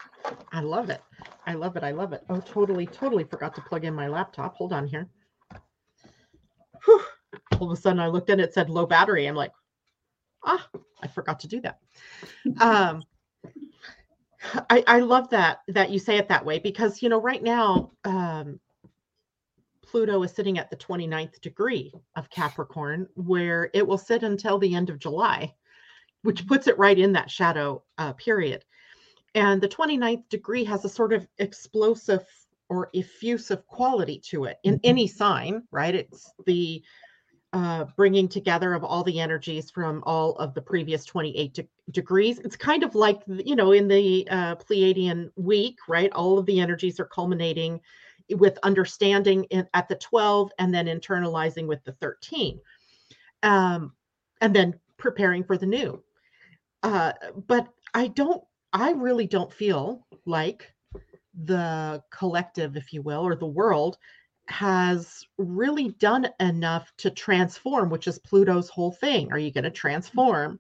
I 0.51 0.61
love 0.61 0.89
it. 0.89 1.03
I 1.47 1.53
love 1.53 1.77
it. 1.77 1.83
I 1.83 1.91
love 1.91 2.15
it. 2.15 2.25
Oh, 2.31 2.41
totally, 2.41 2.87
totally 2.87 3.23
forgot 3.23 3.55
to 3.57 3.61
plug 3.61 3.85
in 3.85 3.93
my 3.95 4.09
laptop. 4.09 4.57
Hold 4.57 4.73
on 4.73 4.87
here. 4.87 5.07
Whew. 6.87 7.03
All 7.61 7.71
of 7.71 7.79
a 7.79 7.81
sudden, 7.81 8.01
I 8.01 8.07
looked 8.07 8.31
and 8.31 8.41
it 8.41 8.55
said 8.55 8.71
low 8.71 8.87
battery. 8.87 9.27
I'm 9.27 9.35
like, 9.35 9.53
ah, 10.45 10.67
I 11.03 11.07
forgot 11.07 11.39
to 11.41 11.49
do 11.49 11.61
that. 11.61 11.81
Um, 12.61 13.03
I, 14.71 14.83
I 14.87 15.01
love 15.01 15.29
that 15.31 15.59
that 15.69 15.91
you 15.91 15.99
say 15.99 16.17
it 16.17 16.29
that 16.29 16.45
way 16.45 16.61
because 16.61 17.03
you 17.03 17.11
know 17.11 17.21
right 17.21 17.43
now 17.43 17.93
um, 18.05 18.59
Pluto 19.83 20.23
is 20.23 20.33
sitting 20.33 20.59
at 20.59 20.71
the 20.71 20.77
29th 20.77 21.43
degree 21.43 21.93
of 22.17 22.31
Capricorn, 22.31 23.07
where 23.17 23.69
it 23.75 23.87
will 23.87 23.99
sit 23.99 24.23
until 24.23 24.59
the 24.59 24.75
end 24.75 24.89
of 24.89 24.99
July 24.99 25.55
which 26.23 26.47
puts 26.47 26.66
it 26.66 26.79
right 26.79 26.99
in 26.99 27.12
that 27.12 27.31
shadow 27.31 27.83
uh, 27.99 28.12
period. 28.14 28.64
And 29.35 29.61
the 29.61 29.68
29th 29.68 30.29
degree 30.29 30.64
has 30.64 30.85
a 30.85 30.89
sort 30.89 31.12
of 31.12 31.27
explosive 31.39 32.25
or 32.68 32.91
effusive 32.95 33.66
quality 33.66 34.18
to 34.31 34.45
it 34.45 34.59
in 34.64 34.75
mm-hmm. 34.75 34.89
any 34.89 35.07
sign, 35.07 35.62
right? 35.70 35.95
It's 35.95 36.33
the 36.47 36.83
uh, 37.53 37.85
bringing 37.97 38.29
together 38.29 38.73
of 38.73 38.83
all 38.83 39.05
the 39.05 39.20
energies 39.20 39.70
from 39.70 40.03
all 40.07 40.35
of 40.37 40.55
the 40.55 40.62
previous 40.62 41.05
28 41.05 41.53
de- 41.53 41.68
degrees. 41.91 42.39
It's 42.39 42.57
kind 42.57 42.83
of 42.83 42.95
like, 42.95 43.20
you 43.27 43.57
know, 43.57 43.73
in 43.73 43.89
the 43.89 44.27
uh, 44.31 44.57
Pleiadian 44.57 45.31
week, 45.37 45.77
right? 45.87 46.11
All 46.12 46.39
of 46.39 46.47
the 46.47 46.61
energies 46.61 46.99
are 46.99 47.05
culminating 47.05 47.81
with 48.31 48.59
understanding 48.62 49.45
in, 49.45 49.66
at 49.75 49.89
the 49.89 49.97
12 49.97 50.51
and 50.59 50.73
then 50.73 50.87
internalizing 50.87 51.66
with 51.66 51.85
the 51.85 51.93
13. 51.93 52.59
Um, 53.43 53.93
and 54.41 54.57
then 54.57 54.79
preparing 54.97 55.45
for 55.45 55.59
the 55.59 55.66
new. 55.66 56.03
Uh, 56.83 57.12
but 57.47 57.68
I 57.95 58.09
don't, 58.09 58.43
I 58.72 58.93
really 58.93 59.26
don't 59.26 59.53
feel 59.53 60.07
like 60.26 60.72
the 61.45 62.03
collective, 62.11 62.76
if 62.76 62.93
you 62.93 63.03
will, 63.03 63.26
or 63.26 63.35
the 63.35 63.47
world 63.47 63.99
has 64.49 65.24
really 65.39 65.91
done 65.99 66.28
enough 66.41 66.93
to 66.99 67.11
transform, 67.11 67.91
which 67.91 68.09
is 68.09 68.18
Pluto's 68.18 68.68
whole 68.68 68.93
thing. 68.93 69.33
Are 69.33 69.39
you 69.39 69.53
going 69.53 69.64
to 69.64 69.70
transform? 69.70 70.59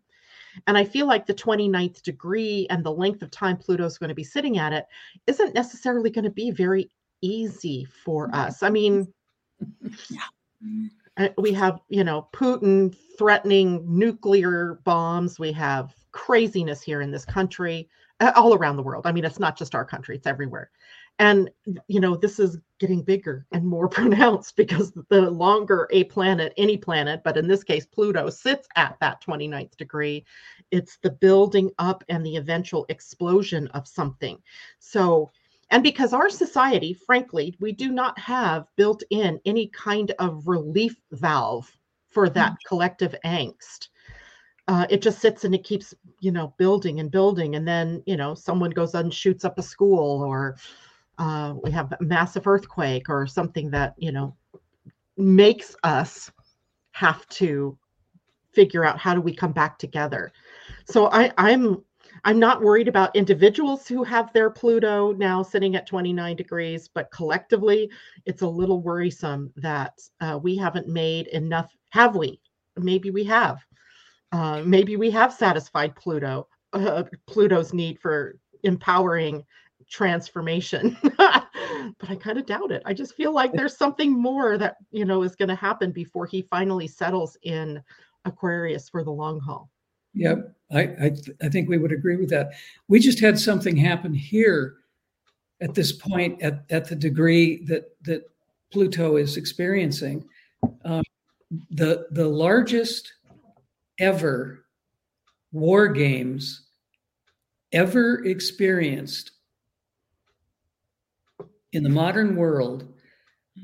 And 0.66 0.76
I 0.76 0.84
feel 0.84 1.06
like 1.06 1.26
the 1.26 1.34
29th 1.34 2.02
degree 2.02 2.66
and 2.70 2.84
the 2.84 2.92
length 2.92 3.22
of 3.22 3.30
time 3.30 3.56
Pluto's 3.56 3.98
going 3.98 4.08
to 4.08 4.14
be 4.14 4.24
sitting 4.24 4.58
at 4.58 4.72
it 4.72 4.86
isn't 5.26 5.54
necessarily 5.54 6.10
going 6.10 6.24
to 6.24 6.30
be 6.30 6.50
very 6.50 6.90
easy 7.22 7.86
for 8.04 8.34
us. 8.34 8.62
I 8.62 8.70
mean, 8.70 9.12
yeah. 10.10 10.20
Uh, 11.16 11.28
we 11.38 11.52
have, 11.52 11.80
you 11.88 12.04
know, 12.04 12.28
Putin 12.32 12.94
threatening 13.18 13.84
nuclear 13.86 14.80
bombs. 14.84 15.38
We 15.38 15.52
have 15.52 15.94
craziness 16.12 16.82
here 16.82 17.02
in 17.02 17.10
this 17.10 17.24
country, 17.24 17.88
all 18.36 18.54
around 18.54 18.76
the 18.76 18.82
world. 18.82 19.06
I 19.06 19.12
mean, 19.12 19.24
it's 19.24 19.40
not 19.40 19.56
just 19.56 19.74
our 19.74 19.84
country, 19.84 20.16
it's 20.16 20.26
everywhere. 20.26 20.70
And, 21.18 21.50
you 21.88 22.00
know, 22.00 22.16
this 22.16 22.38
is 22.38 22.58
getting 22.78 23.02
bigger 23.02 23.46
and 23.52 23.66
more 23.66 23.88
pronounced 23.98 24.56
because 24.56 24.92
the 25.08 25.30
longer 25.30 25.86
a 25.90 26.04
planet, 26.04 26.54
any 26.56 26.76
planet, 26.76 27.20
but 27.22 27.36
in 27.36 27.46
this 27.46 27.62
case, 27.62 27.86
Pluto 27.86 28.30
sits 28.30 28.66
at 28.76 28.96
that 29.00 29.22
29th 29.22 29.76
degree, 29.76 30.24
it's 30.70 30.96
the 31.02 31.10
building 31.10 31.70
up 31.78 32.02
and 32.08 32.24
the 32.24 32.36
eventual 32.36 32.86
explosion 32.88 33.68
of 33.68 33.86
something. 33.86 34.38
So, 34.78 35.30
and 35.72 35.82
because 35.82 36.12
our 36.12 36.28
society, 36.28 36.92
frankly, 36.92 37.56
we 37.58 37.72
do 37.72 37.90
not 37.90 38.18
have 38.18 38.66
built 38.76 39.02
in 39.08 39.40
any 39.46 39.68
kind 39.68 40.12
of 40.18 40.46
relief 40.46 40.94
valve 41.12 41.74
for 42.10 42.28
that 42.28 42.52
mm-hmm. 42.52 42.68
collective 42.68 43.16
angst. 43.24 43.88
Uh, 44.68 44.86
it 44.90 45.00
just 45.00 45.18
sits 45.18 45.44
and 45.44 45.54
it 45.54 45.64
keeps 45.64 45.94
you 46.20 46.30
know 46.30 46.54
building 46.58 47.00
and 47.00 47.10
building. 47.10 47.56
And 47.56 47.66
then 47.66 48.02
you 48.06 48.18
know 48.18 48.34
someone 48.34 48.70
goes 48.70 48.94
and 48.94 49.12
shoots 49.12 49.46
up 49.46 49.58
a 49.58 49.62
school 49.62 50.22
or 50.22 50.56
uh, 51.16 51.54
we 51.64 51.70
have 51.70 51.90
a 51.92 52.04
massive 52.04 52.46
earthquake 52.46 53.08
or 53.08 53.26
something 53.26 53.70
that 53.70 53.94
you 53.96 54.12
know 54.12 54.36
makes 55.16 55.74
us 55.84 56.30
have 56.90 57.26
to 57.30 57.78
figure 58.52 58.84
out 58.84 58.98
how 58.98 59.14
do 59.14 59.22
we 59.22 59.34
come 59.34 59.52
back 59.52 59.78
together. 59.78 60.32
So 60.84 61.06
i 61.06 61.32
i'm 61.38 61.82
i'm 62.24 62.38
not 62.38 62.62
worried 62.62 62.88
about 62.88 63.14
individuals 63.16 63.86
who 63.86 64.02
have 64.04 64.32
their 64.32 64.50
pluto 64.50 65.12
now 65.12 65.42
sitting 65.42 65.76
at 65.76 65.86
29 65.86 66.36
degrees 66.36 66.88
but 66.94 67.10
collectively 67.10 67.90
it's 68.26 68.42
a 68.42 68.48
little 68.48 68.82
worrisome 68.82 69.52
that 69.56 69.92
uh, 70.20 70.38
we 70.42 70.56
haven't 70.56 70.88
made 70.88 71.26
enough 71.28 71.74
have 71.90 72.16
we 72.16 72.40
maybe 72.76 73.10
we 73.10 73.24
have 73.24 73.58
uh, 74.32 74.62
maybe 74.64 74.96
we 74.96 75.10
have 75.10 75.32
satisfied 75.32 75.94
Pluto, 75.94 76.48
uh, 76.72 77.04
Pluto's 77.26 77.74
need 77.74 78.00
for 78.00 78.38
empowering 78.62 79.44
transformation. 79.90 80.96
but 81.02 81.46
I 82.08 82.16
kind 82.16 82.38
of 82.38 82.46
doubt 82.46 82.72
it. 82.72 82.82
I 82.86 82.94
just 82.94 83.14
feel 83.14 83.34
like 83.34 83.52
there's 83.52 83.76
something 83.76 84.10
more 84.10 84.56
that, 84.56 84.76
you 84.90 85.04
know, 85.04 85.22
is 85.22 85.36
going 85.36 85.50
to 85.50 85.54
happen 85.54 85.92
before 85.92 86.24
he 86.24 86.42
finally 86.50 86.88
settles 86.88 87.36
in 87.42 87.82
Aquarius 88.24 88.88
for 88.88 89.04
the 89.04 89.10
long 89.10 89.38
haul. 89.38 89.68
Yep. 90.14 90.54
I, 90.72 90.80
I, 90.80 91.16
I 91.42 91.48
think 91.48 91.68
we 91.68 91.78
would 91.78 91.92
agree 91.92 92.16
with 92.16 92.30
that. 92.30 92.52
We 92.88 92.98
just 92.98 93.20
had 93.20 93.38
something 93.38 93.76
happen 93.76 94.14
here 94.14 94.76
at 95.60 95.74
this 95.74 95.92
point 95.92 96.40
at, 96.42 96.64
at 96.70 96.88
the 96.88 96.96
degree 96.96 97.64
that, 97.66 97.96
that 98.02 98.30
Pluto 98.72 99.16
is 99.16 99.36
experiencing. 99.36 100.24
Um, 100.84 101.02
the, 101.70 102.06
the 102.10 102.26
largest 102.26 103.12
ever 103.98 104.64
war 105.52 105.88
games 105.88 106.68
ever 107.72 108.24
experienced 108.24 109.32
in 111.72 111.82
the 111.82 111.88
modern 111.88 112.36
world 112.36 112.92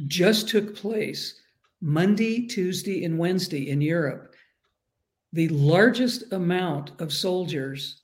just 0.07 0.49
took 0.49 0.74
place 0.74 1.40
Monday, 1.80 2.46
Tuesday, 2.46 3.05
and 3.05 3.18
Wednesday 3.18 3.70
in 3.70 3.80
Europe. 3.80 4.28
The 5.33 5.49
largest 5.49 6.33
amount 6.33 6.93
of 7.01 7.12
soldiers 7.12 8.03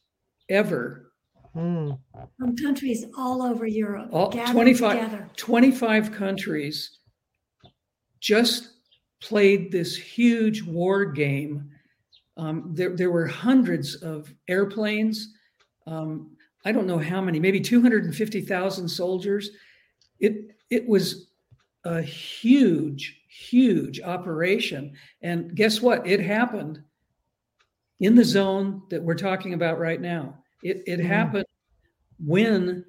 ever. 0.48 1.12
Mm. 1.56 1.98
From 2.38 2.56
countries 2.56 3.06
all 3.16 3.42
over 3.42 3.66
Europe. 3.66 4.08
All, 4.12 4.30
25, 4.30 5.36
25 5.36 6.12
countries 6.12 6.98
just 8.20 8.70
played 9.22 9.70
this 9.70 9.96
huge 9.96 10.62
war 10.62 11.04
game 11.04 11.70
um, 12.36 12.70
there, 12.74 12.96
there 12.96 13.10
were 13.10 13.26
hundreds 13.26 13.96
of 13.96 14.32
airplanes. 14.48 15.34
Um, 15.86 16.36
I 16.64 16.72
don't 16.72 16.86
know 16.86 16.98
how 16.98 17.20
many, 17.20 17.38
maybe 17.38 17.60
250,000 17.60 18.88
soldiers. 18.88 19.50
It, 20.18 20.56
it 20.70 20.88
was 20.88 21.28
a 21.84 22.00
huge, 22.00 23.20
huge 23.28 24.00
operation. 24.00 24.94
And 25.22 25.54
guess 25.54 25.80
what? 25.80 26.06
It 26.06 26.20
happened 26.20 26.82
in 28.04 28.14
the 28.14 28.24
zone 28.24 28.82
that 28.90 29.02
we're 29.02 29.14
talking 29.14 29.54
about 29.54 29.78
right 29.78 30.00
now. 30.00 30.36
It, 30.62 30.82
it 30.86 31.00
mm. 31.00 31.06
happened 31.06 31.46
when 32.18 32.84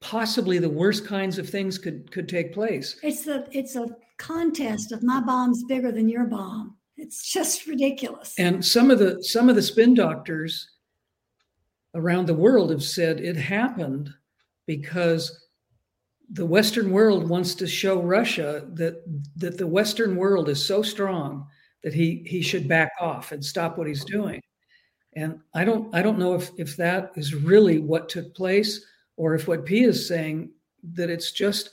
possibly 0.00 0.58
the 0.58 0.68
worst 0.68 1.06
kinds 1.06 1.38
of 1.38 1.48
things 1.48 1.76
could 1.76 2.10
could 2.10 2.28
take 2.28 2.54
place. 2.54 2.98
It's 3.02 3.26
a 3.26 3.46
it's 3.52 3.76
a 3.76 3.86
contest 4.16 4.90
of 4.92 5.02
my 5.02 5.20
bomb's 5.20 5.64
bigger 5.64 5.92
than 5.92 6.08
your 6.08 6.24
bomb. 6.24 6.76
It's 6.96 7.30
just 7.30 7.66
ridiculous. 7.66 8.34
And 8.38 8.64
some 8.64 8.90
of 8.90 8.98
the 8.98 9.22
some 9.22 9.50
of 9.50 9.54
the 9.54 9.62
spin 9.62 9.92
doctors 9.92 10.66
around 11.94 12.26
the 12.26 12.34
world 12.34 12.70
have 12.70 12.82
said 12.82 13.20
it 13.20 13.36
happened 13.36 14.08
because 14.66 15.46
the 16.30 16.46
Western 16.46 16.90
world 16.90 17.28
wants 17.28 17.54
to 17.56 17.66
show 17.66 18.00
Russia 18.00 18.66
that 18.72 19.02
that 19.36 19.58
the 19.58 19.66
Western 19.66 20.16
world 20.16 20.48
is 20.48 20.64
so 20.64 20.80
strong 20.80 21.46
that 21.84 21.94
he 21.94 22.24
he 22.26 22.42
should 22.42 22.66
back 22.66 22.90
off 22.98 23.30
and 23.30 23.44
stop 23.44 23.78
what 23.78 23.86
he's 23.86 24.04
doing. 24.04 24.42
And 25.14 25.38
I 25.54 25.64
don't 25.64 25.94
I 25.94 26.02
don't 26.02 26.18
know 26.18 26.34
if 26.34 26.50
if 26.56 26.76
that 26.78 27.12
is 27.14 27.34
really 27.34 27.78
what 27.78 28.08
took 28.08 28.34
place 28.34 28.84
or 29.16 29.34
if 29.34 29.46
what 29.46 29.64
P 29.64 29.84
is 29.84 30.08
saying 30.08 30.50
that 30.94 31.10
it's 31.10 31.30
just 31.30 31.70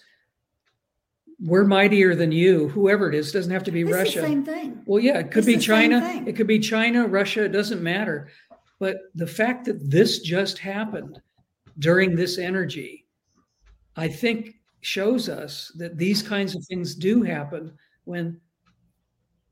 we're 1.43 1.63
mightier 1.63 2.13
than 2.13 2.31
you, 2.31 2.67
whoever 2.67 3.09
it 3.09 3.15
is, 3.15 3.31
doesn't 3.31 3.51
have 3.51 3.63
to 3.63 3.71
be 3.71 3.81
it's 3.81 3.91
Russia. 3.91 4.21
same 4.21 4.45
thing. 4.45 4.83
Well, 4.85 5.01
yeah, 5.01 5.17
it 5.17 5.31
could 5.31 5.39
it's 5.39 5.47
be 5.47 5.57
China. 5.57 6.23
It 6.27 6.35
could 6.35 6.45
be 6.45 6.59
China, 6.59 7.07
Russia. 7.07 7.45
It 7.45 7.51
doesn't 7.51 7.81
matter. 7.81 8.29
But 8.77 8.97
the 9.15 9.25
fact 9.25 9.65
that 9.65 9.89
this 9.89 10.19
just 10.19 10.59
happened 10.59 11.19
during 11.79 12.15
this 12.15 12.37
energy, 12.37 13.07
I 13.95 14.07
think 14.07 14.55
shows 14.81 15.29
us 15.29 15.71
that 15.77 15.97
these 15.97 16.21
kinds 16.21 16.55
of 16.55 16.63
things 16.65 16.93
do 16.93 17.23
happen 17.23 17.73
when 18.03 18.39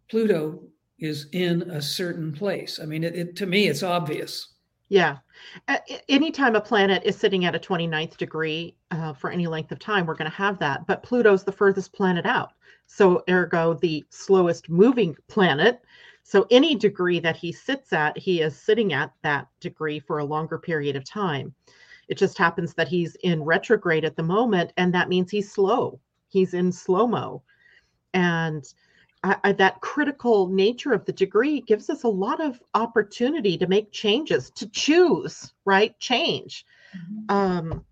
Pluto 0.10 0.60
is 1.00 1.28
in 1.32 1.64
a 1.64 1.82
certain 1.82 2.34
place. 2.34 2.80
I 2.82 2.86
mean, 2.86 3.04
it, 3.04 3.16
it 3.16 3.36
to 3.38 3.46
me, 3.46 3.68
it's 3.68 3.84
obvious. 3.84 4.54
Yeah. 4.90 5.18
Anytime 6.10 6.56
a 6.56 6.62
planet 6.62 7.04
is 7.06 7.16
sitting 7.16 7.46
at 7.46 7.56
a 7.56 7.60
29th 7.60 8.18
degree 8.18 8.76
uh, 8.90 9.14
for 9.14 9.30
any 9.30 9.46
length 9.46 9.72
of 9.72 9.80
time, 9.80 10.06
we're 10.06 10.16
going 10.16 10.30
to 10.30 10.36
have 10.36 10.58
that. 10.60 10.88
But 10.88 11.04
Pluto's 11.04 11.44
the 11.44 11.52
furthest 11.52 11.94
planet 11.94 12.26
out. 12.26 12.54
So, 12.88 13.24
ergo, 13.30 13.76
the 13.76 14.04
slowest 14.10 14.68
moving 14.68 15.16
planet. 15.28 15.82
So, 16.24 16.48
any 16.50 16.74
degree 16.76 17.20
that 17.20 17.38
he 17.38 17.52
sits 17.52 17.94
at, 17.94 18.18
he 18.18 18.42
is 18.42 18.60
sitting 18.60 18.94
at 18.94 19.14
that 19.22 19.48
degree 19.60 20.00
for 20.00 20.18
a 20.18 20.26
longer 20.26 20.58
period 20.58 20.96
of 20.96 21.04
time. 21.04 21.54
It 22.08 22.18
just 22.18 22.40
happens 22.40 22.74
that 22.74 22.88
he's 22.88 23.16
in 23.18 23.44
retrograde 23.44 24.06
at 24.06 24.16
the 24.16 24.24
moment, 24.24 24.74
and 24.76 24.92
that 24.96 25.10
means 25.10 25.30
he's 25.30 25.52
slow. 25.52 26.00
He's 26.30 26.56
in 26.56 26.72
slow 26.72 27.06
mo. 27.06 27.44
And 28.16 28.66
I, 29.24 29.36
I, 29.44 29.52
that 29.54 29.82
critical 29.82 30.48
nature 30.48 30.94
of 30.94 31.06
the 31.06 31.12
degree 31.12 31.62
gives 31.62 31.90
us 31.90 32.04
a 32.04 32.08
lot 32.08 32.40
of 32.40 32.62
opportunity 32.74 33.58
to 33.58 33.68
make 33.68 33.92
changes, 33.92 34.50
to 34.52 34.68
choose, 34.70 35.54
right? 35.66 35.98
Change. 36.00 36.66
Mm-hmm. 36.96 37.36
Um, 37.36 37.86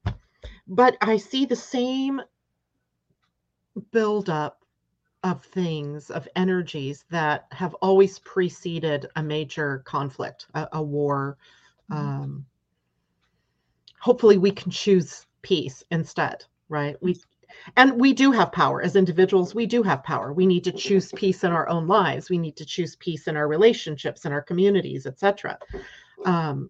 but 0.67 0.97
I 1.01 1.17
see 1.17 1.45
the 1.45 1.55
same 1.55 2.21
buildup 3.91 4.63
of 5.23 5.43
things, 5.43 6.09
of 6.09 6.28
energies 6.36 7.03
that 7.09 7.47
have 7.51 7.73
always 7.75 8.19
preceded 8.19 9.07
a 9.15 9.23
major 9.23 9.80
conflict, 9.80 10.47
a, 10.53 10.67
a 10.73 10.82
war. 10.82 11.38
Mm-hmm. 11.91 12.07
Um, 12.07 12.45
hopefully, 13.99 14.38
we 14.38 14.51
can 14.51 14.71
choose 14.71 15.25
peace 15.41 15.84
instead, 15.91 16.45
right? 16.69 16.95
We 17.01 17.19
and 17.76 17.99
we 17.99 18.14
do 18.14 18.32
have 18.32 18.51
power. 18.51 18.82
As 18.82 18.95
individuals 18.95 19.55
we 19.55 19.66
do 19.66 19.84
have 19.84 20.03
power. 20.03 20.34
We 20.34 20.45
need 20.45 20.64
to 20.66 20.72
choose 20.72 21.12
peace 21.14 21.43
in 21.43 21.51
our 21.51 21.68
own 21.70 21.88
lives. 21.88 22.30
We 22.30 22.38
need 22.38 22.55
to 22.58 22.66
choose 22.66 22.95
peace 22.95 23.28
in 23.28 23.36
our 23.38 23.47
relationships 23.47 24.26
in 24.26 24.32
our 24.32 24.41
communities 24.41 25.05
etc 25.05 25.58
um, 26.26 26.70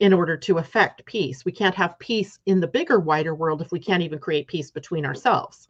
in 0.00 0.12
order 0.12 0.36
to 0.36 0.58
affect 0.58 1.04
peace. 1.06 1.44
We 1.44 1.52
can't 1.52 1.74
have 1.74 1.98
peace 1.98 2.38
in 2.46 2.60
the 2.60 2.66
bigger 2.66 3.00
wider 3.00 3.34
world 3.34 3.62
if 3.62 3.70
we 3.70 3.80
can't 3.80 4.02
even 4.02 4.18
create 4.18 4.46
peace 4.48 4.70
between 4.70 5.06
ourselves. 5.06 5.68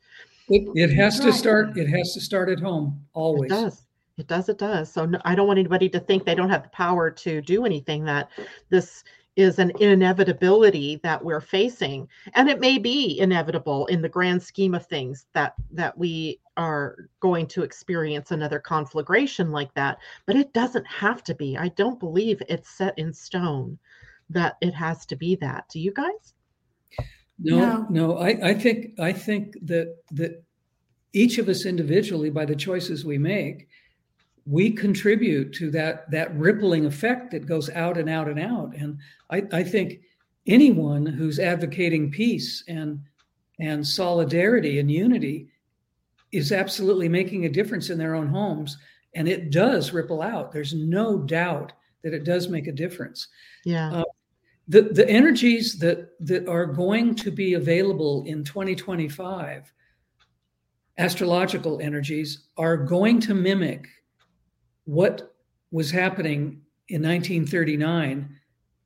It, 0.48 0.68
it 0.74 0.94
has 0.94 1.20
to 1.20 1.32
start 1.32 1.76
it 1.76 1.88
has 1.88 2.12
to 2.14 2.20
start 2.20 2.48
at 2.50 2.60
home 2.60 3.02
always. 3.14 3.50
it 3.50 3.54
does. 3.54 3.82
It 4.18 4.26
does 4.26 4.48
it 4.48 4.58
does. 4.58 4.92
So 4.92 5.06
no, 5.06 5.18
i 5.24 5.34
don't 5.34 5.46
want 5.46 5.58
anybody 5.58 5.88
to 5.88 6.00
think 6.00 6.24
they 6.24 6.34
don't 6.34 6.50
have 6.50 6.64
the 6.64 6.68
power 6.70 7.10
to 7.10 7.40
do 7.40 7.64
anything 7.64 8.04
that 8.04 8.28
this 8.68 9.04
is 9.36 9.58
an 9.58 9.72
inevitability 9.80 11.00
that 11.02 11.24
we're 11.24 11.40
facing 11.40 12.08
and 12.34 12.48
it 12.48 12.60
may 12.60 12.78
be 12.78 13.18
inevitable 13.18 13.86
in 13.86 14.00
the 14.00 14.08
grand 14.08 14.42
scheme 14.42 14.74
of 14.74 14.86
things 14.86 15.26
that 15.32 15.54
that 15.72 15.96
we 15.98 16.40
are 16.56 17.08
going 17.18 17.46
to 17.46 17.62
experience 17.64 18.30
another 18.30 18.60
conflagration 18.60 19.50
like 19.50 19.72
that 19.74 19.98
but 20.26 20.36
it 20.36 20.52
doesn't 20.52 20.86
have 20.86 21.22
to 21.24 21.34
be. 21.34 21.56
I 21.56 21.68
don't 21.68 22.00
believe 22.00 22.42
it's 22.48 22.70
set 22.70 22.98
in 22.98 23.12
stone 23.12 23.78
that 24.30 24.56
it 24.60 24.72
has 24.72 25.04
to 25.06 25.16
be 25.16 25.36
that. 25.36 25.68
Do 25.68 25.80
you 25.80 25.92
guys? 25.92 26.34
No 27.38 27.58
no, 27.58 27.86
no. 27.90 28.18
I, 28.18 28.50
I 28.50 28.54
think 28.54 28.98
i 29.00 29.12
think 29.12 29.56
that 29.62 29.96
that 30.12 30.42
each 31.12 31.38
of 31.38 31.48
us 31.48 31.66
individually 31.66 32.30
by 32.30 32.44
the 32.44 32.56
choices 32.56 33.04
we 33.04 33.18
make 33.18 33.68
we 34.46 34.70
contribute 34.70 35.52
to 35.54 35.70
that 35.70 36.10
that 36.10 36.34
rippling 36.36 36.86
effect 36.86 37.30
that 37.30 37.46
goes 37.46 37.70
out 37.70 37.96
and 37.96 38.08
out 38.08 38.28
and 38.28 38.38
out. 38.38 38.74
And 38.76 38.98
i, 39.30 39.42
I 39.52 39.62
think 39.62 40.00
anyone 40.46 41.06
who's 41.06 41.38
advocating 41.38 42.10
peace 42.10 42.64
and 42.68 43.00
and 43.58 43.86
solidarity 43.86 44.80
and 44.80 44.90
unity 44.90 45.48
is 46.32 46.52
absolutely 46.52 47.08
making 47.08 47.46
a 47.46 47.48
difference 47.48 47.90
in 47.90 47.98
their 47.98 48.14
own 48.14 48.26
homes 48.26 48.76
and 49.14 49.28
it 49.28 49.50
does 49.50 49.92
ripple 49.92 50.22
out. 50.22 50.52
There's 50.52 50.74
no 50.74 51.18
doubt 51.18 51.72
that 52.02 52.12
it 52.12 52.24
does 52.24 52.48
make 52.48 52.66
a 52.66 52.72
difference. 52.72 53.28
Yeah. 53.64 53.92
Uh, 53.92 54.04
the 54.68 54.82
the 54.82 55.08
energies 55.08 55.78
that 55.78 56.10
that 56.20 56.48
are 56.48 56.66
going 56.66 57.14
to 57.16 57.30
be 57.30 57.54
available 57.54 58.24
in 58.26 58.44
2025 58.44 59.72
astrological 60.96 61.80
energies 61.80 62.46
are 62.56 62.76
going 62.76 63.20
to 63.20 63.34
mimic 63.34 63.88
what 64.84 65.34
was 65.70 65.90
happening 65.90 66.60
in 66.88 67.02
1939, 67.02 68.28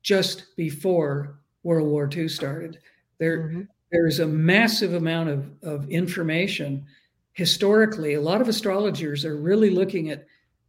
just 0.01 0.55
before 0.55 1.39
World 1.63 1.87
War 1.87 2.09
II 2.11 2.27
started. 2.27 2.79
There, 3.17 3.39
mm-hmm. 3.39 3.61
there's 3.91 4.19
a 4.19 4.27
massive 4.27 4.93
amount 4.93 5.29
of, 5.29 5.51
of 5.61 5.89
information 5.89 6.85
historically. 7.33 8.15
A 8.15 8.21
lot 8.21 8.41
of 8.41 8.47
astrologers 8.47 9.25
are 9.25 9.37
really 9.37 9.69
looking 9.69 10.09
at 10.09 10.25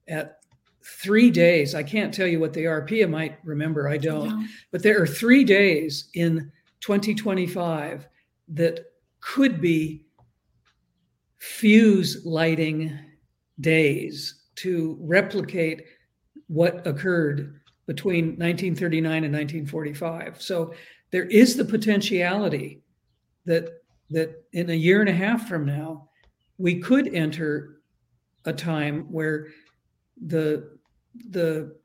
at 0.09 0.41
three 0.83 1.31
days. 1.31 1.75
I 1.75 1.83
can't 1.83 2.13
tell 2.13 2.27
you 2.27 2.41
what 2.41 2.53
they 2.53 2.67
are. 2.67 2.83
Pia 2.83 3.07
might 3.07 3.39
remember, 3.45 3.89
I 3.89 3.97
don't. 3.97 4.49
But 4.71 4.83
there 4.83 5.01
are 5.01 5.07
three 5.07 5.45
days 5.45 6.09
in 6.15 6.51
2025 6.81 8.09
that 8.49 8.87
could 9.21 9.61
be 9.61 10.05
fuse 11.39 12.25
lighting 12.25 12.99
days 13.61 14.40
to 14.57 14.97
replicate 15.01 15.85
what 16.49 16.87
occurred 16.87 17.61
between 17.87 18.37
1939 18.37 19.25
and 19.25 19.35
1945. 19.35 20.41
So 20.41 20.75
there 21.11 21.25
is 21.25 21.57
the 21.57 21.65
potentiality 21.65 22.83
that 23.47 23.69
that 24.11 24.45
in 24.53 24.71
a 24.71 24.75
year 24.75 25.01
and 25.01 25.09
a 25.09 25.15
half 25.15 25.49
from 25.49 25.65
now, 25.65 26.09
we 26.59 26.81
could 26.81 27.15
enter 27.15 27.81
a 28.45 28.53
time 28.53 29.07
where 29.11 29.49
the 30.27 30.79
the 31.31 31.77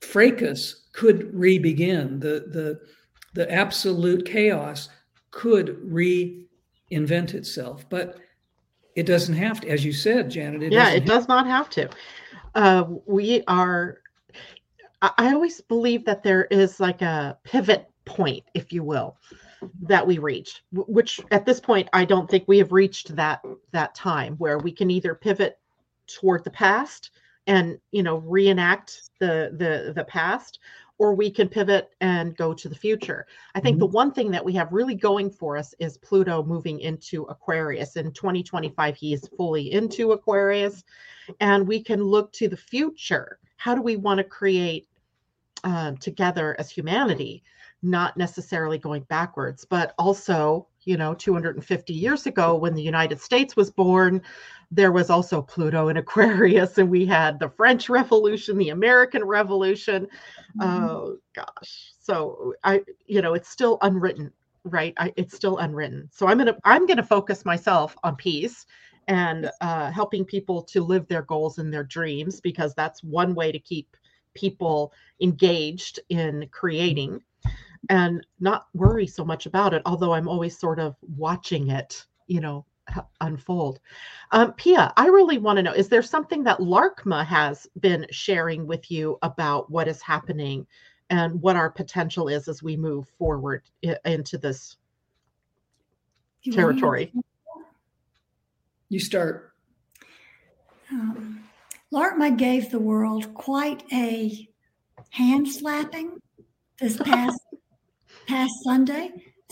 fracas 0.00 0.88
could 0.92 1.34
re-begin. 1.34 2.20
The 2.20 2.46
the 2.50 2.80
the 3.34 3.50
absolute 3.50 4.26
chaos 4.26 4.88
could 5.30 5.78
reinvent 5.84 7.34
itself, 7.34 7.88
but 7.88 8.18
it 8.94 9.06
doesn't 9.06 9.34
have 9.34 9.60
to, 9.60 9.68
as 9.68 9.84
you 9.84 9.92
said, 9.92 10.30
Janet. 10.30 10.62
It 10.62 10.72
yeah, 10.72 10.90
it 10.90 11.04
does 11.04 11.28
not 11.28 11.46
have 11.46 11.70
to. 11.70 11.88
Uh, 12.54 12.84
we 13.06 13.42
are. 13.46 13.98
I 15.02 15.32
always 15.32 15.60
believe 15.62 16.04
that 16.04 16.22
there 16.22 16.44
is 16.46 16.78
like 16.78 17.00
a 17.00 17.38
pivot 17.42 17.88
point, 18.04 18.44
if 18.54 18.72
you 18.72 18.82
will, 18.82 19.16
that 19.82 20.06
we 20.06 20.18
reach. 20.18 20.62
Which 20.72 21.20
at 21.30 21.46
this 21.46 21.60
point, 21.60 21.88
I 21.92 22.04
don't 22.04 22.30
think 22.30 22.44
we 22.46 22.58
have 22.58 22.72
reached 22.72 23.14
that 23.16 23.40
that 23.72 23.94
time 23.94 24.34
where 24.36 24.58
we 24.58 24.72
can 24.72 24.90
either 24.90 25.14
pivot 25.14 25.58
toward 26.06 26.44
the 26.44 26.50
past 26.50 27.10
and 27.46 27.78
you 27.92 28.02
know 28.02 28.18
reenact 28.18 29.10
the 29.18 29.50
the 29.56 29.92
the 29.94 30.04
past 30.04 30.58
or 31.00 31.14
we 31.14 31.30
can 31.30 31.48
pivot 31.48 31.94
and 32.02 32.36
go 32.36 32.52
to 32.52 32.68
the 32.68 32.74
future. 32.74 33.26
I 33.54 33.60
think 33.60 33.76
mm-hmm. 33.76 33.80
the 33.80 33.86
one 33.86 34.12
thing 34.12 34.30
that 34.32 34.44
we 34.44 34.52
have 34.52 34.70
really 34.70 34.94
going 34.94 35.30
for 35.30 35.56
us 35.56 35.74
is 35.78 35.96
Pluto 35.96 36.42
moving 36.42 36.78
into 36.80 37.22
Aquarius. 37.24 37.96
In 37.96 38.12
2025, 38.12 38.96
he 38.96 39.14
is 39.14 39.26
fully 39.34 39.72
into 39.72 40.12
Aquarius, 40.12 40.84
and 41.40 41.66
we 41.66 41.82
can 41.82 42.02
look 42.04 42.30
to 42.32 42.48
the 42.48 42.56
future. 42.56 43.38
How 43.56 43.74
do 43.74 43.80
we 43.80 43.96
want 43.96 44.18
to 44.18 44.24
create 44.24 44.88
uh, 45.64 45.92
together 45.92 46.54
as 46.58 46.70
humanity? 46.70 47.44
Not 47.80 48.18
necessarily 48.18 48.76
going 48.76 49.04
backwards, 49.04 49.64
but 49.64 49.94
also, 49.98 50.66
you 50.84 50.96
know, 50.96 51.14
250 51.14 51.92
years 51.92 52.26
ago 52.26 52.56
when 52.56 52.74
the 52.74 52.82
United 52.82 53.20
States 53.20 53.56
was 53.56 53.70
born, 53.70 54.22
there 54.70 54.92
was 54.92 55.10
also 55.10 55.42
Pluto 55.42 55.88
in 55.88 55.96
Aquarius, 55.98 56.78
and 56.78 56.90
we 56.90 57.06
had 57.06 57.38
the 57.38 57.48
French 57.48 57.88
Revolution, 57.88 58.58
the 58.58 58.70
American 58.70 59.24
Revolution. 59.24 60.06
Mm-hmm. 60.58 60.84
Oh 60.84 61.16
gosh. 61.34 61.92
So 62.00 62.54
I, 62.64 62.82
you 63.06 63.22
know, 63.22 63.34
it's 63.34 63.48
still 63.48 63.78
unwritten, 63.82 64.32
right? 64.64 64.94
I, 64.96 65.12
it's 65.16 65.34
still 65.34 65.58
unwritten. 65.58 66.08
So 66.12 66.26
I'm 66.26 66.38
gonna 66.38 66.56
I'm 66.64 66.86
gonna 66.86 67.02
focus 67.02 67.44
myself 67.44 67.96
on 68.04 68.16
peace 68.16 68.66
and 69.08 69.50
uh, 69.60 69.90
helping 69.90 70.24
people 70.24 70.62
to 70.62 70.82
live 70.82 71.06
their 71.08 71.22
goals 71.22 71.58
and 71.58 71.72
their 71.72 71.84
dreams 71.84 72.40
because 72.40 72.74
that's 72.74 73.02
one 73.02 73.34
way 73.34 73.50
to 73.50 73.58
keep 73.58 73.96
people 74.34 74.92
engaged 75.20 75.98
in 76.10 76.48
creating 76.52 77.20
and 77.88 78.26
not 78.40 78.66
worry 78.74 79.06
so 79.06 79.24
much 79.24 79.46
about 79.46 79.72
it 79.72 79.82
although 79.86 80.12
i'm 80.12 80.28
always 80.28 80.58
sort 80.58 80.78
of 80.78 80.96
watching 81.16 81.70
it 81.70 82.04
you 82.26 82.40
know 82.40 82.64
unfold. 83.20 83.80
Um, 84.32 84.52
Pia, 84.54 84.92
I 84.96 85.06
really 85.06 85.38
want 85.38 85.56
to 85.56 85.62
know 85.62 85.72
is 85.72 85.88
there 85.88 86.02
something 86.02 86.44
that 86.44 86.58
Laarkmaa 86.58 87.24
has 87.26 87.66
been 87.80 88.06
sharing 88.10 88.66
with 88.66 88.90
you 88.90 89.18
about 89.22 89.70
what 89.70 89.88
is 89.88 90.02
happening 90.02 90.66
and 91.10 91.40
what 91.40 91.56
our 91.56 91.70
potential 91.70 92.28
is 92.28 92.48
as 92.48 92.62
we 92.62 92.76
move 92.76 93.08
forward 93.18 93.62
into 94.04 94.38
this 94.38 94.76
territory? 96.52 97.12
You 98.88 99.00
start. 99.00 99.52
Um, 100.90 101.44
Laarkmaa 101.92 102.36
gave 102.36 102.70
the 102.70 102.78
world 102.78 103.32
quite 103.34 103.84
a 103.92 104.48
hand 105.10 105.48
slapping 105.48 106.18
this 106.80 106.96
past 107.04 107.40
past 108.26 108.52
Sunday, 108.64 109.10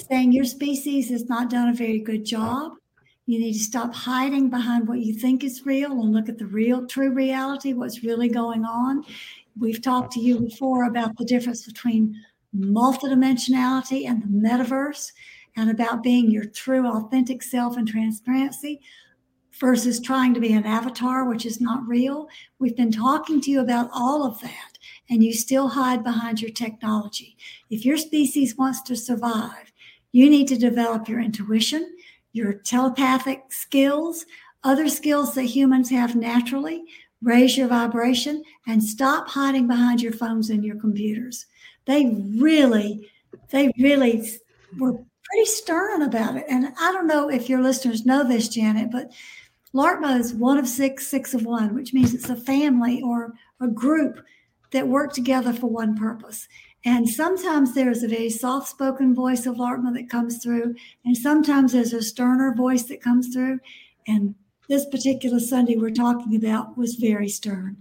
saying 0.09 0.33
your 0.33 0.45
species 0.45 1.11
has 1.11 1.29
not 1.29 1.51
done 1.51 1.69
a 1.69 1.75
very 1.75 1.99
good 1.99 2.25
job 2.25 2.73
you 3.29 3.39
need 3.39 3.53
to 3.53 3.59
stop 3.59 3.95
hiding 3.95 4.49
behind 4.49 4.89
what 4.89 5.01
you 5.01 5.13
think 5.13 5.45
is 5.45 5.67
real 5.67 5.93
and 5.93 6.15
look 6.15 6.31
at 6.31 6.39
the 6.39 6.47
real, 6.47 6.87
true 6.87 7.13
reality, 7.13 7.75
what's 7.75 8.03
really 8.03 8.31
going 8.31 8.65
on. 8.65 9.05
We've 9.61 9.83
talked 9.83 10.15
to 10.15 10.21
you 10.21 10.41
before 10.41 10.85
about 10.85 11.15
the 11.19 11.27
difference 11.27 11.67
between 11.67 12.19
multidimensionality 12.57 14.09
and 14.09 14.23
the 14.23 14.49
metaverse 14.49 15.13
and 15.59 15.69
about 15.69 16.03
being 16.03 16.31
your 16.31 16.47
true, 16.47 16.87
authentic 16.87 17.43
self 17.43 17.77
and 17.77 17.87
transparency 17.87 18.81
versus 19.61 20.01
trying 20.01 20.33
to 20.33 20.41
be 20.41 20.55
an 20.55 20.65
avatar, 20.65 21.29
which 21.29 21.45
is 21.45 21.61
not 21.61 21.87
real. 21.87 22.31
We've 22.59 22.77
been 22.77 22.93
talking 22.93 23.43
to 23.43 23.51
you 23.51 23.61
about 23.61 23.91
all 23.93 24.25
of 24.25 24.41
that, 24.41 24.78
and 25.11 25.25
you 25.25 25.33
still 25.33 25.69
hide 25.69 26.05
behind 26.05 26.41
your 26.41 26.51
technology. 26.51 27.37
If 27.71 27.85
your 27.85 27.97
species 27.97 28.57
wants 28.57 28.83
to 28.83 28.97
survive, 28.97 29.73
you 30.13 30.29
need 30.31 30.49
to 30.49 30.57
develop 30.57 31.09
your 31.09 31.21
intuition 31.21 31.97
your 32.33 32.55
telepathic 32.55 33.45
skills, 33.51 34.27
other 34.65 34.89
skills 34.89 35.35
that 35.35 35.43
humans 35.43 35.91
have 35.91 36.17
naturally, 36.17 36.85
raise 37.23 37.57
your 37.57 37.69
vibration, 37.69 38.43
and 38.67 38.83
stop 38.83 39.29
hiding 39.29 39.67
behind 39.67 40.01
your 40.01 40.13
phones 40.13 40.51
and 40.51 40.65
your 40.65 40.77
computers. 40.77 41.47
They 41.87 42.07
really, 42.37 43.11
they 43.51 43.71
really 43.79 44.29
were 44.79 44.93
pretty 45.25 45.47
stern 45.47 46.03
about 46.03 46.37
it. 46.37 46.45
And 46.49 46.73
I 46.81 46.93
don't 46.93 47.07
know 47.07 47.29
if 47.29 47.49
your 47.49 47.63
listeners 47.63 48.07
know 48.07 48.27
this, 48.27 48.49
Janet, 48.49 48.91
but 48.91 49.11
Laarkmaa 49.75 50.21
is 50.21 50.33
one 50.33 50.59
of 50.59 50.69
six, 50.69 51.07
six 51.07 51.35
of 51.35 51.45
one, 51.45 51.75
which 51.75 51.93
means 51.93 52.15
it's 52.15 52.31
a 52.31 52.37
family 52.37 53.03
or 53.03 53.35
a 53.61 53.69
group 53.69 54.25
that 54.71 54.89
work 54.89 55.13
together 55.13 55.53
for 55.53 55.69
one 55.69 55.97
purpose. 55.97 56.47
And 56.85 57.09
sometimes 57.09 57.75
there's 57.75 58.03
a 58.03 58.09
very 58.09 58.31
soft 58.31 58.69
spoken 58.69 59.15
voice 59.15 59.47
of 59.47 59.57
Laarkmaa 59.57 59.95
that 59.95 60.09
comes 60.09 60.43
through, 60.43 60.75
and 61.05 61.17
sometimes 61.17 61.73
there's 61.73 61.93
a 61.93 62.03
sterner 62.03 62.55
voice 62.55 62.85
that 62.85 63.03
comes 63.03 63.33
through. 63.33 63.59
And 64.07 64.35
this 64.69 64.87
particular 64.87 65.41
Sunday 65.41 65.77
we're 65.77 65.91
talking 65.91 66.37
about 66.37 66.77
was 66.79 66.95
very 66.95 67.29
stern. 67.29 67.77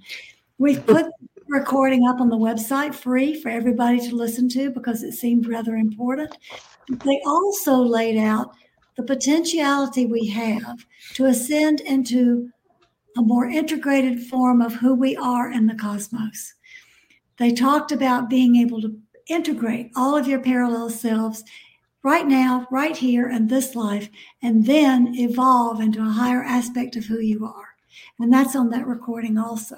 We've 0.58 0.86
put 0.86 1.06
the 1.06 1.44
recording 1.48 2.08
up 2.08 2.20
on 2.20 2.30
the 2.30 2.38
website 2.38 2.96
free 2.96 3.40
for 3.40 3.50
everybody 3.50 4.00
to 4.00 4.16
listen 4.16 4.50
to 4.50 4.72
because 4.72 5.04
it 5.04 5.14
seemed 5.14 5.48
rather 5.48 5.76
important. 5.76 6.36
They 6.90 7.22
also 7.26 7.76
laid 7.76 8.18
out 8.18 8.56
the 8.96 9.04
potentiality 9.04 10.06
we 10.08 10.28
have 10.28 10.86
to 11.14 11.26
ascend 11.26 11.82
into 11.82 12.50
a 13.18 13.22
more 13.22 13.46
integrated 13.48 14.22
form 14.22 14.62
of 14.62 14.74
who 14.74 14.96
we 14.96 15.16
are 15.16 15.52
in 15.52 15.68
the 15.68 15.76
cosmos. 15.76 16.56
They 17.38 17.52
talked 17.52 17.92
about 17.92 18.30
being 18.30 18.56
able 18.56 18.82
to 18.82 18.98
integrate 19.28 19.92
all 19.96 20.16
of 20.16 20.28
your 20.28 20.40
parallel 20.40 20.90
selves 20.90 21.44
right 22.04 22.26
now, 22.26 22.68
right 22.72 22.96
here 22.96 23.30
in 23.30 23.48
this 23.48 23.76
life, 23.76 24.10
and 24.42 24.66
then 24.66 25.14
evolve 25.16 25.82
into 25.82 26.02
a 26.02 26.10
higher 26.10 26.44
aspect 26.44 26.96
of 26.96 27.06
who 27.06 27.20
you 27.20 27.46
are. 27.46 27.76
And 28.20 28.32
that's 28.32 28.56
on 28.56 28.70
that 28.70 28.88
recording 28.88 29.38
also. 29.38 29.78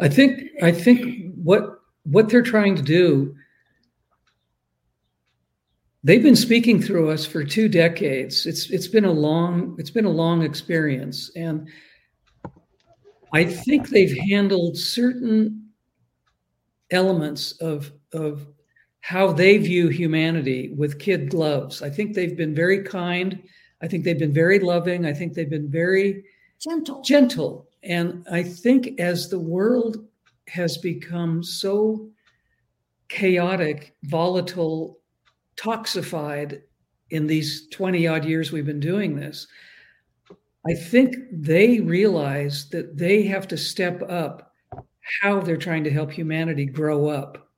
I 0.00 0.08
think 0.08 0.40
I 0.62 0.72
think 0.72 1.34
what 1.34 1.80
what 2.04 2.28
they're 2.28 2.42
trying 2.42 2.74
to 2.76 2.82
do 2.82 3.34
they've 6.04 6.22
been 6.22 6.36
speaking 6.36 6.82
through 6.82 7.10
us 7.10 7.24
for 7.26 7.44
two 7.44 7.68
decades. 7.68 8.46
It's 8.46 8.70
it's 8.70 8.88
been 8.88 9.04
a 9.04 9.12
long 9.12 9.76
it's 9.78 9.90
been 9.90 10.04
a 10.04 10.10
long 10.10 10.42
experience 10.42 11.30
and 11.36 11.68
I 13.32 13.44
think 13.44 13.88
they've 13.88 14.16
handled 14.28 14.76
certain 14.76 15.61
elements 16.92 17.52
of 17.52 17.92
of 18.12 18.46
how 19.00 19.32
they 19.32 19.58
view 19.58 19.88
humanity 19.88 20.72
with 20.76 21.00
kid 21.00 21.28
gloves. 21.28 21.82
I 21.82 21.90
think 21.90 22.14
they've 22.14 22.36
been 22.36 22.54
very 22.54 22.82
kind. 22.82 23.42
I 23.82 23.88
think 23.88 24.04
they've 24.04 24.18
been 24.18 24.32
very 24.32 24.60
loving. 24.60 25.04
I 25.04 25.12
think 25.12 25.34
they've 25.34 25.50
been 25.50 25.70
very 25.70 26.24
gentle. 26.60 27.02
Gentle. 27.02 27.68
And 27.82 28.24
I 28.30 28.44
think 28.44 29.00
as 29.00 29.28
the 29.28 29.40
world 29.40 30.06
has 30.46 30.78
become 30.78 31.42
so 31.42 32.08
chaotic, 33.08 33.96
volatile, 34.04 35.00
toxified 35.56 36.62
in 37.10 37.26
these 37.26 37.68
20 37.68 38.06
odd 38.06 38.24
years 38.24 38.52
we've 38.52 38.64
been 38.66 38.80
doing 38.80 39.16
this, 39.16 39.48
I 40.66 40.74
think 40.74 41.16
they 41.32 41.80
realize 41.80 42.68
that 42.70 42.96
they 42.96 43.24
have 43.24 43.48
to 43.48 43.56
step 43.56 44.00
up 44.08 44.51
how 45.20 45.40
they're 45.40 45.56
trying 45.56 45.84
to 45.84 45.90
help 45.90 46.10
humanity 46.10 46.66
grow 46.66 47.08
up. 47.08 47.48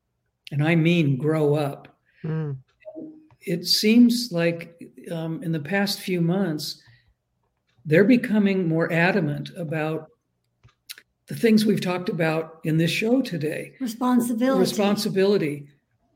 And 0.52 0.62
I 0.62 0.74
mean 0.74 1.16
grow 1.16 1.54
up. 1.54 1.88
Mm. 2.22 2.56
It 3.40 3.66
seems 3.66 4.30
like 4.32 4.80
um, 5.10 5.42
in 5.42 5.52
the 5.52 5.60
past 5.60 6.00
few 6.00 6.20
months, 6.20 6.82
they're 7.84 8.04
becoming 8.04 8.68
more 8.68 8.90
adamant 8.92 9.50
about 9.56 10.08
the 11.26 11.34
things 11.34 11.64
we've 11.64 11.80
talked 11.80 12.08
about 12.08 12.60
in 12.64 12.76
this 12.76 12.90
show 12.90 13.22
today 13.22 13.74
responsibility 13.80 14.60
responsibility 14.60 15.66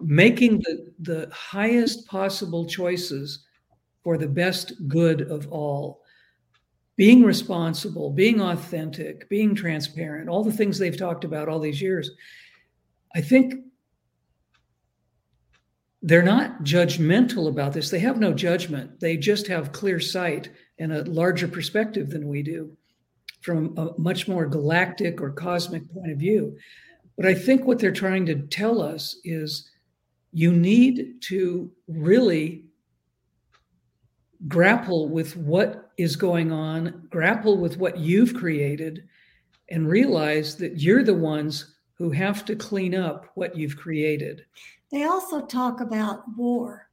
making 0.01 0.59
the, 0.59 0.93
the 1.01 1.29
highest 1.33 2.07
possible 2.07 2.67
choices 2.67 3.47
for 4.05 4.17
the 4.17 4.29
best 4.29 4.73
good 4.87 5.23
of 5.23 5.51
all 5.51 6.03
being 6.99 7.23
responsible 7.23 8.11
being 8.11 8.43
authentic 8.43 9.27
being 9.31 9.55
transparent 9.55 10.29
all 10.29 10.45
the 10.45 10.53
things 10.53 10.79
they've 10.79 10.99
talked 10.99 11.25
about 11.25 11.49
all 11.49 11.59
these 11.59 11.81
years 11.81 12.11
i 13.15 13.21
think 13.23 13.55
they're 16.03 16.23
not 16.23 16.63
judgmental 16.63 17.49
about 17.49 17.73
this 17.73 17.89
they 17.89 17.99
have 17.99 18.19
no 18.19 18.35
judgment 18.35 19.01
they 19.01 19.17
just 19.17 19.47
have 19.47 19.73
clear 19.73 19.99
sight 19.99 20.51
and 20.79 20.93
a 20.93 21.03
larger 21.05 21.49
perspective 21.49 22.11
than 22.11 22.29
we 22.29 22.43
do 22.43 22.71
from 23.41 23.77
a 23.79 23.99
much 23.99 24.29
more 24.29 24.47
galactic 24.47 25.21
or 25.21 25.31
cosmic 25.31 25.91
point 25.93 26.11
of 26.11 26.19
view. 26.19 26.57
But 27.17 27.27
I 27.27 27.35
think 27.35 27.65
what 27.65 27.79
they're 27.79 27.93
trying 27.93 28.27
to 28.27 28.47
tell 28.47 28.81
us 28.81 29.17
is 29.25 29.71
you 30.33 30.53
need 30.53 31.23
to 31.23 31.71
really 31.87 32.65
grapple 34.47 35.09
with 35.09 35.37
what 35.37 35.88
is 35.99 36.17
going 36.17 36.53
on, 36.53 37.07
grapple 37.11 37.59
with 37.59 37.77
what 37.77 37.99
you've 37.99 38.35
created, 38.35 39.05
and 39.69 39.89
realize 39.89 40.57
that 40.57 40.81
you're 40.81 41.03
the 41.03 41.13
ones 41.13 41.75
who 41.95 42.11
have 42.11 42.45
to 42.47 42.57
clean 42.57 42.95
up 42.95 43.27
what 43.35 43.57
you've 43.57 43.77
created. 43.77 44.47
They 44.91 45.05
also 45.05 45.45
talk 45.45 45.81
about 45.81 46.23
war, 46.37 46.89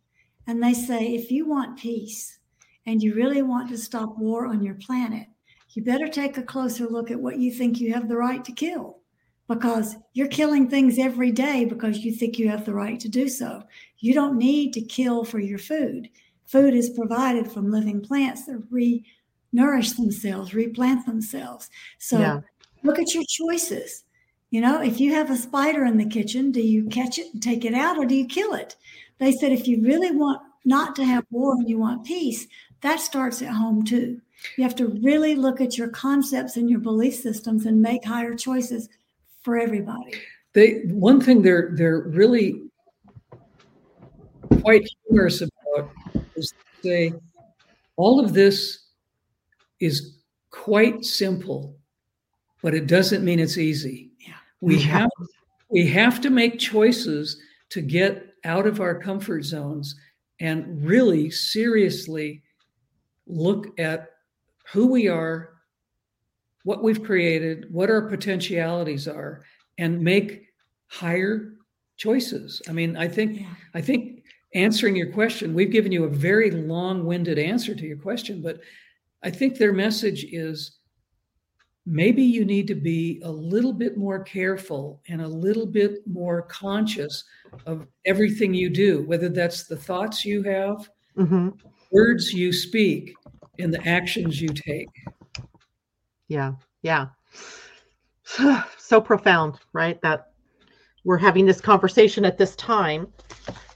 and 0.47 0.62
they 0.62 0.74
say 0.74 1.14
if 1.14 1.32
you 1.32 1.47
want 1.47 1.80
peace 1.80 2.39
and 2.86 3.01
you 3.01 3.14
really 3.14 3.43
want 3.43 3.70
to 3.70 3.78
stop 3.78 4.18
war 4.18 4.47
on 4.47 4.64
your 4.64 4.76
planet, 4.76 5.28
you 5.70 5.84
better 5.84 6.08
take 6.08 6.38
a 6.38 6.43
closer 6.43 6.88
look 6.88 7.12
at 7.12 7.20
what 7.20 7.38
you 7.38 7.51
think 7.51 7.80
you 7.80 7.93
have 7.93 8.10
the 8.10 8.18
right 8.18 8.43
to 8.43 8.51
kill 8.51 8.99
because 9.47 9.95
you're 10.14 10.28
killing 10.28 10.70
things 10.70 10.97
every 10.97 11.32
day 11.32 11.66
because 11.66 11.99
you 11.99 12.12
think 12.12 12.39
you 12.39 12.49
have 12.49 12.66
the 12.66 12.74
right 12.74 12.99
to 12.99 13.10
do 13.10 13.30
so. 13.30 13.62
You 13.99 14.14
don't 14.14 14.38
need 14.38 14.74
to 14.74 14.82
kill 14.82 15.24
for 15.24 15.39
your 15.39 15.60
food. 15.60 16.10
Food 16.46 16.74
is 16.74 16.89
provided 16.89 17.52
from 17.52 17.72
living 17.72 18.02
plants 18.02 18.46
that 18.46 18.62
re 18.70 19.04
nourish 19.52 19.93
themselves, 19.93 20.54
replant 20.54 21.06
themselves. 21.06 21.70
So 21.98 22.20
yeah. 22.20 22.41
look 22.84 23.00
at 23.00 23.14
your 23.14 23.24
choices. 23.28 24.04
You 24.52 24.62
know, 24.62 24.82
if 24.82 25.00
you 25.00 25.14
have 25.14 25.32
a 25.32 25.38
spider 25.38 25.86
in 25.86 25.98
the 25.98 26.06
kitchen, 26.06 26.52
do 26.52 26.62
you 26.62 26.86
catch 26.86 27.18
it 27.18 27.34
and 27.34 27.41
take 27.41 27.66
it 27.66 27.74
out 27.74 27.98
or 27.98 28.06
do 28.06 28.16
you 28.16 28.26
kill 28.26 28.54
it? 28.54 28.76
They 29.18 29.32
said 29.32 29.52
if 29.52 29.68
you 29.68 29.82
really 29.82 30.12
want 30.12 30.41
not 30.66 30.96
to 30.98 31.06
have 31.06 31.26
war 31.32 31.54
and 31.54 31.70
you 31.70 31.78
want 31.78 32.06
peace, 32.06 32.48
that 32.82 33.00
starts 33.00 33.41
at 33.41 33.50
home 33.50 33.84
too. 33.84 34.22
You 34.58 34.64
have 34.64 34.76
to 34.76 34.88
really 35.02 35.36
look 35.36 35.62
at 35.62 35.78
your 35.78 35.89
concepts 35.89 36.58
and 36.58 36.70
your 36.70 36.80
belief 36.80 37.16
systems 37.16 37.66
and 37.66 37.82
make 37.82 38.06
higher 38.06 38.36
choices 38.36 38.89
for 39.41 39.58
everybody. 39.58 40.14
They 40.54 40.82
one 40.88 41.20
thing 41.22 41.41
they're 41.41 41.72
they're 41.74 42.02
really 42.02 42.62
quite 44.62 44.88
humorous 45.08 45.41
about 45.41 45.52
is 46.36 46.52
to 46.52 46.88
say 46.88 47.14
all 47.96 48.20
of 48.20 48.34
this 48.34 48.86
is 49.80 50.18
quite 50.52 51.04
simple, 51.06 51.78
but 52.62 52.74
it 52.74 52.88
doesn't 52.88 53.24
mean 53.24 53.40
it's 53.40 53.58
easy. 53.58 54.12
Yeah. 54.20 54.34
We 54.62 54.80
have 54.82 55.10
we 55.70 55.88
have 55.88 56.22
to 56.22 56.30
make 56.30 56.60
choices 56.60 57.40
to 57.70 57.82
get 57.82 58.34
out 58.44 58.68
of 58.68 58.80
our 58.80 59.00
comfort 59.00 59.44
zones 59.44 59.96
and 60.40 60.86
really 60.86 61.30
seriously 61.32 62.44
look 63.28 63.80
at 63.80 64.12
who 64.72 64.88
we 64.88 65.08
are, 65.08 65.54
what 66.64 66.84
we've 66.84 67.04
created, 67.04 67.68
what 67.72 67.90
our 67.90 68.04
potentialities 68.08 69.08
are, 69.08 69.44
and 69.78 70.02
make 70.02 70.48
higher 70.88 71.54
choices. 71.98 72.62
I 72.68 72.72
mean, 72.72 72.96
I 72.98 73.08
think 73.08 73.42
yeah. 73.42 73.54
I 73.74 73.82
think 73.82 74.24
answering 74.56 74.95
your 74.95 75.12
question, 75.12 75.53
we've 75.53 75.72
given 75.72 75.91
you 75.91 76.06
a 76.06 76.10
very 76.10 76.49
long-winded 76.49 77.38
answer 77.38 77.76
to 77.76 77.86
your 77.86 77.97
question, 77.97 78.41
but 78.41 78.60
I 79.22 79.30
think 79.30 79.58
their 79.58 79.74
message 79.74 80.26
is 80.32 80.78
maybe 81.86 82.24
you 82.24 82.45
need 82.45 82.68
to 82.68 82.76
be 82.76 83.22
a 83.24 83.30
little 83.30 83.74
bit 83.74 83.97
more 83.97 84.24
careful 84.24 85.01
and 85.10 85.22
a 85.22 85.28
little 85.28 85.66
bit 85.66 86.08
more 86.08 86.43
conscious 86.43 87.24
of 87.66 87.86
everything 88.06 88.53
you 88.53 88.70
do, 88.70 89.03
whether 89.03 89.30
that's 89.30 89.66
the 89.66 89.76
thoughts 89.76 90.26
you 90.26 90.41
have, 90.43 90.89
mm-hmm. 91.18 91.49
words 91.91 92.34
you 92.34 92.51
speak, 92.51 93.14
and 93.60 93.74
the 93.74 93.88
actions 93.88 94.41
you 94.41 94.49
take. 94.49 94.89
Yeah, 96.28 96.53
yeah. 96.82 97.08
so 98.78 99.01
profound, 99.01 99.60
right? 99.74 100.01
That 100.01 100.32
we're 101.03 101.18
having 101.18 101.45
this 101.45 101.62
conversation 101.62 102.26
at 102.26 102.38
this 102.38 102.56
time 102.56 103.08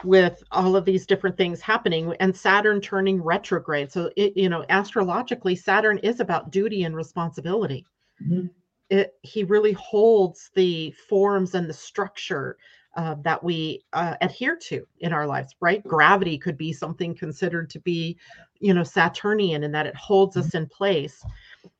with 0.04 0.44
all 0.52 0.76
of 0.76 0.86
these 0.86 1.06
different 1.06 1.38
things 1.38 1.62
happening 1.62 2.14
and 2.20 2.36
Saturn 2.36 2.82
turning 2.82 3.22
retrograde. 3.22 3.92
So, 3.92 4.12
it, 4.16 4.36
you 4.36 4.50
know, 4.50 4.66
astrologically, 4.70 5.56
Saturn 5.56 5.98
is 6.00 6.20
about 6.20 6.52
duty 6.52 6.84
and 6.84 6.96
responsibility. 6.96 7.86
Mm-hmm. 8.24 8.48
It, 8.90 9.16
he 9.22 9.44
really 9.44 9.74
holds 9.74 10.52
the 10.56 10.92
forms 11.08 11.54
and 11.54 11.70
the 11.70 11.74
structure 11.74 12.58
uh, 12.96 13.16
that 13.22 13.44
we 13.44 13.84
uh, 13.94 14.16
adhere 14.22 14.56
to 14.56 14.86
in 15.00 15.14
our 15.14 15.28
lives, 15.28 15.56
right? 15.60 15.84
Gravity 15.84 16.38
could 16.38 16.58
be 16.58 16.74
something 16.74 17.16
considered 17.16 17.70
to 17.70 17.80
be, 17.80 18.18
you 18.60 18.74
know, 18.74 18.84
Saturnian 18.84 19.64
in 19.64 19.72
that 19.72 19.86
it 19.86 19.96
holds 19.96 20.38
us 20.38 20.56
in 20.56 20.66
place. 20.66 21.24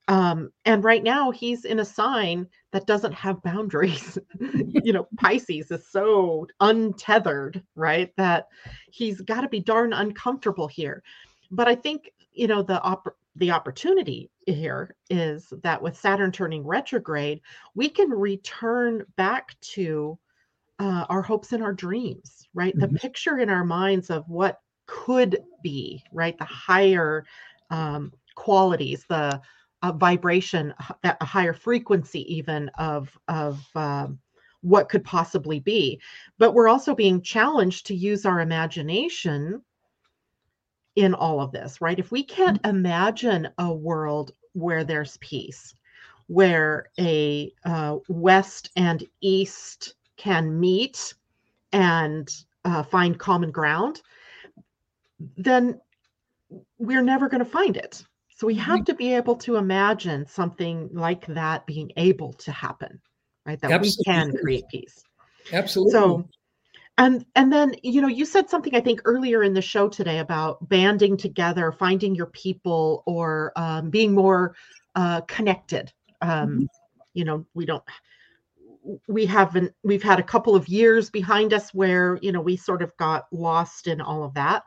Um, 0.10 0.52
and 0.66 0.84
right 0.84 1.04
now 1.04 1.30
he's 1.30 1.66
in 1.66 1.80
a 1.80 1.86
sign 1.86 2.48
that 2.72 2.88
doesn't 2.88 3.14
have 3.14 3.44
boundaries. 3.44 4.18
you 4.40 4.92
know, 4.92 5.08
Pisces 5.18 5.70
is 5.70 5.88
so 5.88 6.48
untethered, 6.60 7.64
right? 7.76 8.12
That 8.18 8.48
he's 8.92 9.22
got 9.22 9.42
to 9.42 9.48
be 9.48 9.60
darn 9.60 9.94
uncomfortable 9.94 10.68
here. 10.68 11.04
But 11.52 11.68
I 11.68 11.76
think, 11.76 12.12
you 12.32 12.48
know, 12.48 12.64
the 12.64 12.82
op- 12.82 13.16
the 13.36 13.52
opportunity 13.52 14.32
here 14.48 14.96
is 15.12 15.54
that 15.64 15.82
with 15.82 15.96
Saturn 15.96 16.32
turning 16.32 16.66
retrograde, 16.66 17.42
we 17.76 17.88
can 17.88 18.10
return 18.10 19.06
back 19.16 19.56
to 19.62 20.18
uh, 20.80 21.06
our 21.10 21.22
hopes 21.22 21.54
and 21.54 21.62
our 21.62 21.74
dreams, 21.74 22.48
right? 22.56 22.76
Mm-hmm. 22.76 22.94
The 22.94 23.00
picture 23.00 23.38
in 23.38 23.50
our 23.50 23.64
minds 23.64 24.10
of 24.10 24.28
what 24.28 24.60
could 24.88 25.38
be, 25.62 26.04
right? 26.12 26.38
The 26.38 26.46
higher 26.46 27.26
um, 27.70 28.12
qualities, 28.36 29.06
the 29.08 29.40
uh, 29.82 29.92
vibration, 29.92 30.74
a 31.04 31.26
higher 31.26 31.54
frequency, 31.54 32.22
even 32.34 32.70
of 32.78 33.10
of 33.28 33.66
um, 33.76 34.20
what 34.62 34.90
could 34.90 35.04
possibly 35.04 35.60
be. 35.60 36.00
But 36.38 36.54
we're 36.54 36.68
also 36.68 36.94
being 36.96 37.22
challenged 37.22 37.86
to 37.88 37.96
use 37.96 38.26
our 38.26 38.42
imagination 38.42 39.62
in 40.96 41.14
all 41.14 41.40
of 41.40 41.52
this, 41.52 41.82
right? 41.82 41.98
If 41.98 42.12
we 42.12 42.24
can't 42.24 42.62
mm-hmm. 42.62 42.78
imagine 42.78 43.48
a 43.58 43.74
world 43.74 44.32
where 44.54 44.84
there's 44.84 45.18
peace, 45.18 45.74
where 46.28 46.90
a 47.00 47.52
uh, 47.66 47.98
west 48.08 48.72
and 48.76 49.04
east 49.22 49.96
can 50.18 50.60
meet 50.60 51.14
and 51.72 52.30
uh, 52.66 52.84
find 52.84 53.18
common 53.18 53.52
ground, 53.52 54.02
then 55.38 55.80
we're 56.78 57.02
never 57.02 57.30
going 57.30 57.44
to 57.44 57.50
find 57.50 57.78
it. 57.78 58.04
So 58.40 58.48
we 58.48 58.56
have 58.56 58.86
to 58.86 58.94
be 58.94 59.14
able 59.16 59.36
to 59.38 59.58
imagine 59.58 60.26
something 60.26 60.90
like 60.94 61.26
that 61.26 61.66
being 61.66 61.92
able 61.98 62.32
to 62.34 62.54
happen, 62.54 63.02
right? 63.46 63.60
That 63.60 63.72
Absolutely. 63.72 64.04
we 64.08 64.14
can 64.14 64.38
create 64.38 64.64
peace. 64.72 65.04
Absolutely. 65.52 65.92
So 65.92 66.30
and 66.98 67.26
and 67.36 67.52
then 67.52 67.76
you 67.84 68.02
know 68.02 68.08
you 68.08 68.26
said 68.26 68.50
something 68.50 68.76
i 68.76 68.82
think 68.82 69.02
earlier 69.06 69.42
in 69.42 69.54
the 69.54 69.62
show 69.62 69.88
today 69.88 70.20
about 70.20 70.68
banding 70.68 71.16
together 71.16 71.72
finding 71.72 72.14
your 72.14 72.26
people 72.28 73.04
or 73.06 73.54
um, 73.56 73.90
being 73.90 74.14
more 74.14 74.54
uh, 74.96 75.22
connected 75.22 75.92
um, 76.22 76.30
mm-hmm. 76.30 76.64
you 77.14 77.24
know 77.24 77.46
we 77.54 77.66
don't 77.66 77.84
we 79.08 79.26
haven't 79.26 79.74
we've 79.84 80.04
had 80.04 80.20
a 80.20 80.24
couple 80.24 80.56
of 80.56 80.68
years 80.68 81.10
behind 81.10 81.54
us 81.54 81.74
where 81.74 82.20
you 82.22 82.34
know 82.34 82.42
we 82.42 82.58
sort 82.58 82.82
of 82.82 82.96
got 82.98 83.28
lost 83.32 83.88
in 83.88 84.02
all 84.02 84.26
of 84.26 84.34
that 84.34 84.64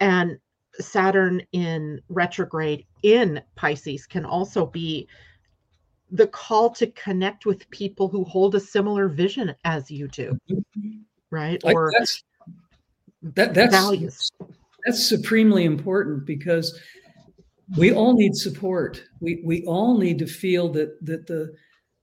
and 0.00 0.38
saturn 0.80 1.42
in 1.52 2.00
retrograde 2.08 2.86
in 3.02 3.42
pisces 3.54 4.06
can 4.06 4.24
also 4.24 4.66
be 4.66 5.08
the 6.10 6.26
call 6.26 6.70
to 6.70 6.86
connect 6.88 7.44
with 7.44 7.68
people 7.70 8.08
who 8.08 8.24
hold 8.24 8.54
a 8.54 8.60
similar 8.60 9.08
vision 9.08 9.54
as 9.64 9.90
you 9.90 10.08
do 10.08 10.38
right? 11.30 11.62
Like 11.64 11.74
or 11.74 11.92
that's, 11.96 12.24
that 13.22 13.54
that's 13.54 13.74
values. 13.74 14.30
that's 14.84 15.08
supremely 15.08 15.64
important 15.64 16.24
because 16.24 16.78
we 17.76 17.92
all 17.92 18.14
need 18.14 18.34
support. 18.34 19.02
We 19.20 19.42
we 19.44 19.64
all 19.64 19.98
need 19.98 20.18
to 20.20 20.26
feel 20.26 20.68
that 20.72 21.04
that 21.04 21.26
the 21.26 21.54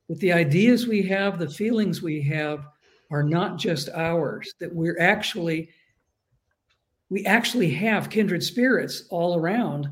that 0.10 0.20
the 0.20 0.34
ideas 0.34 0.88
we 0.88 1.02
have, 1.04 1.40
the 1.40 1.50
feelings 1.50 2.02
we 2.02 2.22
have 2.24 2.68
are 3.12 3.24
not 3.24 3.58
just 3.58 3.90
ours, 3.90 4.54
that 4.60 4.74
we're 4.74 5.00
actually 5.00 5.70
we 7.10 7.26
actually 7.26 7.72
have 7.72 8.10
kindred 8.10 8.44
spirits 8.44 9.06
all 9.10 9.38
around, 9.38 9.90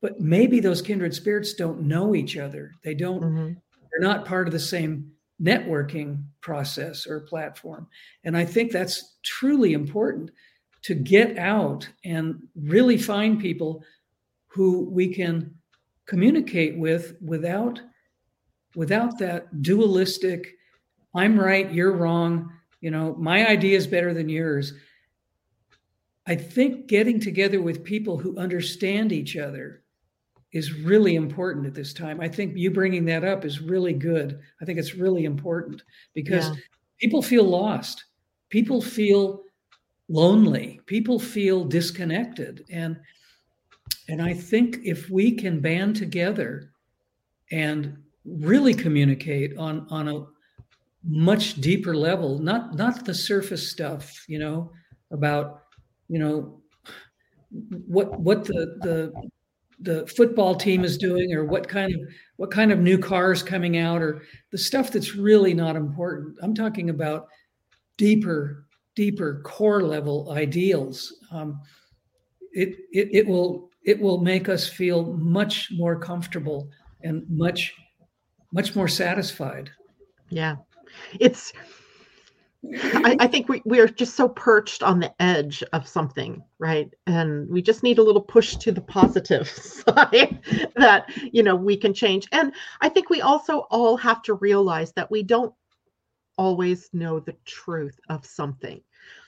but 0.00 0.20
maybe 0.20 0.60
those 0.60 0.82
kindred 0.82 1.14
spirits 1.14 1.54
don't 1.54 1.82
know 1.82 2.14
each 2.14 2.36
other. 2.36 2.72
They 2.84 2.94
don't 2.94 3.22
mm-hmm. 3.22 3.52
they're 3.90 4.08
not 4.08 4.24
part 4.24 4.46
of 4.46 4.52
the 4.52 4.60
same 4.60 5.12
networking 5.42 6.24
process 6.40 7.06
or 7.06 7.20
platform. 7.20 7.86
And 8.24 8.36
I 8.36 8.44
think 8.44 8.72
that's 8.72 9.16
truly 9.22 9.72
important 9.72 10.30
to 10.82 10.94
get 10.94 11.38
out 11.38 11.88
and 12.04 12.36
really 12.54 12.98
find 12.98 13.40
people 13.40 13.84
who 14.46 14.88
we 14.90 15.12
can 15.12 15.54
communicate 16.06 16.76
with 16.78 17.14
without 17.20 17.80
without 18.74 19.18
that 19.18 19.62
dualistic 19.62 20.54
i'm 21.14 21.38
right 21.38 21.72
you're 21.72 21.92
wrong 21.92 22.50
you 22.80 22.90
know 22.90 23.14
my 23.18 23.46
idea 23.46 23.76
is 23.76 23.86
better 23.86 24.14
than 24.14 24.28
yours 24.28 24.72
i 26.26 26.34
think 26.34 26.86
getting 26.86 27.20
together 27.20 27.60
with 27.60 27.84
people 27.84 28.16
who 28.16 28.38
understand 28.38 29.12
each 29.12 29.36
other 29.36 29.82
is 30.52 30.72
really 30.72 31.14
important 31.14 31.66
at 31.66 31.74
this 31.74 31.92
time. 31.92 32.20
I 32.20 32.28
think 32.28 32.56
you 32.56 32.70
bringing 32.70 33.04
that 33.06 33.24
up 33.24 33.44
is 33.44 33.60
really 33.60 33.92
good. 33.92 34.40
I 34.60 34.64
think 34.64 34.78
it's 34.78 34.94
really 34.94 35.24
important 35.24 35.82
because 36.14 36.48
yeah. 36.48 36.54
people 36.98 37.22
feel 37.22 37.44
lost. 37.44 38.04
People 38.48 38.80
feel 38.80 39.42
lonely. 40.08 40.80
People 40.86 41.18
feel 41.18 41.64
disconnected. 41.64 42.64
And 42.70 42.98
and 44.08 44.20
i 44.22 44.32
think 44.32 44.78
if 44.84 45.08
we 45.10 45.32
can 45.32 45.60
band 45.60 45.94
together 45.94 46.70
and 47.50 47.96
really 48.24 48.74
communicate 48.74 49.56
on 49.56 49.86
on 49.90 50.08
a 50.08 50.26
much 51.04 51.54
deeper 51.56 51.96
level 51.96 52.38
not 52.38 52.74
not 52.74 53.04
the 53.04 53.14
surface 53.14 53.70
stuff 53.70 54.24
you 54.28 54.38
know 54.38 54.70
about 55.10 55.62
you 56.08 56.18
know 56.18 56.60
what 57.86 58.18
what 58.20 58.44
the 58.44 58.76
the 58.82 59.12
the 59.80 60.06
football 60.08 60.54
team 60.54 60.84
is 60.84 60.98
doing 60.98 61.32
or 61.32 61.44
what 61.44 61.68
kind 61.68 61.94
of 61.94 62.00
what 62.36 62.50
kind 62.50 62.72
of 62.72 62.80
new 62.80 62.98
cars 62.98 63.42
coming 63.42 63.78
out 63.78 64.02
or 64.02 64.22
the 64.50 64.58
stuff 64.58 64.90
that's 64.90 65.14
really 65.14 65.54
not 65.54 65.76
important 65.76 66.36
i'm 66.42 66.54
talking 66.54 66.90
about 66.90 67.26
deeper 67.96 68.66
deeper 68.96 69.40
core 69.44 69.82
level 69.82 70.32
ideals 70.32 71.20
um, 71.30 71.60
it, 72.52 72.70
it 72.92 73.08
it 73.12 73.26
will 73.26 73.68
it 73.84 74.00
will 74.00 74.20
make 74.20 74.48
us 74.48 74.68
feel 74.68 75.14
much 75.14 75.68
more 75.72 75.98
comfortable 75.98 76.68
and 77.02 77.24
much 77.28 77.72
much 78.52 78.74
more 78.74 78.88
satisfied. 78.88 79.70
Yeah. 80.30 80.56
It's, 81.20 81.52
I, 82.64 83.16
I, 83.20 83.26
think 83.28 83.48
we, 83.48 83.62
we 83.64 83.78
are 83.78 83.86
just 83.86 84.16
so 84.16 84.28
perched 84.28 84.82
on 84.82 84.98
the 84.98 85.14
edge 85.22 85.62
of 85.72 85.86
something, 85.86 86.42
right? 86.58 86.92
And 87.06 87.48
we 87.48 87.62
just 87.62 87.82
need 87.82 87.98
a 87.98 88.02
little 88.02 88.20
push 88.20 88.56
to 88.56 88.72
the 88.72 88.80
positive 88.80 89.48
side 89.48 90.40
that, 90.74 91.08
you 91.32 91.42
know, 91.42 91.54
we 91.54 91.76
can 91.76 91.94
change. 91.94 92.26
And 92.32 92.52
I 92.80 92.88
think 92.88 93.10
we 93.10 93.20
also 93.20 93.60
all 93.70 93.96
have 93.96 94.22
to 94.22 94.34
realize 94.34 94.92
that 94.94 95.10
we 95.10 95.22
don't 95.22 95.54
always 96.36 96.90
know 96.92 97.20
the 97.20 97.36
truth 97.44 97.98
of 98.08 98.26
something. 98.26 98.80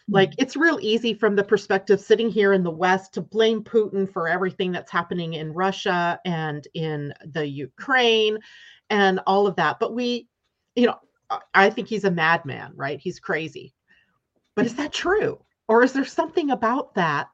Hmm. 0.09 0.14
Like 0.14 0.33
it's 0.39 0.57
real 0.57 0.78
easy 0.81 1.14
from 1.14 1.37
the 1.37 1.45
perspective 1.45 2.01
sitting 2.01 2.31
here 2.31 2.53
in 2.53 2.64
the 2.64 2.70
West 2.70 3.14
to 3.14 3.20
blame 3.20 3.62
Putin 3.62 4.12
for 4.12 4.28
everything 4.28 4.72
that's 4.72 4.91
happening 4.91 5.35
in 5.35 5.53
Russia 5.53 6.18
and 6.24 6.66
in 6.74 7.14
the 7.33 7.47
Ukraine 7.47 8.39
and 8.91 9.20
all 9.26 9.47
of 9.47 9.55
that. 9.57 9.78
But 9.78 9.95
we, 9.95 10.28
you 10.74 10.87
know, 10.87 10.99
I 11.55 11.70
think 11.70 11.89
he's 11.89 12.05
a 12.05 12.11
madman, 12.11 12.72
right? 12.74 13.01
He's 13.01 13.20
crazy. 13.20 13.74
But 14.57 14.66
is 14.66 14.74
that 14.76 14.93
true? 14.93 15.41
Or 15.68 15.83
is 15.83 15.93
there 15.93 16.05
something 16.05 16.51
about 16.51 16.95
that 16.95 17.28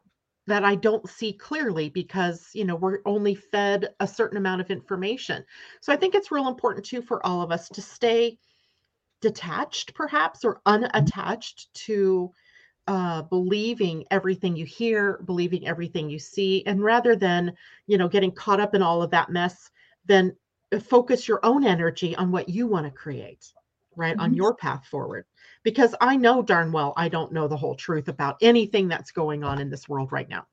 that 0.46 0.64
I 0.64 0.76
don't 0.76 1.08
see 1.08 1.32
clearly 1.32 1.88
because, 1.88 2.50
you 2.52 2.64
know, 2.64 2.76
we're 2.76 3.00
only 3.04 3.34
fed 3.34 3.88
a 3.98 4.06
certain 4.06 4.38
amount 4.38 4.60
of 4.60 4.70
information. 4.70 5.44
So 5.80 5.92
I 5.92 5.96
think 5.96 6.14
it's 6.14 6.30
real 6.30 6.46
important 6.46 6.86
too 6.86 7.02
for 7.02 7.24
all 7.26 7.42
of 7.42 7.50
us 7.50 7.68
to 7.70 7.82
stay 7.82 8.38
detached 9.20 9.94
perhaps 9.94 10.44
or 10.44 10.60
unattached 10.66 11.72
to 11.74 12.30
uh, 12.86 13.22
believing 13.22 14.04
everything 14.12 14.54
you 14.54 14.64
hear, 14.64 15.20
believing 15.24 15.66
everything 15.66 16.08
you 16.08 16.20
see, 16.20 16.64
and 16.66 16.80
rather 16.80 17.16
than 17.16 17.52
you 17.88 17.98
know 17.98 18.06
getting 18.06 18.30
caught 18.30 18.60
up 18.60 18.76
in 18.76 18.82
all 18.82 19.02
of 19.02 19.10
that 19.10 19.30
mess, 19.30 19.70
then 20.04 20.36
focus 20.80 21.26
your 21.26 21.40
own 21.42 21.64
energy 21.64 22.14
on 22.14 22.30
what 22.30 22.48
you 22.48 22.68
want 22.68 22.86
to 22.86 22.92
create 22.92 23.52
right 23.96 24.14
mm-hmm. 24.14 24.22
on 24.22 24.34
your 24.34 24.54
path 24.54 24.86
forward 24.86 25.24
because 25.62 25.94
i 26.00 26.16
know 26.16 26.42
darn 26.42 26.72
well 26.72 26.92
i 26.96 27.08
don't 27.08 27.32
know 27.32 27.48
the 27.48 27.56
whole 27.56 27.74
truth 27.74 28.08
about 28.08 28.36
anything 28.40 28.88
that's 28.88 29.10
going 29.10 29.42
on 29.44 29.60
in 29.60 29.70
this 29.70 29.88
world 29.88 30.12
right 30.12 30.28
now. 30.28 30.46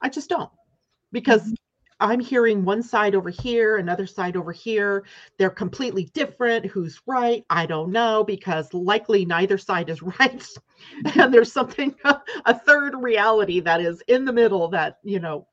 I 0.00 0.08
just 0.08 0.28
don't 0.28 0.50
because 1.12 1.42
mm-hmm. 1.42 1.54
i'm 2.00 2.20
hearing 2.20 2.64
one 2.64 2.82
side 2.82 3.14
over 3.14 3.30
here 3.30 3.76
another 3.76 4.06
side 4.06 4.36
over 4.36 4.52
here. 4.52 5.04
They're 5.38 5.50
completely 5.50 6.04
different. 6.14 6.66
Who's 6.66 7.00
right? 7.06 7.44
I 7.50 7.66
don't 7.66 7.90
know 7.90 8.24
because 8.24 8.72
likely 8.72 9.24
neither 9.24 9.58
side 9.58 9.90
is 9.90 10.02
right. 10.20 10.46
And 11.16 11.32
there's 11.34 11.52
something 11.52 11.94
a 12.04 12.58
third 12.58 12.94
reality 12.96 13.60
that 13.60 13.80
is 13.80 14.02
in 14.06 14.24
the 14.24 14.32
middle 14.32 14.68
that 14.68 14.98
you 15.02 15.18
know 15.18 15.46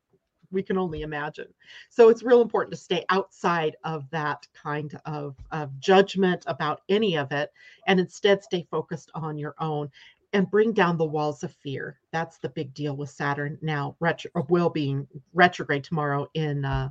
we 0.50 0.62
can 0.62 0.78
only 0.78 1.02
imagine. 1.02 1.52
So 1.90 2.08
it's 2.08 2.22
real 2.22 2.42
important 2.42 2.72
to 2.72 2.80
stay 2.80 3.04
outside 3.08 3.76
of 3.84 4.08
that 4.10 4.46
kind 4.54 4.98
of, 5.04 5.36
of 5.50 5.78
judgment 5.80 6.44
about 6.46 6.82
any 6.88 7.16
of 7.16 7.32
it 7.32 7.52
and 7.86 8.00
instead 8.00 8.42
stay 8.42 8.66
focused 8.70 9.10
on 9.14 9.38
your 9.38 9.54
own 9.58 9.90
and 10.32 10.50
bring 10.50 10.72
down 10.72 10.96
the 10.96 11.04
walls 11.04 11.42
of 11.44 11.52
fear. 11.52 11.98
That's 12.12 12.38
the 12.38 12.48
big 12.48 12.74
deal 12.74 12.96
with 12.96 13.10
Saturn 13.10 13.58
now, 13.62 13.96
retro, 14.00 14.30
will 14.48 14.70
being 14.70 15.06
retrograde 15.32 15.84
tomorrow 15.84 16.28
in 16.34 16.64
uh, 16.64 16.90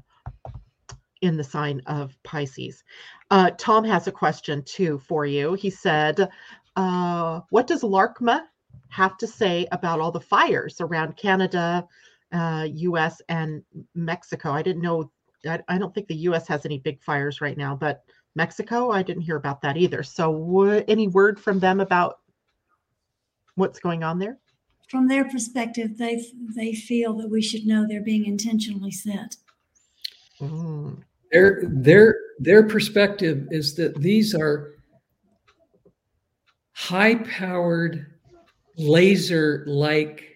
in 1.22 1.38
the 1.38 1.44
sign 1.44 1.82
of 1.88 2.18
Pisces. 2.24 2.84
Uh, 3.32 3.52
Tom 3.58 3.84
has 3.84 4.08
a 4.08 4.12
question 4.12 4.64
too 4.64 5.00
for 5.00 5.26
you. 5.26 5.54
He 5.54 5.70
said, 5.70 6.30
uh, 6.76 7.42
"What 7.50 7.68
does 7.68 7.84
Laarkmaa 7.84 8.42
have 8.90 9.18
to 9.18 9.28
say 9.28 9.68
about 9.72 10.00
all 10.00 10.12
the 10.12 10.20
fires 10.20 10.80
around 10.80 11.18
Canada, 11.18 11.88
uh, 12.36 12.68
U.S. 12.74 13.22
and 13.30 13.64
Mexico. 13.94 14.52
I 14.52 14.62
didn't 14.62 14.82
know. 14.82 15.12
I, 15.48 15.60
I 15.68 15.78
don't 15.78 15.94
think 15.96 16.08
the 16.08 16.16
U.S. 16.16 16.48
has 16.48 16.66
any 16.66 16.80
big 16.80 17.02
fires 17.02 17.40
right 17.40 17.58
now, 17.58 17.76
but 17.76 18.04
Mexico, 18.36 18.92
I 18.92 19.02
didn't 19.02 19.24
hear 19.24 19.38
about 19.38 19.62
that 19.62 19.78
either. 19.78 20.04
So, 20.04 20.84
any 20.88 21.08
word 21.08 21.40
from 21.40 21.60
them 21.60 21.80
about 21.80 22.20
what's 23.56 23.80
going 23.80 24.04
on 24.04 24.20
there? 24.20 24.38
From 24.90 25.08
their 25.08 25.26
perspective, 25.26 25.98
they 25.98 26.24
they 26.56 26.74
feel 26.74 27.14
that 27.14 27.30
we 27.30 27.42
should 27.42 27.66
know 27.66 27.88
they're 27.88 28.02
being 28.02 28.26
intentionally 28.26 28.92
sent. 28.92 29.38
Mm. 30.42 31.02
Their 31.32 31.62
their 31.64 32.16
their 32.40 32.64
perspective 32.64 33.48
is 33.52 33.76
that 33.76 33.96
these 33.96 34.36
are 34.36 34.74
high 36.74 37.16
powered 37.16 38.06
laser 38.78 39.64
like 39.68 40.35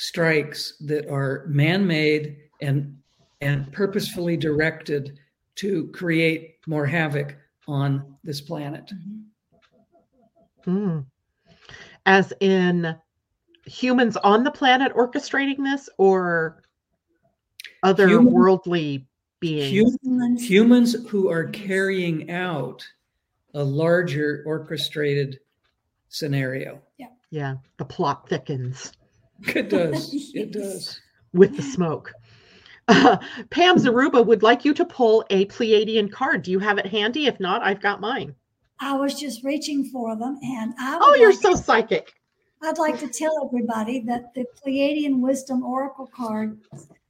strikes 0.00 0.78
that 0.80 1.06
are 1.10 1.44
man-made 1.46 2.38
and 2.62 2.96
and 3.42 3.70
purposefully 3.70 4.34
directed 4.34 5.18
to 5.56 5.88
create 5.88 6.56
more 6.66 6.86
havoc 6.86 7.36
on 7.68 8.16
this 8.24 8.40
planet. 8.40 8.90
Mm. 10.66 11.04
As 12.06 12.32
in 12.40 12.96
humans 13.66 14.16
on 14.18 14.42
the 14.42 14.50
planet 14.50 14.94
orchestrating 14.94 15.58
this 15.58 15.88
or 15.98 16.62
other 17.82 18.08
Human, 18.08 18.32
worldly 18.32 19.06
beings? 19.38 19.92
Humans, 20.02 20.48
humans 20.48 20.96
who 21.08 21.30
are 21.30 21.44
carrying 21.44 22.30
out 22.30 22.86
a 23.52 23.62
larger 23.62 24.42
orchestrated 24.46 25.40
scenario. 26.08 26.80
Yeah. 26.96 27.08
Yeah. 27.30 27.56
The 27.76 27.84
plot 27.84 28.28
thickens. 28.30 28.92
It 29.46 29.70
does. 29.70 30.12
It 30.34 30.52
does. 30.52 31.00
With 31.32 31.56
the 31.56 31.62
smoke. 31.62 32.12
Uh, 32.88 33.18
Pam 33.50 33.76
Zaruba 33.76 34.24
would 34.24 34.42
like 34.42 34.64
you 34.64 34.74
to 34.74 34.84
pull 34.84 35.24
a 35.30 35.46
Pleiadian 35.46 36.10
card. 36.10 36.42
Do 36.42 36.50
you 36.50 36.58
have 36.58 36.78
it 36.78 36.86
handy? 36.86 37.26
If 37.26 37.38
not, 37.38 37.62
I've 37.62 37.80
got 37.80 38.00
mine. 38.00 38.34
I 38.80 38.94
was 38.94 39.14
just 39.14 39.44
reaching 39.44 39.84
for 39.84 40.16
them, 40.16 40.38
and 40.42 40.74
I. 40.78 40.98
Oh, 41.00 41.14
you're 41.14 41.30
like 41.30 41.40
so 41.40 41.52
to, 41.52 41.56
psychic. 41.56 42.12
I'd 42.62 42.78
like 42.78 42.98
to 42.98 43.08
tell 43.08 43.46
everybody 43.46 44.00
that 44.00 44.34
the 44.34 44.44
Pleiadian 44.60 45.20
Wisdom 45.20 45.62
Oracle 45.62 46.10
card 46.14 46.58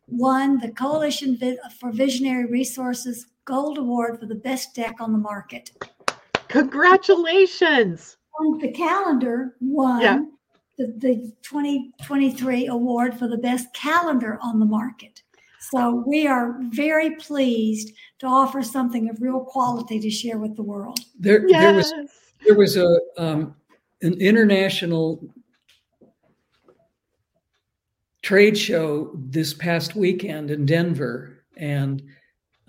won 0.08 0.58
the 0.58 0.70
Coalition 0.70 1.38
for 1.78 1.92
Visionary 1.92 2.46
Resources 2.46 3.26
Gold 3.46 3.78
Award 3.78 4.20
for 4.20 4.26
the 4.26 4.34
best 4.34 4.74
deck 4.74 4.96
on 5.00 5.12
the 5.12 5.18
market. 5.18 5.70
Congratulations! 6.48 8.18
On 8.40 8.58
the 8.58 8.72
calendar 8.72 9.56
won 9.60 10.00
yeah 10.00 10.20
the, 10.80 10.86
the 10.96 11.32
2023 11.42 12.68
award 12.68 13.18
for 13.18 13.28
the 13.28 13.36
best 13.36 13.72
calendar 13.74 14.38
on 14.42 14.58
the 14.58 14.64
market. 14.64 15.22
So 15.60 16.02
we 16.06 16.26
are 16.26 16.56
very 16.70 17.16
pleased 17.16 17.92
to 18.20 18.26
offer 18.26 18.62
something 18.62 19.10
of 19.10 19.20
real 19.20 19.40
quality 19.40 20.00
to 20.00 20.10
share 20.10 20.38
with 20.38 20.56
the 20.56 20.62
world. 20.62 20.98
There, 21.18 21.46
yes. 21.46 21.60
there 21.60 21.74
was 21.74 22.10
there 22.46 22.54
was 22.56 22.76
a 22.78 22.98
um, 23.18 23.54
an 24.00 24.14
international 24.14 25.22
trade 28.22 28.56
show 28.56 29.10
this 29.14 29.52
past 29.52 29.94
weekend 29.94 30.50
in 30.50 30.64
Denver, 30.64 31.44
and 31.58 32.02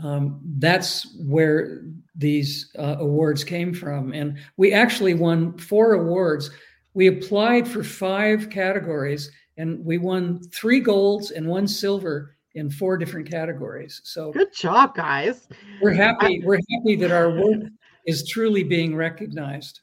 um, 0.03 0.41
that's 0.57 1.16
where 1.18 1.84
these 2.14 2.72
uh, 2.78 2.97
awards 2.99 3.45
came 3.45 3.74
from. 3.74 4.14
And 4.14 4.38
we 4.57 4.74
actually 4.74 5.14
won 5.14 5.57
four 5.57 5.93
awards. 5.93 6.51
We 6.93 7.07
applied 7.07 7.67
for 7.67 7.83
five 7.83 8.49
categories, 8.49 9.31
and 9.57 9.83
we 9.85 9.97
won 9.97 10.41
three 10.53 10.79
golds 10.79 11.31
and 11.31 11.47
one 11.47 11.67
silver 11.67 12.35
in 12.55 12.69
four 12.69 12.97
different 12.97 13.29
categories. 13.29 14.01
So 14.03 14.31
good 14.31 14.53
job, 14.53 14.95
guys. 14.95 15.47
We're 15.81 15.93
happy. 15.93 16.41
I, 16.41 16.45
we're 16.45 16.59
happy 16.69 16.95
that 16.97 17.11
our 17.11 17.31
work 17.31 17.63
is 18.05 18.27
truly 18.27 18.63
being 18.63 18.95
recognized. 18.95 19.81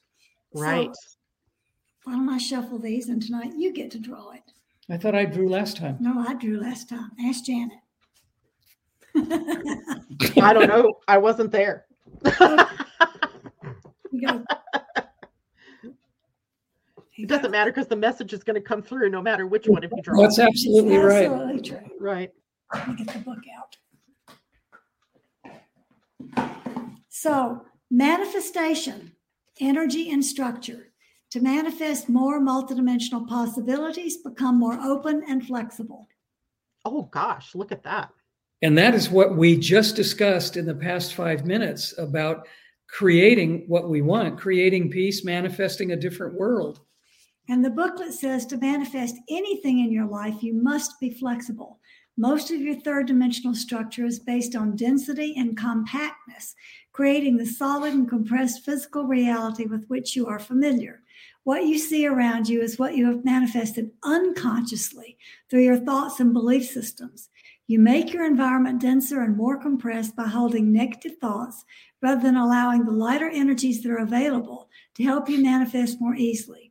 Right. 0.53 0.93
So, 0.93 1.01
why 2.03 2.13
don't 2.13 2.29
I 2.29 2.37
shuffle 2.37 2.79
these 2.79 3.09
and 3.09 3.21
tonight 3.21 3.53
you 3.57 3.73
get 3.73 3.91
to 3.91 3.99
draw 3.99 4.31
it? 4.31 4.43
I 4.89 4.97
thought 4.97 5.15
I 5.15 5.25
drew 5.25 5.49
last 5.49 5.77
time. 5.77 5.97
No, 5.99 6.23
I 6.27 6.33
drew 6.33 6.59
last 6.59 6.89
time. 6.89 7.11
Ask 7.25 7.45
Janet. 7.45 7.77
I 9.15 10.53
don't 10.53 10.67
know. 10.67 10.93
I 11.07 11.17
wasn't 11.17 11.51
there. 11.51 11.85
It 17.21 17.27
doesn't 17.27 17.51
matter 17.51 17.69
because 17.69 17.87
the 17.87 17.97
message 17.97 18.31
is 18.31 18.43
going 18.43 18.55
to 18.55 18.61
come 18.61 18.81
through 18.81 19.09
no 19.09 19.21
matter 19.21 19.45
which 19.45 19.67
one 19.67 19.83
if 19.83 19.91
you 19.91 20.01
draw. 20.01 20.21
That's 20.21 20.39
absolutely 20.39 20.97
right. 20.97 21.25
Absolutely 21.25 21.61
true. 21.61 21.81
Right. 21.99 22.31
Let 22.73 22.87
me 22.87 22.95
get 22.95 23.13
the 23.13 23.19
book 23.19 23.39
out. 23.57 23.75
So, 27.09 27.65
manifestation, 27.91 29.11
energy, 29.59 30.11
and 30.11 30.23
structure. 30.23 30.85
To 31.31 31.41
manifest 31.41 32.07
more 32.07 32.39
multidimensional 32.39 33.27
possibilities, 33.27 34.17
become 34.17 34.57
more 34.57 34.79
open 34.81 35.21
and 35.27 35.45
flexible. 35.45 36.07
Oh, 36.85 37.03
gosh, 37.11 37.53
look 37.53 37.73
at 37.73 37.83
that. 37.83 38.11
And 38.61 38.77
that 38.77 38.95
is 38.95 39.09
what 39.09 39.35
we 39.35 39.57
just 39.57 39.95
discussed 39.95 40.55
in 40.55 40.65
the 40.65 40.73
past 40.73 41.15
five 41.15 41.45
minutes 41.45 41.93
about 41.97 42.47
creating 42.87 43.65
what 43.67 43.89
we 43.89 44.01
want, 44.01 44.39
creating 44.39 44.89
peace, 44.89 45.25
manifesting 45.25 45.91
a 45.91 45.97
different 45.97 46.33
world. 46.33 46.79
And 47.49 47.65
the 47.65 47.71
booklet 47.71 48.13
says 48.13 48.45
to 48.45 48.57
manifest 48.57 49.15
anything 49.27 49.79
in 49.79 49.91
your 49.91 50.05
life, 50.05 50.43
you 50.43 50.53
must 50.53 50.99
be 50.99 51.09
flexible. 51.09 51.79
Most 52.15 52.51
of 52.51 52.61
your 52.61 52.75
third 52.75 53.07
dimensional 53.07 53.55
structure 53.55 54.05
is 54.05 54.19
based 54.19 54.55
on 54.55 54.75
density 54.75 55.33
and 55.35 55.57
compactness, 55.57 56.53
creating 56.91 57.37
the 57.37 57.47
solid 57.47 57.93
and 57.95 58.07
compressed 58.07 58.63
physical 58.63 59.05
reality 59.05 59.65
with 59.65 59.87
which 59.87 60.15
you 60.15 60.27
are 60.27 60.37
familiar. 60.37 61.01
What 61.43 61.65
you 61.65 61.79
see 61.79 62.05
around 62.05 62.47
you 62.47 62.61
is 62.61 62.77
what 62.77 62.95
you 62.95 63.07
have 63.07 63.25
manifested 63.25 63.89
unconsciously 64.03 65.17
through 65.49 65.63
your 65.63 65.77
thoughts 65.77 66.19
and 66.19 66.33
belief 66.33 66.65
systems. 66.65 67.29
You 67.65 67.79
make 67.79 68.13
your 68.13 68.25
environment 68.25 68.79
denser 68.79 69.21
and 69.21 69.35
more 69.35 69.57
compressed 69.57 70.15
by 70.15 70.27
holding 70.27 70.71
negative 70.71 71.17
thoughts 71.19 71.65
rather 71.99 72.21
than 72.21 72.35
allowing 72.35 72.85
the 72.85 72.91
lighter 72.91 73.29
energies 73.29 73.81
that 73.81 73.91
are 73.91 73.97
available 73.97 74.69
to 74.95 75.03
help 75.03 75.27
you 75.27 75.41
manifest 75.41 75.99
more 75.99 76.15
easily. 76.15 76.68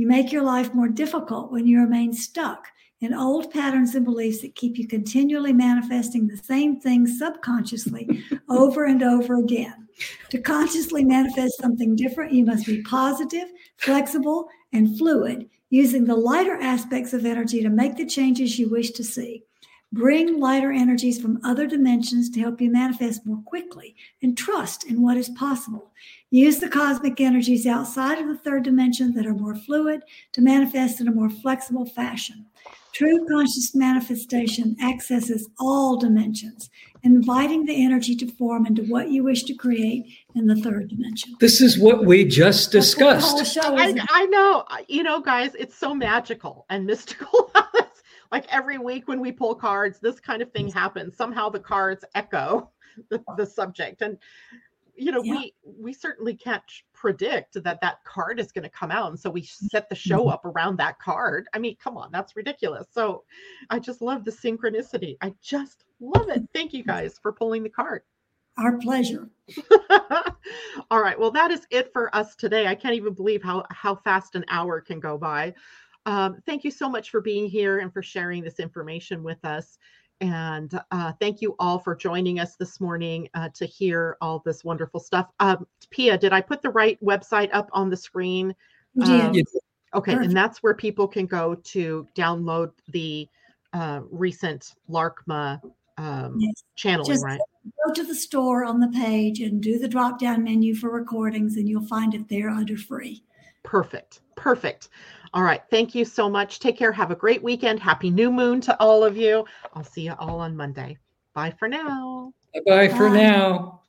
You 0.00 0.06
make 0.06 0.32
your 0.32 0.44
life 0.44 0.72
more 0.72 0.88
difficult 0.88 1.52
when 1.52 1.66
you 1.66 1.78
remain 1.78 2.14
stuck 2.14 2.68
in 3.02 3.12
old 3.12 3.50
patterns 3.50 3.94
and 3.94 4.02
beliefs 4.02 4.40
that 4.40 4.54
keep 4.54 4.78
you 4.78 4.88
continually 4.88 5.52
manifesting 5.52 6.26
the 6.26 6.38
same 6.38 6.80
things 6.80 7.18
subconsciously 7.18 8.24
over 8.48 8.86
and 8.86 9.02
over 9.02 9.36
again. 9.36 9.86
To 10.30 10.40
consciously 10.40 11.04
manifest 11.04 11.60
something 11.60 11.96
different, 11.96 12.32
you 12.32 12.46
must 12.46 12.64
be 12.64 12.80
positive, 12.80 13.46
flexible, 13.76 14.48
and 14.72 14.96
fluid, 14.96 15.50
using 15.68 16.06
the 16.06 16.16
lighter 16.16 16.56
aspects 16.56 17.12
of 17.12 17.26
energy 17.26 17.60
to 17.60 17.68
make 17.68 17.98
the 17.98 18.06
changes 18.06 18.58
you 18.58 18.70
wish 18.70 18.92
to 18.92 19.04
see. 19.04 19.44
Bring 19.92 20.38
lighter 20.38 20.70
energies 20.70 21.20
from 21.20 21.40
other 21.42 21.66
dimensions 21.66 22.30
to 22.30 22.40
help 22.40 22.60
you 22.60 22.70
manifest 22.70 23.26
more 23.26 23.42
quickly 23.44 23.96
and 24.22 24.38
trust 24.38 24.84
in 24.84 25.02
what 25.02 25.16
is 25.16 25.28
possible. 25.30 25.90
Use 26.30 26.60
the 26.60 26.68
cosmic 26.68 27.20
energies 27.20 27.66
outside 27.66 28.18
of 28.18 28.28
the 28.28 28.38
third 28.38 28.62
dimension 28.62 29.14
that 29.14 29.26
are 29.26 29.34
more 29.34 29.56
fluid 29.56 30.02
to 30.32 30.40
manifest 30.40 31.00
in 31.00 31.08
a 31.08 31.12
more 31.12 31.28
flexible 31.28 31.86
fashion. 31.86 32.46
True 32.92 33.26
conscious 33.28 33.74
manifestation 33.74 34.76
accesses 34.82 35.48
all 35.58 35.96
dimensions, 35.96 36.70
inviting 37.02 37.64
the 37.64 37.84
energy 37.84 38.14
to 38.16 38.30
form 38.32 38.66
into 38.66 38.82
what 38.84 39.10
you 39.10 39.22
wish 39.22 39.44
to 39.44 39.54
create 39.54 40.06
in 40.34 40.46
the 40.46 40.56
third 40.56 40.88
dimension. 40.88 41.34
This 41.40 41.60
is 41.60 41.78
what 41.78 42.04
we 42.04 42.24
just 42.24 42.72
discussed. 42.72 43.56
I, 43.62 43.94
I, 44.10 44.26
know, 44.26 44.64
you 44.88 45.02
know, 45.02 45.20
guys, 45.20 45.54
it's 45.54 45.76
so 45.76 45.94
magical 45.94 46.66
and 46.68 46.84
mystical. 46.86 47.52
Like 48.32 48.46
every 48.52 48.78
week 48.78 49.08
when 49.08 49.20
we 49.20 49.32
pull 49.32 49.54
cards, 49.54 49.98
this 50.00 50.20
kind 50.20 50.42
of 50.42 50.52
thing 50.52 50.68
happens. 50.68 51.16
Somehow 51.16 51.48
the 51.48 51.60
cards 51.60 52.04
echo 52.14 52.70
the, 53.08 53.22
the 53.36 53.46
subject. 53.46 54.02
And 54.02 54.18
you 54.96 55.12
know, 55.12 55.22
yeah. 55.22 55.36
we 55.36 55.54
we 55.64 55.92
certainly 55.94 56.34
can't 56.34 56.62
predict 56.92 57.62
that 57.64 57.80
that 57.80 58.04
card 58.04 58.38
is 58.38 58.52
going 58.52 58.64
to 58.64 58.68
come 58.68 58.90
out, 58.90 59.08
and 59.08 59.18
so 59.18 59.30
we 59.30 59.42
set 59.42 59.88
the 59.88 59.94
show 59.94 60.20
mm-hmm. 60.20 60.28
up 60.28 60.44
around 60.44 60.76
that 60.76 60.98
card. 60.98 61.46
I 61.54 61.58
mean, 61.58 61.76
come 61.82 61.96
on, 61.96 62.10
that's 62.12 62.36
ridiculous. 62.36 62.86
So, 62.92 63.24
I 63.70 63.78
just 63.78 64.02
love 64.02 64.26
the 64.26 64.30
synchronicity. 64.30 65.16
I 65.22 65.32
just 65.40 65.84
love 66.00 66.28
it. 66.28 66.42
Thank 66.52 66.74
you 66.74 66.84
guys 66.84 67.18
for 67.22 67.32
pulling 67.32 67.62
the 67.62 67.70
card. 67.70 68.02
Our 68.58 68.76
pleasure. 68.76 69.30
All 70.90 71.00
right. 71.00 71.18
Well, 71.18 71.30
that 71.30 71.50
is 71.50 71.66
it 71.70 71.90
for 71.94 72.14
us 72.14 72.36
today. 72.36 72.66
I 72.66 72.74
can't 72.74 72.94
even 72.94 73.14
believe 73.14 73.42
how 73.42 73.64
how 73.70 73.94
fast 73.94 74.34
an 74.34 74.44
hour 74.48 74.82
can 74.82 75.00
go 75.00 75.16
by. 75.16 75.54
Um, 76.06 76.38
thank 76.46 76.64
you 76.64 76.70
so 76.70 76.88
much 76.88 77.10
for 77.10 77.20
being 77.20 77.46
here 77.46 77.78
and 77.78 77.92
for 77.92 78.02
sharing 78.02 78.42
this 78.42 78.58
information 78.58 79.22
with 79.22 79.44
us. 79.44 79.78
And 80.20 80.78
uh, 80.90 81.12
thank 81.18 81.40
you 81.40 81.56
all 81.58 81.78
for 81.78 81.94
joining 81.94 82.40
us 82.40 82.56
this 82.56 82.80
morning 82.80 83.28
uh, 83.34 83.48
to 83.54 83.64
hear 83.64 84.16
all 84.20 84.42
this 84.44 84.64
wonderful 84.64 85.00
stuff. 85.00 85.30
Um, 85.40 85.66
Pia, 85.90 86.18
did 86.18 86.32
I 86.32 86.42
put 86.42 86.60
the 86.60 86.70
right 86.70 87.02
website 87.02 87.48
up 87.52 87.70
on 87.72 87.88
the 87.88 87.96
screen? 87.96 88.54
Um, 89.02 89.32
okay, 89.94 90.12
Perfect. 90.12 90.26
and 90.26 90.36
that's 90.36 90.62
where 90.62 90.74
people 90.74 91.08
can 91.08 91.24
go 91.26 91.54
to 91.54 92.06
download 92.14 92.72
the 92.88 93.28
uh, 93.72 94.00
recent 94.10 94.74
Laarkmaa 94.90 95.60
um, 95.96 96.36
yes. 96.38 96.64
channeling, 96.76 97.12
Just 97.12 97.24
right? 97.24 97.40
Go 97.86 97.92
to 97.94 98.04
the 98.04 98.14
store 98.14 98.64
on 98.64 98.80
the 98.80 98.88
page 98.88 99.40
and 99.40 99.62
do 99.62 99.78
the 99.78 99.88
drop 99.88 100.18
down 100.18 100.44
menu 100.44 100.74
for 100.74 100.90
recordings, 100.90 101.56
and 101.56 101.68
you'll 101.68 101.86
find 101.86 102.14
it 102.14 102.28
there 102.28 102.50
under 102.50 102.76
free. 102.76 103.22
Perfect. 103.62 104.20
Perfect. 104.36 104.88
All 105.32 105.42
right. 105.42 105.62
Thank 105.70 105.94
you 105.94 106.04
so 106.04 106.28
much. 106.28 106.58
Take 106.58 106.76
care. 106.76 106.92
Have 106.92 107.10
a 107.10 107.16
great 107.16 107.42
weekend. 107.42 107.78
Happy 107.78 108.10
new 108.10 108.32
moon 108.32 108.60
to 108.62 108.76
all 108.80 109.04
of 109.04 109.16
you. 109.16 109.44
I'll 109.74 109.84
see 109.84 110.02
you 110.02 110.14
all 110.18 110.40
on 110.40 110.56
Monday. 110.56 110.98
Bye 111.34 111.54
for 111.58 111.68
now. 111.68 112.32
Bye 112.66 112.88
for 112.88 113.08
now. 113.08 113.82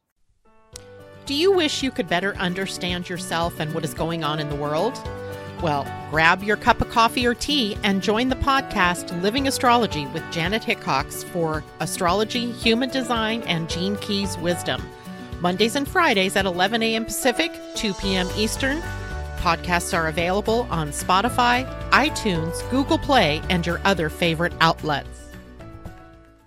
Do 1.26 1.34
you 1.34 1.52
wish 1.52 1.82
you 1.82 1.92
could 1.92 2.08
better 2.08 2.36
understand 2.36 3.10
yourself 3.10 3.60
and 3.60 3.74
what 3.74 3.84
is 3.84 3.94
going 3.94 4.24
on 4.24 4.40
in 4.40 4.50
the 4.50 4.56
world? 4.56 5.00
Well, 5.62 5.86
grab 6.10 6.44
your 6.44 6.58
cup 6.58 6.82
of 6.82 6.90
coffee 6.90 7.26
or 7.26 7.36
tea 7.36 7.78
and 7.84 8.02
join 8.02 8.30
the 8.30 8.36
podcast 8.36 9.20
Living 9.22 9.48
Astrology 9.48 10.08
with 10.08 10.24
Janet 10.32 10.64
Hickox 10.64 11.24
for 11.24 11.64
astrology, 11.80 12.52
human 12.52 12.90
design, 12.90 13.44
and 13.44 13.70
Gene 13.70 13.96
Keys 13.98 14.38
wisdom. 14.40 14.82
Mondays 15.40 15.76
and 15.76 15.88
Fridays 15.88 16.36
at 16.36 16.46
11 16.46 16.84
a.m. 16.84 17.06
Pacific, 17.06 17.52
2 17.76 17.94
p.m. 17.96 18.28
Eastern 18.36 18.82
Podcasts 19.42 19.98
are 19.98 20.08
available 20.08 20.68
on 20.70 20.90
Spotify, 20.90 21.66
iTunes, 21.90 22.62
Google 22.70 23.00
Play, 23.00 23.42
and 23.50 23.66
your 23.66 23.82
other 23.84 24.08
favorite 24.08 24.54
outlets. 24.62 25.11